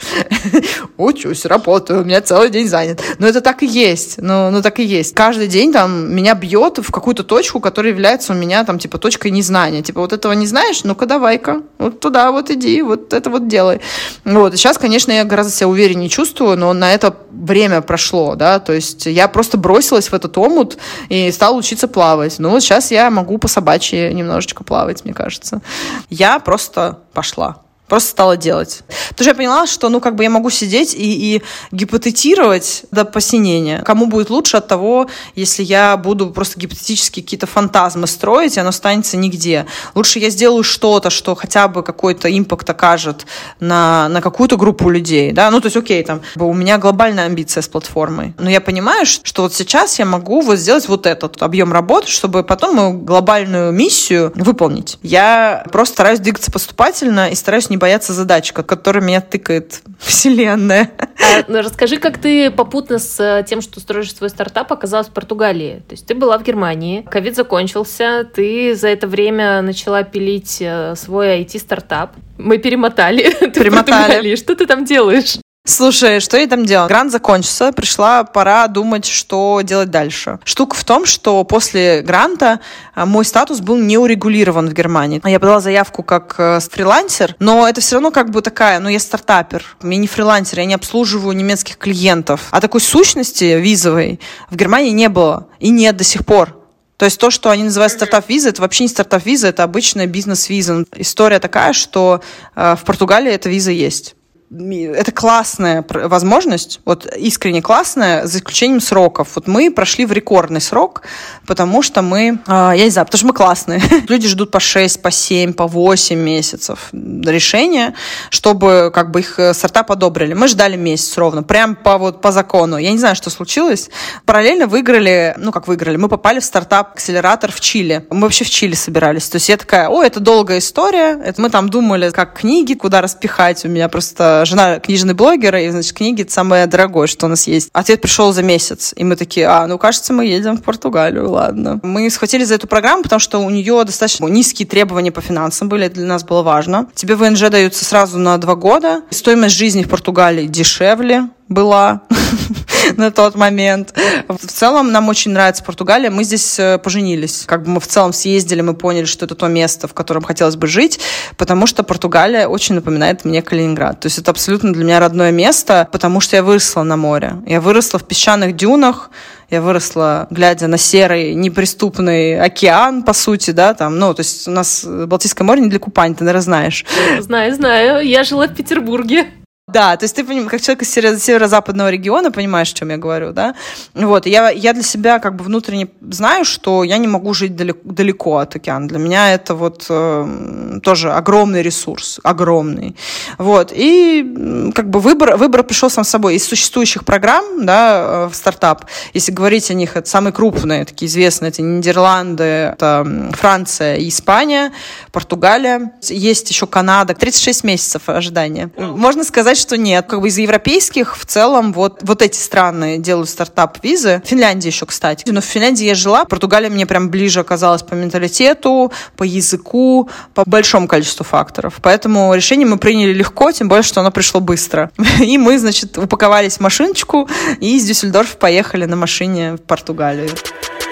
учусь, 0.97 1.45
работаю, 1.45 2.01
у 2.01 2.05
меня 2.05 2.21
целый 2.21 2.49
день 2.51 2.67
занят. 2.67 3.01
Но 3.17 3.27
это 3.27 3.41
так 3.41 3.63
и 3.63 3.65
есть. 3.65 4.19
Ну, 4.19 4.51
ну, 4.51 4.61
так 4.61 4.79
и 4.79 4.83
есть. 4.83 5.15
Каждый 5.15 5.47
день 5.47 5.73
там 5.73 6.13
меня 6.13 6.35
бьет 6.35 6.77
в 6.77 6.91
какую-то 6.91 7.23
точку, 7.23 7.59
которая 7.59 7.91
является 7.91 8.33
у 8.33 8.35
меня 8.35 8.63
там 8.65 8.77
типа 8.77 8.99
точкой 8.99 9.31
незнания. 9.31 9.81
Типа 9.81 10.01
вот 10.01 10.13
этого 10.13 10.33
не 10.33 10.45
знаешь? 10.45 10.83
Ну-ка 10.83 11.07
давай-ка. 11.07 11.63
Вот 11.79 11.99
туда 11.99 12.31
вот 12.31 12.51
иди, 12.51 12.81
вот 12.83 13.13
это 13.13 13.29
вот 13.31 13.47
делай. 13.47 13.81
Вот. 14.25 14.53
И 14.53 14.57
сейчас, 14.57 14.77
конечно, 14.77 15.11
я 15.11 15.23
гораздо 15.23 15.51
себя 15.51 15.67
увереннее 15.67 16.02
не 16.03 16.09
чувствую, 16.09 16.57
но 16.57 16.73
на 16.73 16.93
это 16.93 17.15
время 17.31 17.81
прошло, 17.81 18.35
да, 18.35 18.59
то 18.59 18.73
есть 18.73 19.05
я 19.05 19.27
просто 19.27 19.57
бросилась 19.57 20.09
в 20.09 20.13
этот 20.13 20.37
омут 20.37 20.77
и 21.09 21.31
стала 21.31 21.55
учиться 21.55 21.87
плавать. 21.87 22.35
Ну 22.39 22.49
вот 22.49 22.61
сейчас 22.61 22.91
я 22.91 23.09
могу 23.09 23.37
по 23.37 23.47
собачьи 23.47 24.13
немножечко 24.13 24.63
плавать, 24.63 25.03
мне 25.03 25.13
кажется. 25.13 25.61
Я 26.09 26.39
просто 26.39 26.99
пошла. 27.13 27.62
Просто 27.93 28.09
стала 28.09 28.37
делать. 28.37 28.81
Потому 29.09 29.23
что 29.23 29.23
я 29.25 29.35
поняла, 29.35 29.67
что, 29.67 29.87
ну, 29.89 30.01
как 30.01 30.15
бы 30.15 30.23
я 30.23 30.31
могу 30.31 30.49
сидеть 30.49 30.95
и, 30.95 31.35
и 31.35 31.43
гипотетировать 31.71 32.85
до 32.89 33.05
посинения. 33.05 33.83
Кому 33.85 34.07
будет 34.07 34.31
лучше 34.31 34.57
от 34.57 34.67
того, 34.67 35.11
если 35.35 35.61
я 35.61 35.95
буду 35.95 36.31
просто 36.31 36.59
гипотетически 36.59 37.21
какие-то 37.21 37.45
фантазмы 37.45 38.07
строить, 38.07 38.57
и 38.57 38.59
оно 38.59 38.69
останется 38.69 39.15
нигде. 39.15 39.67
Лучше 39.93 40.17
я 40.17 40.31
сделаю 40.31 40.63
что-то, 40.63 41.11
что 41.11 41.35
хотя 41.35 41.67
бы 41.67 41.83
какой-то 41.83 42.35
импакт 42.35 42.67
окажет 42.67 43.27
на, 43.59 44.09
на 44.09 44.21
какую-то 44.21 44.57
группу 44.57 44.89
людей, 44.89 45.31
да. 45.31 45.51
Ну, 45.51 45.61
то 45.61 45.67
есть, 45.67 45.77
окей, 45.77 46.03
там, 46.03 46.21
у 46.35 46.51
меня 46.55 46.79
глобальная 46.79 47.25
амбиция 47.25 47.61
с 47.61 47.67
платформой. 47.67 48.33
Но 48.39 48.49
я 48.49 48.59
понимаю, 48.59 49.05
что 49.05 49.43
вот 49.43 49.53
сейчас 49.53 49.99
я 49.99 50.05
могу 50.05 50.41
вот 50.41 50.57
сделать 50.57 50.87
вот 50.87 51.05
этот 51.05 51.43
объем 51.43 51.71
работы, 51.71 52.07
чтобы 52.07 52.43
потом 52.43 52.75
мою 52.75 52.93
глобальную 52.93 53.71
миссию 53.71 54.31
выполнить. 54.33 54.97
Я 55.03 55.63
просто 55.71 55.93
стараюсь 55.93 56.19
двигаться 56.19 56.49
поступательно 56.49 57.29
и 57.29 57.35
стараюсь 57.35 57.69
не 57.69 57.82
бояться 57.83 58.13
задач, 58.13 58.53
которая 58.53 59.03
меня 59.03 59.19
тыкает 59.19 59.81
вселенная. 59.99 60.91
А, 60.99 61.43
ну, 61.49 61.59
расскажи, 61.59 61.97
как 61.97 62.17
ты 62.17 62.49
попутно 62.49 62.97
с 62.97 63.19
э, 63.19 63.43
тем, 63.45 63.59
что 63.59 63.81
строишь 63.81 64.15
свой 64.15 64.29
стартап, 64.29 64.71
оказалась 64.71 65.07
в 65.07 65.11
Португалии. 65.11 65.83
То 65.89 65.95
есть 65.95 66.05
ты 66.05 66.15
была 66.15 66.37
в 66.37 66.43
Германии, 66.43 67.01
ковид 67.01 67.35
закончился, 67.35 68.25
ты 68.33 68.73
за 68.73 68.87
это 68.87 69.05
время 69.05 69.61
начала 69.61 70.03
пилить 70.03 70.59
э, 70.61 70.95
свой 70.95 71.41
IT-стартап. 71.41 72.11
Мы 72.37 72.57
перемотали. 72.57 73.23
Перемотали. 73.51 74.37
Что 74.37 74.55
ты 74.55 74.65
там 74.65 74.85
делаешь? 74.85 75.35
Слушай, 75.65 76.19
что 76.19 76.35
я 76.35 76.45
там 76.45 76.65
делала? 76.65 76.89
Грант 76.89 77.09
закончился, 77.09 77.71
пришла 77.71 78.25
пора 78.25 78.67
думать, 78.67 79.05
что 79.05 79.61
делать 79.63 79.89
дальше. 79.89 80.39
Штука 80.43 80.75
в 80.75 80.83
том, 80.83 81.05
что 81.05 81.45
после 81.45 82.01
гранта 82.01 82.59
а, 82.93 83.05
мой 83.05 83.23
статус 83.23 83.61
был 83.61 83.77
не 83.77 83.97
урегулирован 83.97 84.67
в 84.67 84.73
Германии. 84.73 85.21
Я 85.23 85.39
подала 85.39 85.61
заявку 85.61 86.03
как 86.03 86.35
э, 86.37 86.59
фрилансер, 86.59 87.37
но 87.39 87.65
это 87.65 87.79
все 87.79 87.95
равно 87.95 88.11
как 88.11 88.29
бы 88.29 88.41
такая, 88.41 88.81
ну 88.81 88.89
я 88.89 88.99
стартапер, 88.99 89.63
я 89.81 89.95
не 89.95 90.07
фрилансер, 90.07 90.59
я 90.59 90.65
не 90.65 90.73
обслуживаю 90.73 91.33
немецких 91.33 91.77
клиентов. 91.77 92.41
А 92.51 92.59
такой 92.59 92.81
сущности 92.81 93.45
визовой 93.45 94.19
в 94.49 94.57
Германии 94.57 94.91
не 94.91 95.07
было 95.07 95.47
и 95.59 95.69
нет 95.69 95.95
до 95.95 96.03
сих 96.03 96.25
пор. 96.25 96.59
То 96.97 97.05
есть 97.05 97.17
то, 97.17 97.31
что 97.31 97.49
они 97.49 97.63
называют 97.63 97.93
стартап-виза, 97.93 98.49
это 98.49 98.61
вообще 98.61 98.83
не 98.83 98.89
стартап-виза, 98.89 99.47
это 99.47 99.63
обычная 99.63 100.07
бизнес-виза. 100.07 100.83
История 100.97 101.39
такая, 101.39 101.71
что 101.71 102.21
э, 102.53 102.75
в 102.77 102.83
Португалии 102.83 103.31
эта 103.31 103.47
виза 103.47 103.71
есть 103.71 104.15
это 104.53 105.11
классная 105.11 105.83
возможность, 105.89 106.81
вот 106.85 107.05
искренне 107.15 107.61
классная, 107.61 108.25
за 108.25 108.37
исключением 108.37 108.81
сроков. 108.81 109.29
Вот 109.35 109.47
мы 109.47 109.71
прошли 109.71 110.05
в 110.05 110.11
рекордный 110.11 110.61
срок, 110.61 111.03
потому 111.47 111.81
что 111.81 112.01
мы, 112.01 112.39
а, 112.45 112.73
я 112.73 112.85
не 112.85 112.91
знаю, 112.91 113.05
потому 113.05 113.17
что 113.17 113.27
мы 113.27 113.33
классные. 113.33 113.81
Люди 114.07 114.27
ждут 114.27 114.51
по 114.51 114.59
6, 114.59 115.01
по 115.01 115.11
7, 115.11 115.53
по 115.53 115.67
8 115.67 116.17
месяцев 116.17 116.89
решения, 116.91 117.95
чтобы 118.29 118.91
как 118.93 119.11
бы 119.11 119.21
их 119.21 119.39
э, 119.39 119.53
стартап 119.53 119.91
одобрили. 119.91 120.33
Мы 120.33 120.47
ждали 120.47 120.75
месяц 120.75 121.17
ровно, 121.17 121.43
прям 121.43 121.75
по, 121.75 121.97
вот, 121.97 122.21
по 122.21 122.31
закону. 122.31 122.77
Я 122.77 122.91
не 122.91 122.99
знаю, 122.99 123.15
что 123.15 123.29
случилось. 123.29 123.89
Параллельно 124.25 124.67
выиграли, 124.67 125.33
ну 125.37 125.51
как 125.51 125.67
выиграли, 125.67 125.97
мы 125.97 126.09
попали 126.09 126.39
в 126.39 126.45
стартап-акселератор 126.45 127.51
в 127.51 127.59
Чили. 127.59 128.05
Мы 128.11 128.21
вообще 128.21 128.45
в 128.45 128.49
Чили 128.49 128.75
собирались. 128.75 129.29
То 129.29 129.37
есть 129.37 129.49
я 129.49 129.57
такая, 129.57 129.89
о, 129.89 130.03
это 130.03 130.19
долгая 130.19 130.59
история. 130.59 131.19
Это 131.23 131.41
мы 131.41 131.49
там 131.49 131.69
думали, 131.69 132.11
как 132.11 132.39
книги, 132.39 132.73
куда 132.73 133.01
распихать. 133.01 133.65
У 133.65 133.69
меня 133.69 133.89
просто 133.89 134.42
жена 134.45 134.79
книжный 134.79 135.13
блогер, 135.13 135.55
и, 135.55 135.69
значит, 135.69 135.93
книги— 135.93 136.21
это 136.23 136.31
самое 136.31 136.65
дорогое, 136.67 137.07
что 137.07 137.25
у 137.25 137.29
нас 137.29 137.47
есть. 137.47 137.69
Ответ 137.73 138.01
пришел 138.01 138.33
за 138.33 138.43
месяц, 138.43 138.93
и 138.95 139.03
мы 139.03 139.15
такие, 139.15 139.47
а, 139.47 139.67
ну, 139.67 139.77
кажется, 139.77 140.13
мы 140.13 140.25
едем 140.25 140.57
в 140.57 140.63
Португалию, 140.63 141.29
ладно. 141.29 141.79
Мы 141.83 142.09
схватили 142.09 142.43
за 142.43 142.55
эту 142.55 142.67
программу, 142.67 143.03
потому 143.03 143.19
что 143.19 143.39
у 143.39 143.49
нее 143.49 143.83
достаточно 143.83 144.25
низкие 144.27 144.67
требования 144.67 145.11
по 145.11 145.21
финансам 145.21 145.69
были, 145.69 145.85
это 145.85 145.95
для 145.95 146.05
нас 146.05 146.23
было 146.23 146.41
важно. 146.41 146.87
Тебе 146.95 147.15
ВНЖ 147.15 147.49
даются 147.49 147.85
сразу 147.85 148.19
на 148.19 148.37
два 148.37 148.55
года. 148.55 149.01
Стоимость 149.09 149.55
жизни 149.55 149.83
в 149.83 149.89
Португалии 149.89 150.47
дешевле, 150.47 151.29
была 151.49 152.01
на 152.97 153.11
тот 153.11 153.35
момент. 153.35 153.93
В 154.27 154.47
целом 154.47 154.91
нам 154.91 155.09
очень 155.09 155.31
нравится 155.31 155.63
Португалия. 155.63 156.09
Мы 156.09 156.23
здесь 156.23 156.59
э, 156.59 156.77
поженились. 156.77 157.43
Как 157.45 157.63
бы 157.63 157.71
мы 157.71 157.79
в 157.79 157.87
целом 157.87 158.13
съездили, 158.13 158.61
мы 158.61 158.73
поняли, 158.73 159.05
что 159.05 159.25
это 159.25 159.35
то 159.35 159.47
место, 159.47 159.87
в 159.87 159.93
котором 159.93 160.23
хотелось 160.23 160.55
бы 160.55 160.67
жить, 160.67 160.99
потому 161.37 161.67
что 161.67 161.83
Португалия 161.83 162.47
очень 162.47 162.75
напоминает 162.75 163.25
мне 163.25 163.41
Калининград. 163.41 163.99
То 163.99 164.07
есть 164.07 164.17
это 164.17 164.31
абсолютно 164.31 164.73
для 164.73 164.83
меня 164.83 164.99
родное 164.99 165.31
место, 165.31 165.87
потому 165.91 166.19
что 166.19 166.35
я 166.35 166.43
выросла 166.43 166.83
на 166.83 166.97
море. 166.97 167.37
Я 167.45 167.61
выросла 167.61 167.99
в 167.99 168.03
песчаных 168.03 168.55
дюнах, 168.55 169.09
я 169.49 169.61
выросла, 169.61 170.27
глядя 170.29 170.67
на 170.67 170.77
серый, 170.77 171.35
неприступный 171.35 172.39
океан, 172.39 173.03
по 173.03 173.13
сути, 173.13 173.51
да, 173.51 173.73
там, 173.73 173.99
ну, 173.99 174.13
то 174.13 174.21
есть 174.21 174.47
у 174.47 174.51
нас 174.51 174.83
Балтийское 174.83 175.45
море 175.45 175.61
не 175.61 175.69
для 175.69 175.79
купания, 175.79 176.15
ты, 176.15 176.23
наверное, 176.23 176.41
знаешь. 176.41 176.85
Знаю, 177.19 177.53
знаю. 177.53 178.07
Я 178.07 178.23
жила 178.23 178.47
в 178.47 178.55
Петербурге. 178.55 179.27
Да, 179.73 179.97
то 179.97 180.03
есть 180.03 180.15
ты, 180.15 180.23
как 180.45 180.61
человек 180.61 180.83
из 180.83 180.93
северо-западного 181.23 181.89
региона, 181.89 182.31
понимаешь, 182.31 182.71
о 182.71 182.75
чем 182.75 182.89
я 182.91 182.97
говорю, 182.97 183.33
да? 183.33 183.55
Вот, 183.95 184.27
я, 184.27 184.51
я 184.51 184.73
для 184.73 184.83
себя 184.83 185.17
как 185.17 185.35
бы 185.35 185.43
внутренне 185.43 185.87
знаю, 186.11 186.45
что 186.45 186.83
я 186.83 186.97
не 186.99 187.07
могу 187.07 187.33
жить 187.33 187.55
далеко, 187.55 187.79
далеко 187.83 188.37
от 188.37 188.55
океана. 188.55 188.87
Для 188.87 188.99
меня 188.99 189.33
это 189.33 189.55
вот 189.55 189.87
э, 189.89 190.79
тоже 190.83 191.11
огромный 191.11 191.63
ресурс, 191.63 192.19
огромный. 192.23 192.95
Вот, 193.39 193.71
и 193.73 194.71
как 194.75 194.91
бы 194.91 194.99
выбор, 194.99 195.37
выбор 195.37 195.63
пришел 195.63 195.89
сам 195.89 196.03
собой. 196.03 196.35
Из 196.35 196.45
существующих 196.45 197.03
программ, 197.03 197.65
да, 197.65 198.27
э, 198.27 198.29
в 198.31 198.35
стартап, 198.35 198.85
если 199.15 199.31
говорить 199.31 199.71
о 199.71 199.73
них, 199.73 199.97
это 199.97 200.07
самые 200.07 200.33
крупные, 200.33 200.85
такие 200.85 201.09
известные, 201.09 201.49
это 201.49 201.63
Нидерланды, 201.63 202.43
это 202.43 203.31
Франция 203.31 203.97
Испания, 204.07 204.71
Португалия. 205.11 205.93
Есть 206.03 206.51
еще 206.51 206.67
Канада. 206.67 207.15
36 207.15 207.63
месяцев 207.63 208.03
ожидания. 208.05 208.69
Можно 208.77 209.23
сказать, 209.23 209.62
что 209.63 209.77
нет. 209.77 210.05
Как 210.07 210.21
бы 210.21 210.27
из 210.27 210.37
европейских 210.37 211.17
в 211.17 211.25
целом 211.25 211.73
вот, 211.73 211.99
вот 212.03 212.21
эти 212.21 212.37
страны 212.37 212.99
делают 212.99 213.29
стартап-визы. 213.29 214.21
Финляндия 214.25 214.69
еще, 214.69 214.85
кстати. 214.85 215.23
Но 215.29 215.41
в 215.41 215.45
Финляндии 215.45 215.85
я 215.85 215.95
жила. 215.95 216.25
Португалия 216.25 216.69
мне 216.69 216.85
прям 216.85 217.09
ближе 217.09 217.39
оказалась 217.39 217.81
по 217.81 217.95
менталитету, 217.95 218.91
по 219.17 219.23
языку, 219.23 220.09
по 220.33 220.43
большому 220.45 220.87
количеству 220.87 221.25
факторов. 221.25 221.79
Поэтому 221.81 222.33
решение 222.35 222.67
мы 222.67 222.77
приняли 222.77 223.13
легко, 223.13 223.51
тем 223.51 223.67
более, 223.67 223.83
что 223.83 224.01
оно 224.01 224.11
пришло 224.11 224.39
быстро. 224.39 224.91
И 225.19 225.37
мы, 225.37 225.57
значит, 225.57 225.97
упаковались 225.97 226.57
в 226.57 226.59
машиночку 226.59 227.27
и 227.59 227.77
из 227.77 227.85
Дюссельдорфа 227.85 228.37
поехали 228.37 228.85
на 228.85 228.95
машине 228.95 229.53
в 229.53 229.61
Португалию. 229.61 230.29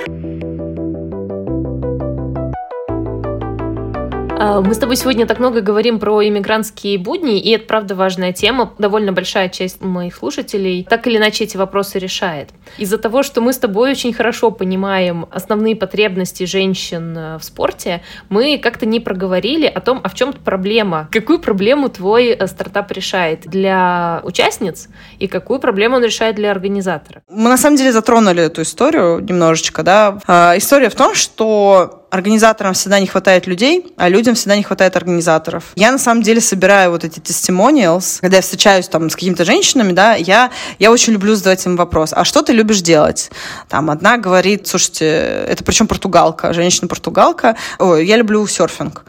А, 0.08 0.51
мы 4.62 4.74
с 4.74 4.78
тобой 4.78 4.96
сегодня 4.96 5.26
так 5.26 5.40
много 5.40 5.62
говорим 5.62 6.00
про 6.00 6.28
иммигрантские 6.28 6.98
будни, 6.98 7.40
и 7.40 7.52
это, 7.52 7.66
правда, 7.66 7.96
важная 7.96 8.34
тема. 8.34 8.74
Довольно 8.78 9.12
большая 9.12 9.50
часть 9.50 9.82
моих 9.82 10.16
слушателей 10.16 10.86
так 10.90 11.08
или 11.08 11.18
иначе 11.18 11.44
эти 11.44 11.58
вопросы 11.58 12.00
решает. 12.00 12.50
Из-за 12.78 12.98
того, 12.98 13.24
что 13.24 13.42
мы 13.42 13.54
с 13.54 13.58
тобой 13.58 13.92
очень 13.92 14.14
хорошо 14.14 14.52
понимаем 14.52 15.28
основные 15.32 15.76
потребности 15.76 16.46
женщин 16.46 17.18
э, 17.18 17.38
в 17.38 17.44
спорте, 17.44 18.02
мы 18.30 18.58
как-то 18.58 18.86
не 18.86 19.00
проговорили 19.00 19.66
о 19.68 19.80
том, 19.80 20.02
а 20.04 20.10
в 20.10 20.16
чем 20.16 20.34
проблема. 20.34 21.10
Какую 21.12 21.40
проблему 21.40 21.90
твой 21.90 22.30
э, 22.30 22.48
стартап 22.48 22.92
решает 22.92 23.42
для 23.48 24.22
участниц 24.24 24.90
и 25.20 25.28
какую 25.28 25.60
проблему 25.60 25.98
он 25.98 26.04
решает 26.04 26.36
для 26.36 26.52
организатора? 26.52 27.22
Мы 27.30 27.50
на 27.50 27.58
самом 27.58 27.78
деле 27.78 27.92
затронули 27.92 28.44
эту 28.44 28.64
историю 28.64 29.20
немножечко, 29.20 29.84
да. 29.84 30.20
Э, 30.28 30.58
история 30.58 30.90
в 30.90 30.96
том, 30.96 31.16
что 31.16 32.01
организаторам 32.12 32.74
всегда 32.74 33.00
не 33.00 33.08
хватает 33.08 33.48
людей, 33.48 33.94
а 33.98 34.10
людям 34.10 34.36
всегда 34.36 34.56
не 34.56 34.64
хватает 34.64 34.96
организаторов. 34.96 35.72
Я 35.76 35.92
на 35.92 35.98
самом 35.98 36.22
деле 36.22 36.42
собираю 36.42 36.92
вот 36.92 37.04
эти 37.04 37.20
testimonials, 37.20 38.20
когда 38.20 38.38
я 38.38 38.42
встречаюсь 38.42 38.88
там 38.88 39.10
с 39.10 39.16
какими-то 39.16 39.46
женщинами, 39.46 39.94
да, 39.94 40.16
я, 40.16 40.52
я 40.78 40.92
очень 40.92 41.14
люблю 41.14 41.36
задавать 41.36 41.66
им 41.66 41.78
вопрос, 41.78 42.12
а 42.14 42.26
что 42.26 42.42
ты 42.44 42.52
любишь 42.52 42.82
делать? 42.82 43.32
Там 43.70 43.90
одна 43.90 44.18
говорит, 44.18 44.68
слушайте, 44.68 45.06
это 45.06 45.64
причем 45.64 45.88
португалка, 45.88 46.54
женщина-португалка, 46.54 47.56
ой, 47.80 48.06
я 48.06 48.18
люблю 48.18 48.46
серфинг. 48.46 49.06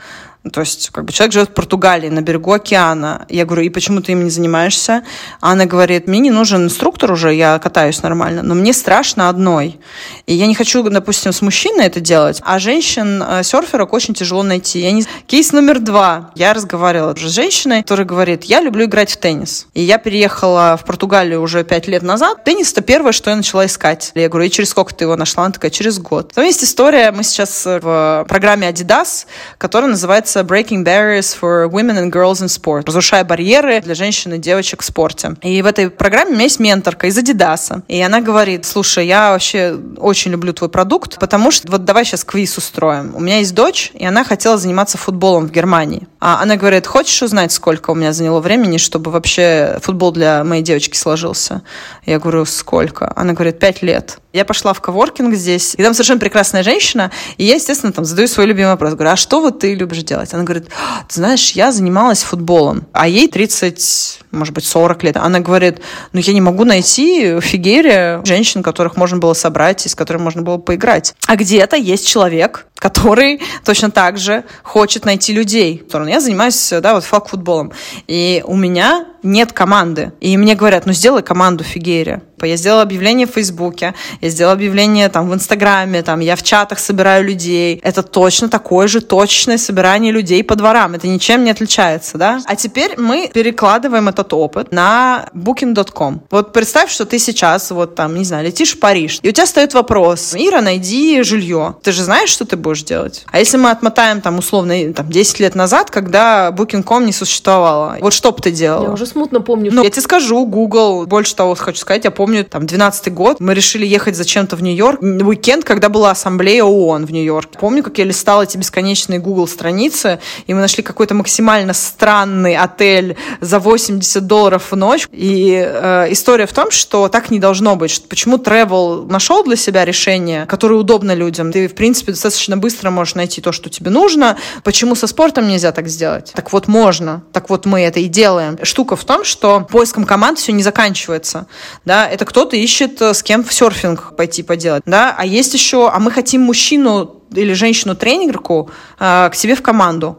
То 0.50 0.60
есть, 0.60 0.90
как 0.90 1.04
бы 1.04 1.12
человек 1.12 1.32
живет 1.32 1.50
в 1.50 1.54
Португалии, 1.54 2.08
на 2.08 2.20
берегу 2.20 2.52
океана. 2.52 3.26
Я 3.28 3.44
говорю, 3.44 3.62
и 3.62 3.68
почему 3.68 4.00
ты 4.00 4.12
им 4.12 4.24
не 4.24 4.30
занимаешься? 4.30 5.04
Она 5.40 5.66
говорит, 5.66 6.08
мне 6.08 6.18
не 6.18 6.30
нужен 6.30 6.64
инструктор 6.64 7.12
уже, 7.12 7.32
я 7.32 7.60
катаюсь 7.60 8.02
нормально, 8.02 8.42
но 8.42 8.56
мне 8.56 8.72
страшно 8.72 9.28
одной. 9.28 9.78
И 10.26 10.34
я 10.34 10.48
не 10.48 10.56
хочу, 10.56 10.82
допустим, 10.82 11.32
с 11.32 11.42
мужчиной 11.42 11.86
это 11.86 12.00
делать, 12.00 12.40
а 12.44 12.58
женщин-серферок 12.58 13.92
э, 13.92 13.96
очень 13.96 14.14
тяжело 14.14 14.42
найти. 14.42 14.80
Я 14.80 14.90
не... 14.90 15.04
Кейс 15.28 15.52
номер 15.52 15.78
два. 15.78 16.32
Я 16.34 16.54
разговаривала 16.54 17.14
с 17.14 17.20
женщиной, 17.20 17.82
которая 17.82 18.06
говорит, 18.06 18.42
я 18.42 18.60
люблю 18.60 18.86
играть 18.86 19.12
в 19.12 19.18
теннис. 19.18 19.68
И 19.74 19.82
я 19.82 19.98
переехала 19.98 20.76
в 20.76 20.84
Португалию 20.84 21.40
уже 21.40 21.62
пять 21.62 21.86
лет 21.86 22.02
назад. 22.02 22.42
Теннис— 22.42 22.72
это 22.72 22.82
первое, 22.82 23.12
что 23.12 23.30
я 23.30 23.36
начала 23.36 23.64
искать. 23.66 24.10
Я 24.16 24.28
говорю, 24.28 24.46
и 24.46 24.50
через 24.50 24.70
сколько 24.70 24.92
ты 24.92 25.04
его 25.04 25.14
нашла? 25.14 25.44
Она 25.44 25.52
такая, 25.52 25.70
через 25.70 26.00
год. 26.00 26.32
Там 26.34 26.44
есть 26.44 26.64
история, 26.64 27.12
мы 27.12 27.22
сейчас 27.22 27.64
в 27.64 28.26
программе 28.28 28.68
Adidas, 28.68 29.26
которая 29.58 29.90
называется 29.90 30.31
называется 30.34 30.40
Breaking 30.40 30.84
Barriers 30.84 31.36
for 31.38 31.68
Women 31.68 31.98
and 31.98 32.10
Girls 32.10 32.42
in 32.42 32.48
Sport. 32.48 32.84
Разрушая 32.86 33.24
барьеры 33.24 33.80
для 33.80 33.94
женщин 33.94 34.34
и 34.34 34.38
девочек 34.38 34.82
в 34.82 34.84
спорте. 34.84 35.34
И 35.42 35.62
в 35.62 35.66
этой 35.66 35.90
программе 35.90 36.30
у 36.30 36.34
меня 36.34 36.44
есть 36.44 36.60
менторка 36.60 37.06
из 37.06 37.18
Адидаса. 37.18 37.82
И 37.88 38.00
она 38.00 38.20
говорит, 38.20 38.64
слушай, 38.64 39.06
я 39.06 39.32
вообще 39.32 39.76
очень 39.98 40.30
люблю 40.32 40.52
твой 40.52 40.70
продукт, 40.70 41.18
потому 41.18 41.50
что 41.50 41.70
вот 41.70 41.84
давай 41.84 42.04
сейчас 42.04 42.24
квиз 42.24 42.56
устроим. 42.56 43.14
У 43.14 43.20
меня 43.20 43.38
есть 43.38 43.54
дочь, 43.54 43.90
и 43.94 44.04
она 44.04 44.24
хотела 44.24 44.56
заниматься 44.56 44.98
футболом 44.98 45.46
в 45.46 45.50
Германии. 45.50 46.06
А 46.20 46.40
она 46.40 46.56
говорит, 46.56 46.86
хочешь 46.86 47.20
узнать, 47.22 47.52
сколько 47.52 47.90
у 47.90 47.94
меня 47.94 48.12
заняло 48.12 48.40
времени, 48.40 48.76
чтобы 48.76 49.10
вообще 49.10 49.78
футбол 49.82 50.12
для 50.12 50.44
моей 50.44 50.62
девочки 50.62 50.96
сложился? 50.96 51.62
Я 52.06 52.18
говорю, 52.18 52.44
сколько? 52.44 53.12
Она 53.16 53.32
говорит, 53.32 53.58
пять 53.58 53.82
лет. 53.82 54.18
Я 54.32 54.44
пошла 54.44 54.72
в 54.72 54.80
коворкинг 54.80 55.34
здесь, 55.34 55.74
и 55.76 55.82
там 55.82 55.94
совершенно 55.94 56.20
прекрасная 56.20 56.62
женщина, 56.62 57.10
и 57.36 57.44
я, 57.44 57.56
естественно, 57.56 57.92
там 57.92 58.04
задаю 58.04 58.28
свой 58.28 58.46
любимый 58.46 58.70
вопрос. 58.70 58.94
Говорю, 58.94 59.10
а 59.10 59.16
что 59.16 59.40
вот 59.40 59.58
ты 59.58 59.74
любишь 59.74 60.04
делать? 60.04 60.21
Она 60.32 60.44
говорит, 60.44 60.68
«А, 60.78 61.04
ты 61.08 61.14
знаешь, 61.16 61.52
я 61.52 61.72
занималась 61.72 62.22
футболом, 62.22 62.86
а 62.92 63.08
ей 63.08 63.28
30, 63.28 64.20
может 64.32 64.54
быть, 64.54 64.64
40 64.64 65.02
лет. 65.04 65.16
Она 65.16 65.40
говорит, 65.40 65.80
ну 66.12 66.20
я 66.20 66.32
не 66.32 66.40
могу 66.40 66.64
найти 66.64 67.34
в 67.34 67.40
Фигере 67.40 68.20
женщин, 68.24 68.62
которых 68.62 68.96
можно 68.96 69.18
было 69.18 69.34
собрать 69.34 69.86
и 69.86 69.88
с 69.88 69.94
которыми 69.94 70.22
можно 70.22 70.42
было 70.42 70.58
поиграть. 70.58 71.14
А 71.26 71.36
где-то 71.36 71.76
есть 71.76 72.08
человек, 72.08 72.66
который 72.74 73.40
точно 73.64 73.90
так 73.90 74.18
же 74.18 74.44
хочет 74.64 75.04
найти 75.04 75.32
людей. 75.32 75.84
Я 76.08 76.20
занимаюсь, 76.20 76.72
да, 76.80 76.94
вот 76.94 77.04
флаг-футболом. 77.04 77.72
И 78.08 78.42
у 78.44 78.56
меня 78.56 79.06
нет 79.22 79.52
команды. 79.52 80.12
И 80.20 80.36
мне 80.36 80.56
говорят, 80.56 80.84
ну 80.84 80.92
сделай 80.92 81.22
команду 81.22 81.62
в 81.62 81.68
Фигере. 81.68 82.22
Я 82.42 82.56
сделала 82.56 82.82
объявление 82.82 83.28
в 83.28 83.30
Фейсбуке, 83.30 83.94
я 84.20 84.28
сделала 84.28 84.54
объявление 84.54 85.08
там 85.08 85.30
в 85.30 85.34
Инстаграме, 85.34 86.02
там 86.02 86.18
я 86.18 86.34
в 86.34 86.42
чатах 86.42 86.80
собираю 86.80 87.24
людей. 87.24 87.80
Это 87.84 88.02
точно 88.02 88.48
такое 88.48 88.88
же 88.88 89.00
точное 89.00 89.58
собирание 89.58 90.10
людей 90.10 90.42
по 90.42 90.56
дворам. 90.56 90.94
Это 90.94 91.06
ничем 91.06 91.44
не 91.44 91.52
отличается, 91.52 92.18
да? 92.18 92.40
А 92.46 92.56
теперь 92.56 92.98
мы 92.98 93.30
перекладываем 93.32 94.08
этот 94.22 94.32
опыт 94.34 94.72
на 94.72 95.28
booking.com. 95.34 96.22
Вот 96.30 96.52
представь, 96.52 96.90
что 96.90 97.04
ты 97.04 97.18
сейчас 97.18 97.70
вот 97.70 97.94
там, 97.94 98.14
не 98.14 98.24
знаю, 98.24 98.46
летишь 98.46 98.74
в 98.74 98.80
Париж, 98.80 99.18
и 99.22 99.28
у 99.28 99.32
тебя 99.32 99.46
стоит 99.46 99.74
вопрос, 99.74 100.34
Ира, 100.34 100.60
найди 100.60 101.22
жилье. 101.22 101.76
Ты 101.82 101.92
же 101.92 102.02
знаешь, 102.02 102.30
что 102.30 102.44
ты 102.44 102.56
будешь 102.56 102.82
делать? 102.82 103.24
А 103.30 103.38
если 103.38 103.56
мы 103.58 103.70
отмотаем 103.70 104.20
там 104.20 104.38
условно 104.38 104.92
там 104.94 105.08
10 105.08 105.40
лет 105.40 105.54
назад, 105.54 105.90
когда 105.90 106.50
booking.com 106.50 107.04
не 107.04 107.12
существовало, 107.12 107.98
вот 108.00 108.12
что 108.12 108.32
бы 108.32 108.40
ты 108.40 108.50
делала? 108.50 108.84
Я 108.84 108.90
уже 108.92 109.06
смутно 109.06 109.40
помню. 109.40 109.70
Ну, 109.72 109.82
я 109.82 109.90
тебе 109.90 110.02
скажу, 110.02 110.46
Google, 110.46 111.06
больше 111.06 111.34
того 111.34 111.54
хочу 111.54 111.78
сказать, 111.78 112.04
я 112.04 112.10
помню, 112.10 112.44
там, 112.44 112.66
12 112.66 113.12
год, 113.12 113.40
мы 113.40 113.54
решили 113.54 113.84
ехать 113.86 114.16
зачем-то 114.16 114.56
в 114.56 114.62
Нью-Йорк. 114.62 115.02
Уикенд, 115.02 115.64
когда 115.64 115.88
была 115.88 116.12
ассамблея 116.12 116.64
ООН 116.64 117.06
в 117.06 117.12
Нью-Йорке. 117.12 117.58
Помню, 117.58 117.82
как 117.82 117.98
я 117.98 118.04
листала 118.04 118.42
эти 118.42 118.56
бесконечные 118.56 119.18
Google 119.18 119.48
страницы, 119.48 120.20
и 120.46 120.54
мы 120.54 120.60
нашли 120.60 120.82
какой-то 120.82 121.14
максимально 121.14 121.74
странный 121.74 122.56
отель 122.56 123.16
за 123.40 123.58
80 123.58 124.11
долларов 124.20 124.70
в 124.70 124.76
ночь. 124.76 125.08
И 125.10 125.52
э, 125.54 126.12
история 126.12 126.46
в 126.46 126.52
том, 126.52 126.70
что 126.70 127.08
так 127.08 127.30
не 127.30 127.38
должно 127.38 127.76
быть. 127.76 128.04
Почему 128.08 128.36
travel 128.36 129.10
нашел 129.10 129.42
для 129.44 129.56
себя 129.56 129.84
решение, 129.84 130.46
которое 130.46 130.74
удобно 130.74 131.14
людям? 131.14 131.52
Ты, 131.52 131.68
в 131.68 131.74
принципе, 131.74 132.12
достаточно 132.12 132.56
быстро 132.56 132.90
можешь 132.90 133.14
найти 133.14 133.40
то, 133.40 133.52
что 133.52 133.70
тебе 133.70 133.90
нужно. 133.90 134.36
Почему 134.64 134.94
со 134.94 135.06
спортом 135.06 135.48
нельзя 135.48 135.72
так 135.72 135.88
сделать? 135.88 136.32
Так 136.34 136.52
вот, 136.52 136.68
можно. 136.68 137.22
Так 137.32 137.50
вот, 137.50 137.66
мы 137.66 137.80
это 137.80 138.00
и 138.00 138.06
делаем. 138.06 138.58
Штука 138.62 138.96
в 138.96 139.04
том, 139.04 139.24
что 139.24 139.66
поиском 139.70 140.04
команд 140.04 140.38
все 140.38 140.52
не 140.52 140.62
заканчивается. 140.62 141.46
Да, 141.84 142.08
это 142.08 142.24
кто-то 142.24 142.56
ищет, 142.56 143.00
э, 143.00 143.14
с 143.14 143.22
кем 143.22 143.44
в 143.44 143.52
серфинг 143.52 144.16
пойти 144.16 144.42
поделать. 144.42 144.82
Да, 144.86 145.14
а 145.16 145.24
есть 145.24 145.54
еще, 145.54 145.88
а 145.88 145.98
мы 145.98 146.10
хотим 146.10 146.42
мужчину 146.42 147.22
или 147.34 147.52
женщину-тренерку 147.52 148.70
э, 148.98 149.30
к 149.30 149.34
себе 149.34 149.54
в 149.54 149.62
команду. 149.62 150.18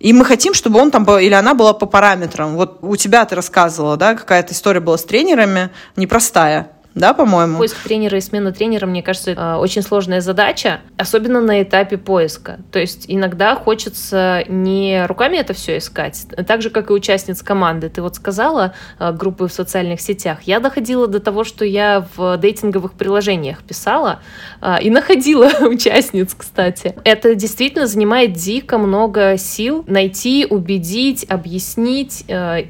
И 0.00 0.12
мы 0.14 0.24
хотим, 0.24 0.54
чтобы 0.54 0.80
он 0.80 0.90
там 0.90 1.04
или 1.18 1.34
она 1.34 1.54
была 1.54 1.74
по 1.74 1.86
параметрам. 1.86 2.56
Вот 2.56 2.78
у 2.80 2.96
тебя 2.96 3.24
ты 3.26 3.36
рассказывала, 3.36 3.96
да, 3.96 4.14
какая-то 4.14 4.54
история 4.54 4.80
была 4.80 4.96
с 4.96 5.04
тренерами 5.04 5.70
непростая 5.94 6.72
да, 6.94 7.14
по-моему? 7.14 7.58
Поиск 7.58 7.76
тренера 7.84 8.18
и 8.18 8.20
смена 8.20 8.52
тренера, 8.52 8.86
мне 8.86 9.02
кажется, 9.02 9.30
э, 9.30 9.54
очень 9.56 9.82
сложная 9.82 10.20
задача, 10.20 10.80
особенно 10.96 11.40
на 11.40 11.62
этапе 11.62 11.96
поиска. 11.96 12.58
То 12.72 12.80
есть 12.80 13.04
иногда 13.06 13.54
хочется 13.54 14.44
не 14.48 15.06
руками 15.06 15.36
это 15.36 15.52
все 15.52 15.78
искать, 15.78 16.26
так 16.46 16.62
же, 16.62 16.70
как 16.70 16.90
и 16.90 16.92
участниц 16.92 17.42
команды. 17.42 17.88
Ты 17.90 18.02
вот 18.02 18.16
сказала 18.16 18.74
э, 18.98 19.12
группы 19.12 19.46
в 19.46 19.52
социальных 19.52 20.00
сетях. 20.00 20.38
Я 20.42 20.58
доходила 20.58 21.06
до 21.06 21.20
того, 21.20 21.44
что 21.44 21.64
я 21.64 22.06
в 22.16 22.36
дейтинговых 22.38 22.94
приложениях 22.94 23.62
писала 23.62 24.20
э, 24.60 24.82
и 24.82 24.90
находила 24.90 25.48
участниц, 25.60 26.34
кстати. 26.36 26.96
Это 27.04 27.36
действительно 27.36 27.86
занимает 27.86 28.32
дико 28.32 28.78
много 28.78 29.36
сил 29.38 29.84
найти, 29.86 30.46
убедить, 30.48 31.24
объяснить. 31.28 32.24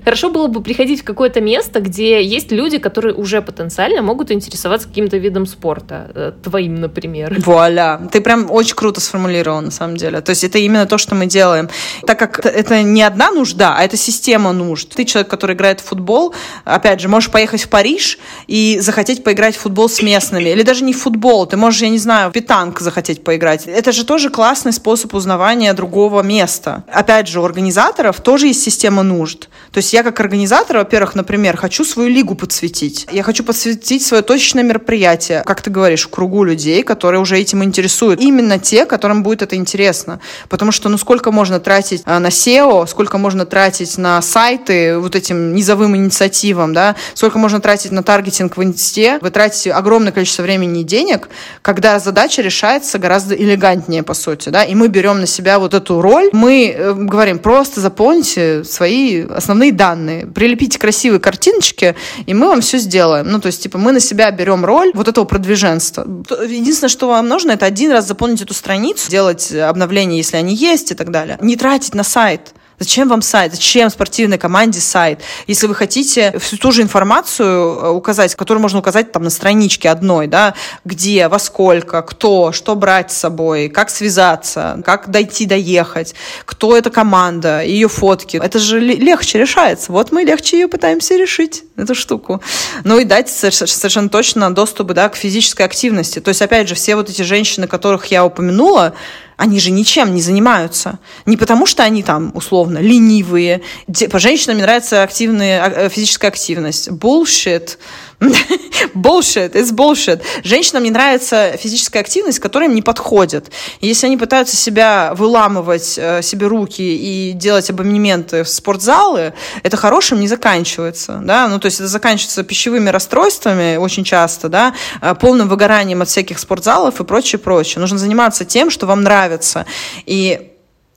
Хорошо 0.05 0.31
было 0.31 0.47
бы 0.49 0.63
приходить 0.63 1.01
в 1.01 1.05
какое-то 1.05 1.41
место, 1.41 1.81
где 1.81 2.23
есть 2.23 2.53
люди, 2.53 2.79
которые 2.79 3.15
уже 3.15 3.41
потенциально 3.41 4.03
могут 4.11 4.33
интересоваться 4.33 4.89
каким-то 4.89 5.19
видом 5.19 5.47
спорта, 5.47 6.11
э, 6.15 6.33
твоим, 6.43 6.81
например. 6.81 7.41
Вуаля. 7.47 8.01
Ты 8.11 8.21
прям 8.21 8.51
очень 8.51 8.75
круто 8.75 9.01
сформулировал, 9.01 9.61
на 9.61 9.71
самом 9.71 9.97
деле. 9.97 10.21
То 10.21 10.31
есть 10.31 10.43
это 10.43 10.59
именно 10.59 10.85
то, 10.87 10.99
что 10.99 11.15
мы 11.15 11.27
делаем. 11.27 11.69
Так 12.09 12.19
как 12.19 12.45
это 12.45 12.83
не 12.83 13.05
одна 13.05 13.31
нужда, 13.31 13.77
а 13.79 13.85
это 13.85 13.97
система 13.97 14.53
нужд. 14.53 14.89
Ты 14.97 15.05
человек, 15.05 15.31
который 15.31 15.55
играет 15.55 15.79
в 15.81 15.85
футбол, 15.85 16.35
опять 16.65 17.01
же, 17.01 17.09
можешь 17.09 17.31
поехать 17.31 17.63
в 17.63 17.69
Париж 17.69 18.19
и 18.49 18.81
захотеть 18.81 19.23
поиграть 19.23 19.55
в 19.57 19.61
футбол 19.61 19.89
с 19.89 20.03
местными. 20.03 20.49
Или 20.49 20.63
даже 20.65 20.83
не 20.83 20.93
в 20.93 21.01
футбол, 21.01 21.47
ты 21.47 21.57
можешь, 21.57 21.83
я 21.83 21.89
не 21.89 21.99
знаю, 21.99 22.31
в 22.31 22.33
питанг 22.33 22.81
захотеть 22.81 23.23
поиграть. 23.23 23.69
Это 23.69 23.93
же 23.93 24.05
тоже 24.05 24.29
классный 24.29 24.73
способ 24.73 25.15
узнавания 25.15 25.73
другого 25.73 26.23
места. 26.23 26.83
Опять 26.93 27.29
же, 27.29 27.41
у 27.41 27.45
организаторов 27.45 28.21
тоже 28.21 28.49
есть 28.49 28.63
система 28.63 29.05
нужд. 29.05 29.49
То 29.71 29.79
есть 29.79 29.93
я 29.93 30.03
как 30.03 30.19
организатор, 30.19 30.79
во-первых, 30.79 31.15
например, 31.15 31.57
хочу 31.57 31.85
свою 31.85 32.09
лигу 32.09 32.35
подсветить. 32.35 33.07
Я 33.13 33.23
хочу 33.23 33.45
подсветить 33.45 34.00
проводить 34.01 34.07
свое 34.07 34.23
точечное 34.23 34.63
мероприятие, 34.63 35.43
как 35.45 35.63
ты 35.63 35.71
говоришь, 35.71 36.07
в 36.07 36.11
кругу 36.11 36.45
людей, 36.45 36.83
которые 36.83 37.21
уже 37.21 37.39
этим 37.39 37.63
интересуют. 37.63 38.21
Именно 38.21 38.59
те, 38.59 38.87
которым 38.87 39.23
будет 39.23 39.43
это 39.43 39.57
интересно. 39.57 40.21
Потому 40.49 40.73
что, 40.73 40.89
ну, 40.89 40.99
сколько 40.99 41.31
можно 41.31 41.61
тратить 41.61 42.03
а, 42.07 42.19
на 42.19 42.29
SEO, 42.29 42.87
сколько 42.87 43.19
можно 43.19 43.45
тратить 43.45 43.99
на 43.99 44.23
сайты 44.23 44.99
вот 44.99 45.17
этим 45.17 45.55
низовым 45.55 45.97
инициативам, 45.97 46.73
да, 46.73 46.97
сколько 47.15 47.39
можно 47.39 47.61
тратить 47.61 47.93
на 47.93 48.03
таргетинг 48.03 48.57
в 48.57 48.63
инсте, 48.63 49.19
вы 49.21 49.31
тратите 49.31 49.73
огромное 49.73 50.13
количество 50.13 50.43
времени 50.43 50.81
и 50.81 50.85
денег, 50.85 51.29
когда 51.63 51.99
задача 51.99 52.43
решается 52.43 52.99
гораздо 52.99 53.35
элегантнее, 53.35 54.03
по 54.03 54.15
сути, 54.15 54.51
да, 54.51 54.65
и 54.65 54.75
мы 54.75 54.89
берем 54.89 55.21
на 55.21 55.27
себя 55.27 55.59
вот 55.59 55.75
эту 55.75 56.01
роль, 56.01 56.31
мы 56.33 56.75
э, 56.77 56.95
говорим, 56.95 57.39
просто 57.39 57.81
заполните 57.81 58.65
свои 58.65 59.27
основные 59.27 59.73
данные, 59.73 60.27
прилепите 60.27 60.79
красивые 60.79 61.21
картиночки, 61.21 61.95
и 62.27 62.35
мы 62.35 62.49
вам 62.49 62.61
все 62.61 62.79
сделаем. 62.79 63.27
Ну, 63.29 63.41
то 63.41 63.47
есть, 63.51 63.63
типа, 63.63 63.79
мы 63.79 63.90
мы 63.91 63.95
на 63.95 64.01
себя 64.01 64.31
берем 64.31 64.65
роль 64.65 64.93
вот 64.95 65.09
этого 65.09 65.25
продвиженства. 65.25 66.07
Единственное, 66.47 66.89
что 66.89 67.09
вам 67.09 67.27
нужно, 67.27 67.51
это 67.53 67.67
один 67.67 67.91
раз 67.91 68.07
заполнить 68.07 68.41
эту 68.41 68.55
страницу, 68.55 69.11
делать 69.11 69.53
обновления, 69.53 70.19
если 70.19 70.37
они 70.37 70.55
есть 70.55 70.93
и 70.93 70.95
так 70.95 71.11
далее. 71.11 71.39
Не 71.41 71.57
тратить 71.57 71.95
на 71.95 72.05
сайт. 72.05 72.53
Зачем 72.83 73.11
вам 73.11 73.21
сайт? 73.21 73.53
Зачем 73.53 73.91
спортивной 73.91 74.39
команде 74.39 74.81
сайт? 74.81 75.21
Если 75.47 75.67
вы 75.67 75.75
хотите 75.75 76.39
всю 76.39 76.57
ту 76.57 76.73
же 76.73 76.81
информацию 76.81 77.47
э, 77.47 77.89
указать, 77.91 78.35
которую 78.35 78.63
можно 78.63 78.79
указать 78.79 79.13
там 79.13 79.23
на 79.23 79.29
страничке 79.29 79.91
одной, 79.91 80.29
да, 80.29 80.55
где, 80.87 81.29
во 81.29 81.39
сколько, 81.39 82.01
кто, 82.01 82.53
что 82.53 82.75
брать 82.77 83.13
с 83.13 83.19
собой, 83.19 83.69
как 83.69 83.91
связаться, 83.91 84.81
как 84.83 85.11
дойти, 85.11 85.45
доехать, 85.45 86.15
кто 86.47 86.75
эта 86.75 86.89
команда, 86.89 87.63
ее 87.63 87.87
фотки. 87.87 88.39
Это 88.39 88.59
же 88.59 88.81
легче 88.81 89.39
решается. 89.39 89.93
Вот 89.93 90.11
мы 90.11 90.23
легче 90.23 90.59
ее 90.59 90.67
пытаемся 90.67 91.17
решить, 91.17 91.65
эту 91.77 91.95
штуку. 91.95 92.41
Ну 92.85 92.99
и 92.99 93.05
дать 93.05 93.29
совершенно 93.29 94.09
точно 94.09 94.55
доступ 94.55 94.93
да, 94.93 95.11
к 95.11 95.17
физической 95.17 95.63
активности. 95.63 96.19
То 96.21 96.31
есть, 96.31 96.41
опять 96.41 96.67
же, 96.67 96.75
все 96.75 96.97
вот 96.97 97.11
эти 97.11 97.21
женщины, 97.21 97.67
которых 97.67 98.07
я 98.07 98.25
упомянула, 98.25 98.95
они 99.41 99.59
же 99.59 99.71
ничем 99.71 100.15
не 100.15 100.21
занимаются. 100.21 100.99
Не 101.25 101.39
потому, 101.39 101.65
что 101.65 101.83
они 101.83 102.03
там, 102.03 102.31
условно, 102.35 102.77
ленивые. 102.77 103.63
По 104.11 104.19
женщинам 104.19 104.59
нравится 104.59 105.03
активная, 105.03 105.67
э, 105.67 105.89
физическая 105.89 106.31
активность. 106.31 106.89
Bullshit. 106.89 107.79
bullshit, 108.95 109.53
it's 109.53 109.73
bullshit. 109.73 110.23
Женщинам 110.45 110.83
не 110.83 110.91
нравится 110.91 111.57
физическая 111.57 112.03
активность, 112.03 112.39
которая 112.39 112.69
им 112.69 112.75
не 112.75 112.83
подходит. 112.83 113.51
если 113.81 114.07
они 114.07 114.17
пытаются 114.17 114.57
себя 114.57 115.15
выламывать, 115.15 115.95
э, 115.97 116.21
себе 116.23 116.47
руки 116.47 116.83
и 116.83 117.33
делать 117.33 117.71
абонементы 117.71 118.45
в 118.45 118.49
спортзалы, 118.49 119.33
это 119.63 119.77
хорошим 119.77 120.21
не 120.21 120.29
заканчивается. 120.29 121.21
Да? 121.25 121.49
Ну, 121.49 121.59
то 121.59 121.67
есть 121.67 121.81
это 121.81 121.89
заканчивается 121.89 122.43
пищевыми 122.43 122.91
расстройствами 122.91 123.77
очень 123.77 124.05
часто, 124.05 124.49
да? 124.49 124.75
Э, 125.01 125.15
полным 125.15 125.49
выгоранием 125.49 126.03
от 126.03 126.09
всяких 126.09 126.39
спортзалов 126.39 127.01
и 127.01 127.05
прочее, 127.05 127.39
прочее. 127.39 127.81
Нужно 127.81 127.97
заниматься 127.97 128.45
тем, 128.45 128.71
что 128.71 128.87
вам 128.87 129.03
нравится. 129.03 129.65
И 130.05 130.50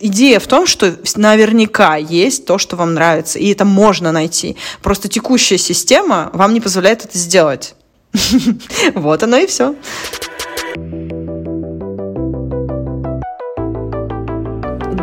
идея 0.03 0.39
в 0.39 0.47
том, 0.47 0.67
что 0.67 0.95
наверняка 1.15 1.95
есть 1.95 2.45
то, 2.45 2.57
что 2.57 2.75
вам 2.75 2.93
нравится, 2.93 3.39
и 3.39 3.51
это 3.51 3.65
можно 3.65 4.11
найти. 4.11 4.57
Просто 4.81 5.07
текущая 5.07 5.57
система 5.57 6.29
вам 6.33 6.53
не 6.53 6.61
позволяет 6.61 7.05
это 7.05 7.17
сделать. 7.17 7.75
Вот 8.93 9.23
оно 9.23 9.37
и 9.37 9.47
все. 9.47 9.75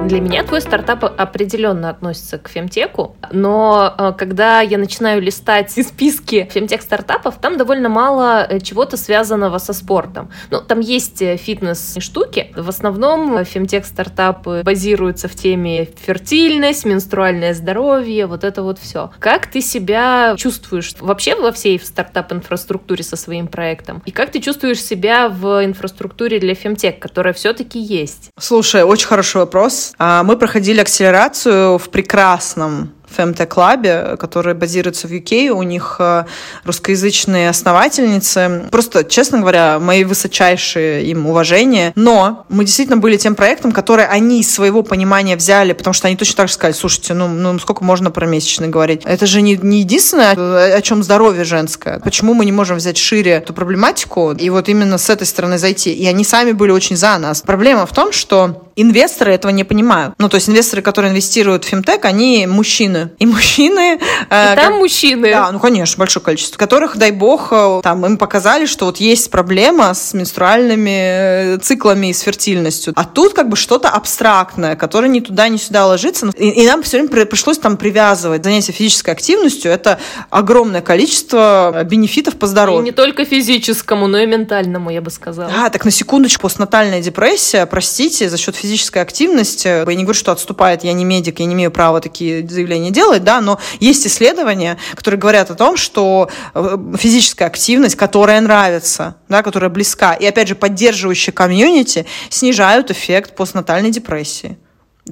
Для 0.07 0.21
меня 0.21 0.43
твой 0.43 0.61
стартап 0.61 1.05
определенно 1.05 1.91
относится 1.91 2.39
к 2.39 2.49
фемтеку, 2.49 3.17
но 3.31 3.95
э, 3.97 4.13
когда 4.17 4.61
я 4.61 4.79
начинаю 4.79 5.21
листать 5.21 5.71
списки 5.87 6.49
фемтех-стартапов, 6.51 7.37
там 7.41 7.57
довольно 7.57 7.89
мало 7.89 8.45
э, 8.45 8.61
чего-то 8.61 8.97
связанного 8.97 9.59
со 9.59 9.73
спортом. 9.73 10.31
Ну, 10.51 10.61
там 10.63 10.81
есть 10.81 11.23
э, 11.23 11.37
фитнес-штуки. 11.37 12.53
В 12.57 12.69
основном 12.69 13.45
фемтех-стартапы 13.45 14.63
базируются 14.65 15.29
в 15.29 15.35
теме 15.37 15.85
фертильность, 15.85 16.85
менструальное 16.87 17.55
здоровье, 17.55 18.27
вот 18.27 18.43
это 18.43 18.63
вот 18.63 18.79
все. 18.79 19.11
Как 19.21 19.47
ты 19.47 19.61
себя 19.61 20.35
чувствуешь 20.37 20.95
вообще 20.99 21.37
во 21.37 21.53
всей 21.53 21.79
стартап-инфраструктуре 21.79 23.05
со 23.05 23.17
своим 23.17 23.47
проектом? 23.47 24.03
И 24.07 24.11
как 24.11 24.33
ты 24.33 24.41
чувствуешь 24.41 24.83
себя 24.83 25.29
в 25.29 25.65
инфраструктуре 25.65 26.41
для 26.41 26.55
фемтех, 26.55 26.99
которая 26.99 27.35
все-таки 27.35 27.79
есть? 27.79 28.31
Слушай, 28.39 28.83
очень 28.83 29.07
хороший 29.07 29.37
вопрос. 29.37 29.90
А, 29.99 30.23
мы 30.23 30.37
проходили 30.37 30.81
акселерацию 30.81 31.79
в 31.79 31.89
прекрасном 31.91 32.93
Lab, 33.17 34.17
который 34.17 34.55
базируется 34.55 35.09
в 35.09 35.13
UK. 35.13 35.49
У 35.49 35.63
них 35.63 35.97
э, 35.99 36.25
русскоязычные 36.65 37.49
основательницы. 37.49 38.69
Просто, 38.71 39.05
честно 39.05 39.39
говоря, 39.39 39.79
мои 39.79 40.05
высочайшие 40.05 41.05
им 41.07 41.27
уважения. 41.27 41.93
Но 41.97 42.47
мы 42.49 42.65
действительно 42.65 42.99
были 42.99 43.17
тем 43.17 43.35
проектом, 43.35 43.73
который 43.73 44.07
они 44.07 44.41
из 44.41 44.53
своего 44.53 44.83
понимания 44.83 45.37
взяли, 45.37 45.73
потому 45.73 45.95
что 45.95 46.07
они 46.09 46.17
точно 46.17 46.37
так 46.37 46.49
же 46.49 46.55
сказали, 46.55 46.75
слушайте, 46.75 47.15
ну, 47.15 47.29
ну 47.29 47.59
сколько 47.59 47.85
можно 47.85 48.11
про 48.11 48.27
месячный 48.27 48.69
говорить? 48.69 49.03
Это 49.05 49.27
же 49.27 49.43
не, 49.43 49.57
не 49.57 49.81
единственное, 49.81 50.77
о 50.77 50.83
чем 50.83 51.03
здоровье 51.03 51.45
женское. 51.45 52.01
Почему 52.01 52.35
мы 52.35 52.45
не 52.45 52.53
можем 52.53 52.77
взять 52.77 52.97
шире 52.97 53.33
эту 53.33 53.53
проблематику 53.53 54.33
и 54.33 54.51
вот 54.51 54.69
именно 54.69 54.99
с 54.99 55.11
этой 55.11 55.27
стороны 55.27 55.59
зайти? 55.59 55.93
И 55.93 56.07
они 56.07 56.25
сами 56.25 56.53
были 56.53 56.71
очень 56.71 56.97
за 56.97 57.19
нас. 57.19 57.43
Проблема 57.43 57.87
в 57.87 57.93
том, 57.93 58.13
что 58.13 58.70
инвесторы 58.83 59.35
этого 59.35 59.53
не 59.53 59.65
понимают. 59.65 60.15
Ну, 60.19 60.29
то 60.29 60.37
есть 60.37 60.49
инвесторы, 60.49 60.83
которые 60.83 61.11
инвестируют 61.11 61.65
в 61.65 61.69
фимтек, 61.69 62.05
они 62.05 62.47
мужчины. 62.47 63.11
И 63.19 63.27
мужчины... 63.27 64.01
Э, 64.31 64.53
и 64.53 64.57
там 64.57 64.79
мужчины. 64.79 65.31
Да, 65.31 65.51
ну, 65.53 65.59
конечно, 65.59 65.99
большое 65.99 66.25
количество. 66.25 66.59
Которых, 66.59 66.97
дай 66.97 67.11
бог, 67.11 67.49
э, 67.53 67.81
там 67.83 68.05
им 68.07 68.17
показали, 68.17 68.67
что 68.67 68.87
вот 68.87 68.99
есть 68.99 69.31
проблема 69.31 69.95
с 69.95 70.15
менструальными 70.15 71.55
э, 71.55 71.59
циклами 71.59 72.09
и 72.09 72.13
с 72.13 72.21
фертильностью. 72.21 72.93
А 72.97 73.05
тут 73.05 73.35
как 73.35 73.49
бы 73.49 73.57
что-то 73.57 73.89
абстрактное, 73.89 74.77
которое 74.77 75.09
ни 75.09 75.21
туда, 75.21 75.49
ни 75.49 75.57
сюда 75.57 75.87
ложится. 75.87 76.31
И, 76.37 76.49
и 76.49 76.67
нам 76.67 76.83
все 76.83 77.03
время 77.03 77.27
пришлось 77.27 77.59
там 77.59 77.77
привязывать. 77.77 78.45
Занятие 78.45 78.73
физической 78.73 79.11
активностью– 79.11 79.71
это 79.73 79.99
огромное 80.31 80.81
количество 80.81 81.85
бенефитов 81.85 82.37
по 82.37 82.47
здоровью. 82.47 82.83
И 82.83 82.85
не 82.85 82.93
только 82.93 83.25
физическому, 83.25 84.07
но 84.07 84.19
и 84.19 84.27
ментальному, 84.27 84.91
я 84.91 85.01
бы 85.01 85.11
сказала. 85.11 85.51
А, 85.57 85.71
так 85.71 85.85
на 85.85 85.91
секундочку, 85.91 86.43
постнатальная 86.43 87.01
депрессия, 87.01 87.67
простите, 87.67 88.29
за 88.29 88.37
счет 88.37 88.57
физической 88.57 88.70
активности, 89.03 89.69
я 89.69 89.85
не 89.85 90.05
говорю, 90.05 90.19
что 90.19 90.33
отступает, 90.33 90.85
я 90.85 90.93
не 90.93 91.05
медик, 91.05 91.41
я 91.41 91.47
не 91.47 91.55
имею 91.55 91.71
права 91.71 92.01
такие 92.01 92.47
заявления 92.49 92.91
делать, 92.91 93.25
да, 93.25 93.41
но 93.41 93.59
есть 93.81 94.07
исследования, 94.07 94.79
которые 94.95 95.19
говорят 95.21 95.51
о 95.51 95.55
том, 95.55 95.77
что 95.77 96.29
э, 96.55 96.77
физическая 96.99 97.49
активность, 97.49 97.97
которая 97.97 98.41
нравится, 98.41 99.17
да, 99.29 99.43
которая 99.43 99.71
близка, 99.71 100.15
и 100.15 100.27
опять 100.27 100.49
же 100.49 100.55
поддерживающая 100.55 101.33
комьюнити, 101.33 102.07
снижают 102.29 102.91
эффект 102.91 103.35
постнатальной 103.35 103.91
депрессии 103.91 104.59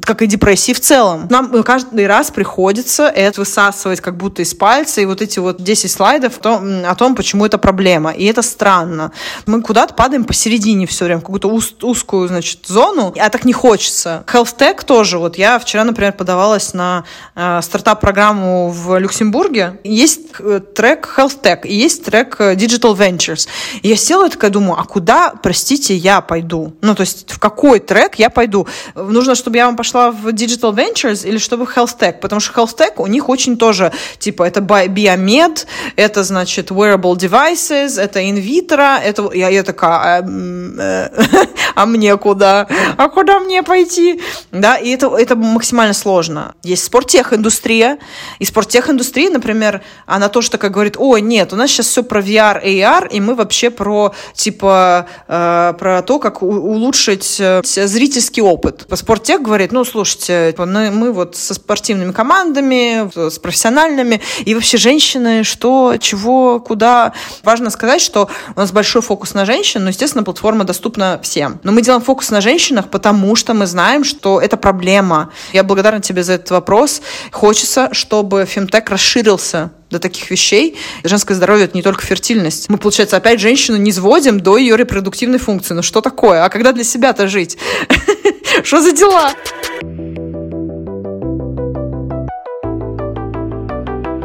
как 0.04 0.22
и 0.22 0.26
депрессии 0.26 0.72
в 0.72 0.80
целом. 0.80 1.26
Нам 1.30 1.62
каждый 1.62 2.06
раз 2.06 2.30
приходится 2.30 3.04
это 3.04 3.40
высасывать 3.40 4.00
как 4.00 4.16
будто 4.16 4.42
из 4.42 4.54
пальца, 4.54 5.00
и 5.00 5.06
вот 5.06 5.22
эти 5.22 5.38
вот 5.38 5.62
10 5.62 5.90
слайдов 5.90 6.38
о 6.38 6.40
том, 6.40 6.84
о 6.84 6.94
том 6.94 7.14
почему 7.14 7.46
это 7.46 7.58
проблема. 7.58 8.10
И 8.10 8.24
это 8.24 8.42
странно. 8.42 9.12
Мы 9.46 9.62
куда-то 9.62 9.94
падаем 9.94 10.24
посередине 10.24 10.86
все 10.86 11.04
время, 11.04 11.20
в 11.20 11.22
какую-то 11.22 11.48
уз, 11.48 11.74
узкую, 11.82 12.28
значит, 12.28 12.66
зону, 12.66 13.14
а 13.18 13.28
так 13.30 13.44
не 13.44 13.52
хочется. 13.52 14.24
Health 14.26 14.56
Tech 14.58 14.84
тоже. 14.84 15.18
Вот 15.18 15.38
я 15.38 15.58
вчера, 15.58 15.84
например, 15.84 16.12
подавалась 16.12 16.74
на 16.74 17.04
э, 17.34 17.60
стартап-программу 17.62 18.70
в 18.70 18.98
Люксембурге. 18.98 19.80
Есть 19.84 20.20
э, 20.38 20.60
трек 20.74 21.14
Health 21.16 21.40
Tech 21.42 21.66
и 21.66 21.74
есть 21.74 22.04
трек 22.04 22.36
э, 22.40 22.54
Digital 22.54 22.96
Ventures. 22.96 23.48
И 23.82 23.88
я 23.88 23.96
села 23.96 24.26
и 24.26 24.30
такая 24.30 24.50
думаю, 24.50 24.78
а 24.78 24.84
куда, 24.84 25.34
простите, 25.42 25.96
я 25.96 26.20
пойду? 26.20 26.72
Ну, 26.80 26.94
то 26.94 27.02
есть 27.02 27.30
в 27.30 27.38
какой 27.38 27.80
трек 27.80 28.16
я 28.16 28.30
пойду? 28.30 28.66
Нужно, 28.94 29.34
чтобы 29.34 29.56
я 29.56 29.66
вам 29.66 29.76
пошла 29.76 29.87
в 29.92 30.28
Digital 30.28 30.74
Ventures 30.74 31.26
или 31.26 31.38
чтобы 31.38 31.66
в 31.66 31.76
Health 31.76 31.98
Tech, 31.98 32.20
потому 32.20 32.40
что 32.40 32.60
Health 32.60 32.76
Tech 32.76 32.92
у 32.96 33.06
них 33.06 33.28
очень 33.28 33.56
тоже, 33.56 33.92
типа, 34.18 34.44
это 34.44 34.60
biomed, 34.60 35.66
это, 35.96 36.24
значит, 36.24 36.70
wearable 36.70 37.16
devices, 37.16 38.00
это 38.00 38.20
vitro, 38.20 38.98
это, 38.98 39.30
я, 39.34 39.48
я 39.48 39.62
такая, 39.62 40.22
а, 40.22 40.24
э, 40.24 41.46
а 41.74 41.86
мне 41.86 42.16
куда? 42.16 42.66
А 42.96 43.08
куда 43.08 43.40
мне 43.40 43.62
пойти? 43.62 44.20
Да, 44.52 44.76
и 44.76 44.90
это, 44.90 45.14
это 45.16 45.36
максимально 45.36 45.94
сложно. 45.94 46.54
Есть 46.62 46.84
спорттех-индустрия, 46.84 47.98
и 48.38 48.44
спорттех-индустрия, 48.44 49.30
например, 49.30 49.82
она 50.06 50.28
тоже 50.28 50.50
такая 50.50 50.70
говорит, 50.70 50.96
ой, 50.98 51.20
нет, 51.20 51.52
у 51.52 51.56
нас 51.56 51.70
сейчас 51.70 51.86
все 51.86 52.02
про 52.02 52.20
VR, 52.20 52.64
AR, 52.64 53.08
и 53.10 53.20
мы 53.20 53.34
вообще 53.34 53.70
про, 53.70 54.14
типа, 54.34 55.06
э, 55.26 55.74
про 55.78 56.02
то, 56.02 56.18
как 56.18 56.42
улучшить 56.42 57.36
э, 57.40 57.62
зрительский 57.64 58.42
опыт. 58.42 58.86
Спорттех 58.94 59.42
говорит, 59.42 59.67
говорит, 59.68 59.72
ну, 59.72 59.84
слушайте, 59.84 60.54
мы, 60.58 60.90
мы 60.90 61.12
вот 61.12 61.36
со 61.36 61.54
спортивными 61.54 62.12
командами, 62.12 63.10
с 63.14 63.38
профессиональными, 63.38 64.20
и 64.44 64.54
вообще 64.54 64.76
женщины, 64.78 65.44
что, 65.44 65.96
чего, 65.98 66.60
куда. 66.60 67.12
Важно 67.42 67.70
сказать, 67.70 68.00
что 68.00 68.28
у 68.56 68.60
нас 68.60 68.72
большой 68.72 69.02
фокус 69.02 69.34
на 69.34 69.44
женщин, 69.44 69.82
но, 69.82 69.90
естественно, 69.90 70.24
платформа 70.24 70.64
доступна 70.64 71.20
всем. 71.22 71.60
Но 71.62 71.72
мы 71.72 71.82
делаем 71.82 72.02
фокус 72.02 72.30
на 72.30 72.40
женщинах, 72.40 72.90
потому 72.90 73.36
что 73.36 73.54
мы 73.54 73.66
знаем, 73.66 74.04
что 74.04 74.40
это 74.40 74.56
проблема. 74.56 75.30
Я 75.52 75.64
благодарна 75.64 76.00
тебе 76.00 76.22
за 76.22 76.34
этот 76.34 76.50
вопрос. 76.50 77.02
Хочется, 77.32 77.88
чтобы 77.92 78.46
фемтек 78.46 78.90
расширился 78.90 79.70
до 79.90 79.98
таких 79.98 80.30
вещей. 80.30 80.76
Женское 81.04 81.34
здоровье– 81.34 81.64
это 81.66 81.76
не 81.76 81.82
только 81.82 82.04
фертильность. 82.04 82.68
Мы, 82.68 82.78
получается, 82.78 83.16
опять 83.16 83.40
женщину 83.40 83.76
не 83.76 83.92
сводим 83.92 84.40
до 84.40 84.56
ее 84.58 84.76
репродуктивной 84.76 85.38
функции. 85.38 85.74
Ну 85.74 85.82
что 85.82 86.00
такое? 86.00 86.44
А 86.44 86.48
когда 86.48 86.72
для 86.72 86.84
себя-то 86.84 87.28
жить? 87.28 87.58
Что 88.64 88.80
за 88.80 88.92
дела? 88.92 89.32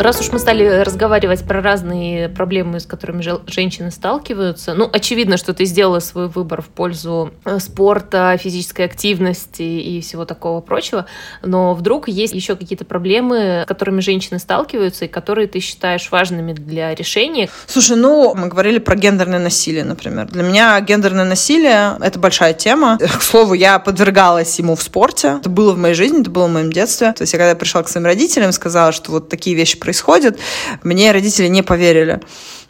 Раз 0.04 0.20
уж 0.20 0.34
мы 0.34 0.40
стали 0.40 0.82
разговаривать 0.82 1.46
про 1.46 1.62
разные 1.62 2.28
проблемы, 2.28 2.82
с 2.82 2.86
которыми 2.86 3.24
женщины 3.50 3.90
сталкиваются, 3.90 4.74
ну, 4.74 4.90
очевидно, 4.92 5.38
что 5.38 5.54
ты 5.54 5.64
сделала 5.64 6.02
свой 6.02 6.28
выбор 6.28 6.62
в 6.62 6.68
пользу 6.68 7.32
э, 7.46 7.58
спорта, 7.60 8.38
физической 8.38 8.84
активности 8.84 9.62
и 9.62 10.02
всего 10.02 10.26
такого 10.26 10.60
прочего, 10.60 11.06
но 11.42 11.74
вдруг 11.74 12.10
есть 12.10 12.34
еще 12.34 12.58
какие-то 12.58 12.84
проблемы, 12.84 13.62
с 13.64 13.66
которыми 13.66 14.02
женщины 14.02 14.40
сталкиваются 14.40 15.06
и 15.06 15.08
которые 15.08 15.48
ты 15.48 15.62
считаешь 15.62 16.12
важными 16.12 16.52
для 16.52 16.94
решения? 16.94 17.50
Слушай, 17.68 17.96
ну, 17.96 18.36
мы 18.36 18.50
говорили 18.50 18.80
про 18.80 18.98
гендерное 18.98 19.40
насилие, 19.40 19.86
например. 19.86 20.28
Для 20.28 20.44
меня 20.44 20.82
гендерное 20.82 21.24
насилие— 21.24 21.96
это 22.02 22.20
большая 22.20 22.54
тема. 22.54 22.98
К 22.98 23.22
слову, 23.22 23.54
я 23.54 23.80
подвергалась 23.80 24.60
ему 24.60 24.76
в 24.76 24.84
спорте. 24.84 25.38
Это 25.40 25.50
было 25.50 25.72
в 25.72 25.78
моей 25.78 25.96
жизни, 25.96 26.20
это 26.20 26.30
было 26.30 26.48
в 26.48 26.52
моем 26.52 26.74
детстве. 26.74 27.14
То 27.14 27.22
есть 27.22 27.32
я 27.32 27.40
когда 27.40 27.56
пришла 27.56 27.84
к 27.84 27.88
своим 27.88 28.06
родителям, 28.06 28.52
сказала, 28.52 28.92
что 28.92 29.12
вот 29.12 29.30
такие 29.30 29.56
вещи 29.56 29.80
происходит, 29.94 30.40
мне 30.84 31.12
родители 31.12 31.48
не 31.48 31.62
поверили. 31.62 32.20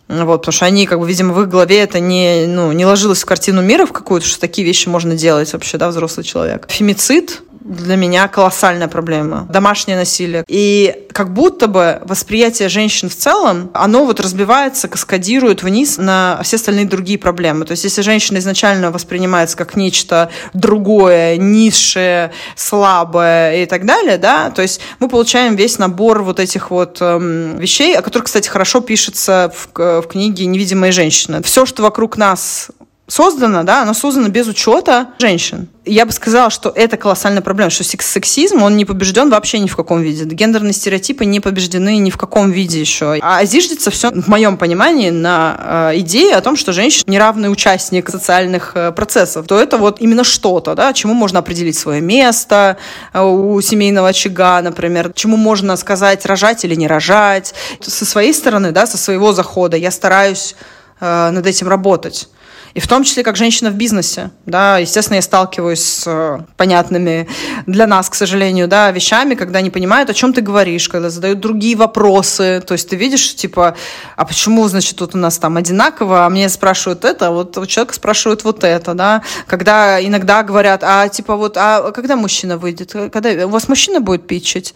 Вот, 0.09 0.41
потому 0.41 0.51
что 0.51 0.65
они, 0.65 0.85
как 0.85 0.99
бы, 0.99 1.07
видимо, 1.07 1.33
в 1.33 1.41
их 1.41 1.47
голове 1.47 1.79
это 1.79 2.01
не, 2.01 2.45
ну, 2.45 2.73
не 2.73 2.85
ложилось 2.85 3.23
в 3.23 3.25
картину 3.25 3.61
мира 3.61 3.85
в 3.85 3.93
какую-то, 3.93 4.27
что 4.27 4.39
такие 4.39 4.67
вещи 4.67 4.89
можно 4.89 5.15
делать 5.15 5.53
вообще, 5.53 5.77
да, 5.77 5.87
взрослый 5.87 6.25
человек. 6.25 6.67
Фемицид 6.69 7.41
для 7.63 7.95
меня 7.95 8.27
колоссальная 8.27 8.87
проблема. 8.87 9.47
Домашнее 9.49 9.97
насилие. 9.97 10.43
И 10.47 11.07
как 11.13 11.33
будто 11.33 11.67
бы 11.67 12.01
восприятие 12.03 12.67
женщин 12.69 13.09
в 13.09 13.15
целом, 13.15 13.69
оно 13.73 14.05
вот 14.05 14.19
разбивается, 14.19 14.87
каскадирует 14.87 15.63
вниз 15.63 15.97
на 15.97 16.41
все 16.43 16.57
остальные 16.57 16.85
другие 16.85 17.17
проблемы. 17.17 17.65
То 17.65 17.71
есть 17.71 17.83
если 17.85 18.01
женщина 18.01 18.39
изначально 18.39 18.91
воспринимается 18.91 19.55
как 19.55 19.75
нечто 19.75 20.29
другое, 20.53 21.37
низшее, 21.37 22.31
слабое 22.55 23.63
и 23.63 23.65
так 23.65 23.85
далее, 23.85 24.17
да, 24.17 24.49
то 24.49 24.61
есть 24.61 24.81
мы 24.99 25.07
получаем 25.07 25.55
весь 25.55 25.79
набор 25.79 26.23
вот 26.23 26.39
этих 26.39 26.69
вот 26.69 26.97
эм, 26.99 27.57
вещей, 27.57 27.95
о 27.95 28.01
которых, 28.01 28.25
кстати, 28.25 28.49
хорошо 28.49 28.81
пишется 28.81 29.53
в, 29.55 30.01
в 30.01 30.07
книге 30.07 30.45
«Невидимые 30.45 30.91
женщины». 30.91 31.41
Все, 31.43 31.65
что 31.65 31.83
вокруг 31.83 32.17
нас 32.17 32.69
создано, 33.13 33.63
да, 33.63 33.83
оно 33.83 33.93
создано 33.93 34.29
без 34.29 34.47
учета 34.47 35.09
женщин. 35.19 35.67
Я 35.85 36.07
бы 36.07 36.11
сказала, 36.11 36.49
что 36.49 36.69
это 36.75 36.97
колоссальная 36.97 37.43
проблема, 37.43 37.69
что 37.69 37.83
сексизм, 37.83 38.63
он 38.63 38.75
не 38.75 38.85
побежден 38.85 39.29
вообще 39.29 39.59
ни 39.59 39.67
в 39.67 39.75
каком 39.75 40.01
виде. 40.01 40.23
Гендерные 40.23 40.73
стереотипы 40.73 41.23
не 41.23 41.39
побеждены 41.39 41.97
ни 41.97 42.09
в 42.09 42.17
каком 42.17 42.49
виде 42.49 42.79
еще. 42.79 43.19
А 43.21 43.45
зиждется 43.45 43.91
все, 43.91 44.09
в 44.09 44.27
моем 44.27 44.57
понимании, 44.57 45.11
на 45.11 45.91
э, 45.93 45.99
идее 45.99 46.35
о 46.35 46.41
том, 46.41 46.55
что 46.55 46.73
женщина 46.73 47.03
неравный 47.05 47.51
участник 47.51 48.09
социальных 48.09 48.71
э, 48.73 48.91
процессов. 48.91 49.45
То 49.45 49.59
это 49.59 49.77
вот 49.77 50.01
именно 50.01 50.23
что-то, 50.23 50.73
да, 50.73 50.91
чему 50.93 51.13
можно 51.13 51.37
определить 51.39 51.77
свое 51.77 52.01
место 52.01 52.77
э, 53.13 53.21
у 53.21 53.61
семейного 53.61 54.07
очага, 54.07 54.59
например, 54.63 55.11
чему 55.13 55.37
можно 55.37 55.75
сказать, 55.75 56.25
рожать 56.25 56.65
или 56.65 56.73
не 56.73 56.87
рожать. 56.87 57.53
Со 57.79 58.05
своей 58.05 58.33
стороны, 58.33 58.71
да, 58.71 58.87
со 58.87 58.97
своего 58.97 59.33
захода 59.33 59.77
я 59.77 59.91
стараюсь 59.91 60.55
э, 60.99 61.29
над 61.29 61.45
этим 61.45 61.67
работать. 61.67 62.27
И 62.73 62.79
в 62.79 62.87
том 62.87 63.03
числе 63.03 63.23
как 63.23 63.35
женщина 63.35 63.69
в 63.69 63.75
бизнесе. 63.75 64.31
Да, 64.47 64.79
естественно, 64.79 65.17
я 65.17 65.21
сталкиваюсь 65.21 65.83
с 65.83 66.03
э, 66.07 66.39
понятными 66.57 67.27
для 67.67 67.85
нас, 67.85 68.09
к 68.09 68.15
сожалению, 68.15 68.67
да, 68.67 68.89
вещами, 68.89 69.35
когда 69.35 69.61
не 69.61 69.69
понимают, 69.69 70.09
о 70.09 70.13
чем 70.15 70.33
ты 70.33 70.41
говоришь, 70.41 70.89
когда 70.89 71.11
задают 71.11 71.39
другие 71.39 71.75
вопросы. 71.75 72.63
То 72.65 72.73
есть 72.73 72.89
ты 72.89 72.95
видишь, 72.95 73.35
типа, 73.35 73.75
а 74.15 74.25
почему, 74.25 74.67
значит, 74.67 74.97
тут 74.97 75.13
у 75.13 75.19
нас 75.19 75.37
там 75.37 75.57
одинаково, 75.57 76.25
а 76.25 76.29
мне 76.29 76.49
спрашивают 76.49 77.05
это, 77.05 77.27
а 77.27 77.31
вот 77.31 77.55
у 77.59 77.65
человека 77.67 77.93
спрашивают 77.93 78.43
вот 78.43 78.63
это, 78.63 78.95
да. 78.95 79.21
Когда 79.45 80.03
иногда 80.03 80.41
говорят, 80.41 80.83
а 80.83 81.07
типа 81.09 81.35
вот, 81.35 81.57
а 81.57 81.91
когда 81.91 82.15
мужчина 82.15 82.57
выйдет? 82.57 82.91
Когда 83.11 83.45
у 83.45 83.49
вас 83.49 83.67
мужчина 83.67 84.01
будет 84.01 84.25
питчить? 84.25 84.73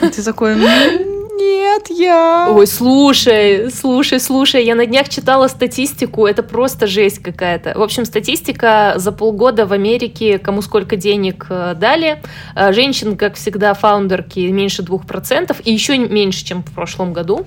Ты 0.00 0.22
такой, 0.22 0.56
нет, 1.36 1.90
я. 1.90 2.48
Ой, 2.50 2.66
слушай, 2.66 3.70
слушай, 3.70 4.20
слушай, 4.20 4.64
я 4.64 4.74
на 4.74 4.86
днях 4.86 5.08
читала 5.08 5.48
статистику, 5.48 6.26
это 6.26 6.42
просто 6.42 6.86
жесть 6.86 7.22
какая-то. 7.22 7.78
В 7.78 7.82
общем, 7.82 8.04
статистика 8.04 8.94
за 8.96 9.12
полгода 9.12 9.66
в 9.66 9.72
Америке, 9.72 10.38
кому 10.38 10.62
сколько 10.62 10.96
денег 10.96 11.46
э, 11.48 11.74
дали. 11.76 12.22
Э, 12.54 12.72
женщин, 12.72 13.16
как 13.16 13.34
всегда, 13.34 13.74
фаундерки 13.74 14.50
меньше 14.52 14.82
2%, 14.82 15.56
и 15.64 15.72
еще 15.72 15.98
меньше, 15.98 16.44
чем 16.44 16.62
в 16.62 16.72
прошлом 16.72 17.12
году. 17.12 17.46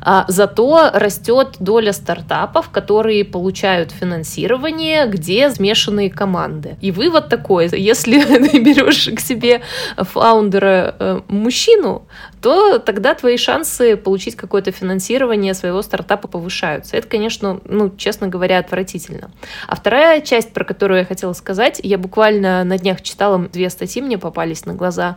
А, 0.00 0.24
зато 0.28 0.90
растет 0.92 1.56
доля 1.58 1.92
стартапов, 1.92 2.70
которые 2.70 3.24
получают 3.24 3.92
финансирование, 3.92 5.06
где 5.06 5.50
смешанные 5.50 6.10
команды. 6.10 6.76
И 6.80 6.90
вывод 6.90 7.28
такой, 7.28 7.68
если 7.72 8.22
ты 8.48 8.58
берешь 8.58 9.10
к 9.14 9.20
себе 9.20 9.62
фаундера 9.96 10.94
э, 10.98 11.20
мужчину, 11.28 12.06
то 12.46 12.78
тогда 12.78 13.12
твои 13.16 13.38
шансы 13.38 13.96
получить 13.96 14.36
какое-то 14.36 14.70
финансирование 14.70 15.52
своего 15.52 15.82
стартапа 15.82 16.28
повышаются. 16.28 16.96
Это, 16.96 17.08
конечно, 17.08 17.60
ну, 17.64 17.90
честно 17.96 18.28
говоря, 18.28 18.60
отвратительно. 18.60 19.32
А 19.66 19.74
вторая 19.74 20.20
часть, 20.20 20.52
про 20.52 20.64
которую 20.64 21.00
я 21.00 21.04
хотела 21.04 21.32
сказать, 21.32 21.80
я 21.82 21.98
буквально 21.98 22.62
на 22.62 22.78
днях 22.78 23.02
читала 23.02 23.36
две 23.36 23.68
статьи, 23.68 24.00
мне 24.00 24.16
попались 24.16 24.64
на 24.64 24.74
глаза, 24.74 25.16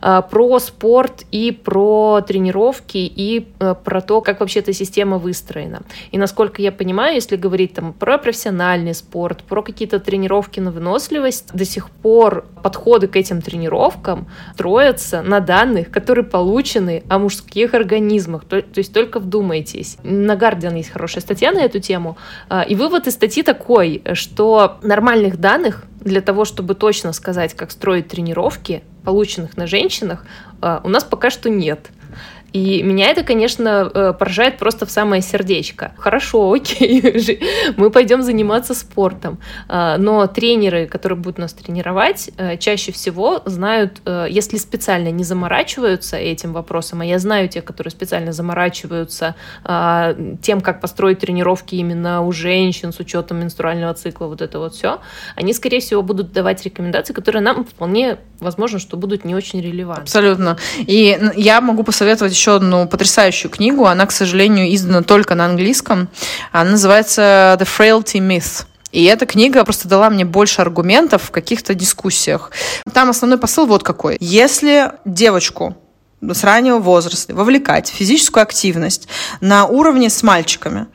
а, 0.00 0.22
про 0.22 0.60
спорт 0.60 1.24
и 1.32 1.50
про 1.50 2.20
тренировки, 2.20 2.98
и 2.98 3.48
э, 3.58 3.74
про 3.74 4.00
то, 4.00 4.20
как 4.20 4.38
вообще 4.38 4.60
эта 4.60 4.72
система 4.72 5.18
выстроена. 5.18 5.82
И 6.12 6.16
насколько 6.18 6.62
я 6.62 6.70
понимаю, 6.70 7.16
если 7.16 7.34
говорить 7.34 7.74
там 7.74 7.92
про 7.92 8.18
профессиональный 8.18 8.94
спорт, 8.94 9.42
про 9.42 9.62
какие-то 9.62 9.98
тренировки 9.98 10.60
на 10.60 10.70
выносливость, 10.70 11.52
до 11.52 11.64
сих 11.64 11.90
пор 11.90 12.46
подходы 12.62 13.08
к 13.08 13.16
этим 13.16 13.42
тренировкам 13.42 14.28
строятся 14.54 15.22
на 15.22 15.40
данных, 15.40 15.90
которые 15.90 16.24
получены 16.24 16.67
научены 16.68 17.02
о 17.08 17.18
мужских 17.18 17.74
организмах. 17.74 18.44
То, 18.44 18.62
то 18.62 18.78
есть 18.78 18.92
только 18.92 19.20
вдумайтесь. 19.20 19.96
На 20.02 20.32
Guardian 20.32 20.76
есть 20.76 20.90
хорошая 20.90 21.22
статья 21.22 21.52
на 21.52 21.60
эту 21.60 21.80
тему. 21.80 22.16
А, 22.48 22.62
и 22.62 22.74
вывод 22.74 23.06
из 23.06 23.14
статьи 23.14 23.42
такой, 23.42 24.02
что 24.14 24.78
нормальных 24.82 25.38
данных 25.38 25.84
для 26.00 26.20
того, 26.20 26.44
чтобы 26.44 26.74
точно 26.74 27.12
сказать, 27.12 27.54
как 27.54 27.70
строить 27.70 28.08
тренировки, 28.08 28.82
полученных 29.04 29.56
на 29.56 29.66
женщинах, 29.66 30.24
а, 30.60 30.80
у 30.84 30.88
нас 30.88 31.04
пока 31.04 31.30
что 31.30 31.48
нет. 31.50 31.90
И 32.52 32.82
меня 32.82 33.10
это, 33.10 33.24
конечно, 33.24 33.90
э, 33.92 34.12
поражает 34.18 34.58
просто 34.58 34.86
в 34.86 34.90
самое 34.90 35.20
сердечко. 35.22 35.92
Хорошо, 35.98 36.52
окей, 36.54 37.40
мы 37.76 37.90
пойдем 37.90 38.22
заниматься 38.22 38.74
спортом. 38.74 39.38
А, 39.68 39.98
но 39.98 40.26
тренеры, 40.26 40.86
которые 40.86 41.18
будут 41.18 41.38
нас 41.38 41.52
тренировать, 41.52 42.30
э, 42.38 42.56
чаще 42.56 42.92
всего 42.92 43.42
знают, 43.44 44.00
э, 44.04 44.26
если 44.30 44.56
специально 44.56 45.10
не 45.10 45.24
заморачиваются 45.24 46.16
этим 46.16 46.52
вопросом, 46.52 47.02
а 47.02 47.04
я 47.04 47.18
знаю 47.18 47.48
тех, 47.48 47.64
которые 47.64 47.90
специально 47.90 48.32
заморачиваются 48.32 49.34
а, 49.64 50.14
тем, 50.40 50.60
как 50.60 50.80
построить 50.80 51.18
тренировки 51.18 51.74
именно 51.74 52.22
у 52.22 52.32
женщин 52.32 52.92
с 52.92 53.00
учетом 53.00 53.40
менструального 53.40 53.92
цикла, 53.94 54.26
вот 54.26 54.40
это 54.40 54.58
вот 54.58 54.74
все, 54.74 55.00
они, 55.36 55.52
скорее 55.52 55.80
всего, 55.80 56.02
будут 56.02 56.32
давать 56.32 56.64
рекомендации, 56.64 57.12
которые 57.12 57.42
нам 57.42 57.64
вполне 57.64 58.18
возможно, 58.40 58.78
что 58.78 58.96
будут 58.96 59.24
не 59.24 59.34
очень 59.34 59.60
релевантны. 59.60 60.02
Абсолютно. 60.02 60.58
И 60.78 61.18
я 61.36 61.60
могу 61.60 61.82
посоветовать 61.82 62.32
еще 62.38 62.56
одну 62.56 62.86
потрясающую 62.86 63.50
книгу. 63.50 63.86
Она, 63.86 64.06
к 64.06 64.12
сожалению, 64.12 64.72
издана 64.74 65.02
только 65.02 65.34
на 65.34 65.44
английском. 65.46 66.08
Она 66.52 66.72
называется 66.72 67.56
The 67.60 67.66
Frailty 67.66 68.20
Myth. 68.20 68.64
И 68.92 69.04
эта 69.04 69.26
книга 69.26 69.64
просто 69.64 69.88
дала 69.88 70.08
мне 70.08 70.24
больше 70.24 70.62
аргументов 70.62 71.24
в 71.24 71.30
каких-то 71.30 71.74
дискуссиях. 71.74 72.52
Там 72.92 73.10
основной 73.10 73.38
посыл 73.38 73.66
вот 73.66 73.82
какой. 73.82 74.16
Если 74.20 74.92
девочку 75.04 75.76
с 76.20 76.42
раннего 76.42 76.78
возраста 76.78 77.34
вовлекать 77.34 77.90
в 77.90 77.94
физическую 77.94 78.42
активность 78.42 79.08
на 79.40 79.66
уровне 79.66 80.10
с 80.10 80.22
мальчиками, 80.22 80.86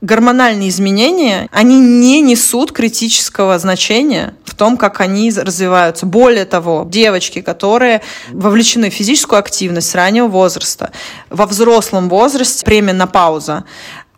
гормональные 0.00 0.68
изменения, 0.68 1.48
они 1.50 1.78
не 1.80 2.20
несут 2.20 2.72
критического 2.72 3.58
значения 3.58 4.34
в 4.44 4.54
том, 4.54 4.76
как 4.76 5.00
они 5.00 5.30
развиваются. 5.30 6.06
Более 6.06 6.44
того, 6.44 6.86
девочки, 6.88 7.40
которые 7.40 8.02
вовлечены 8.30 8.90
в 8.90 8.94
физическую 8.94 9.38
активность 9.38 9.90
с 9.90 9.94
раннего 9.94 10.28
возраста, 10.28 10.92
во 11.30 11.46
взрослом 11.46 12.08
возрасте, 12.08 12.64
пременопауза, 12.64 13.64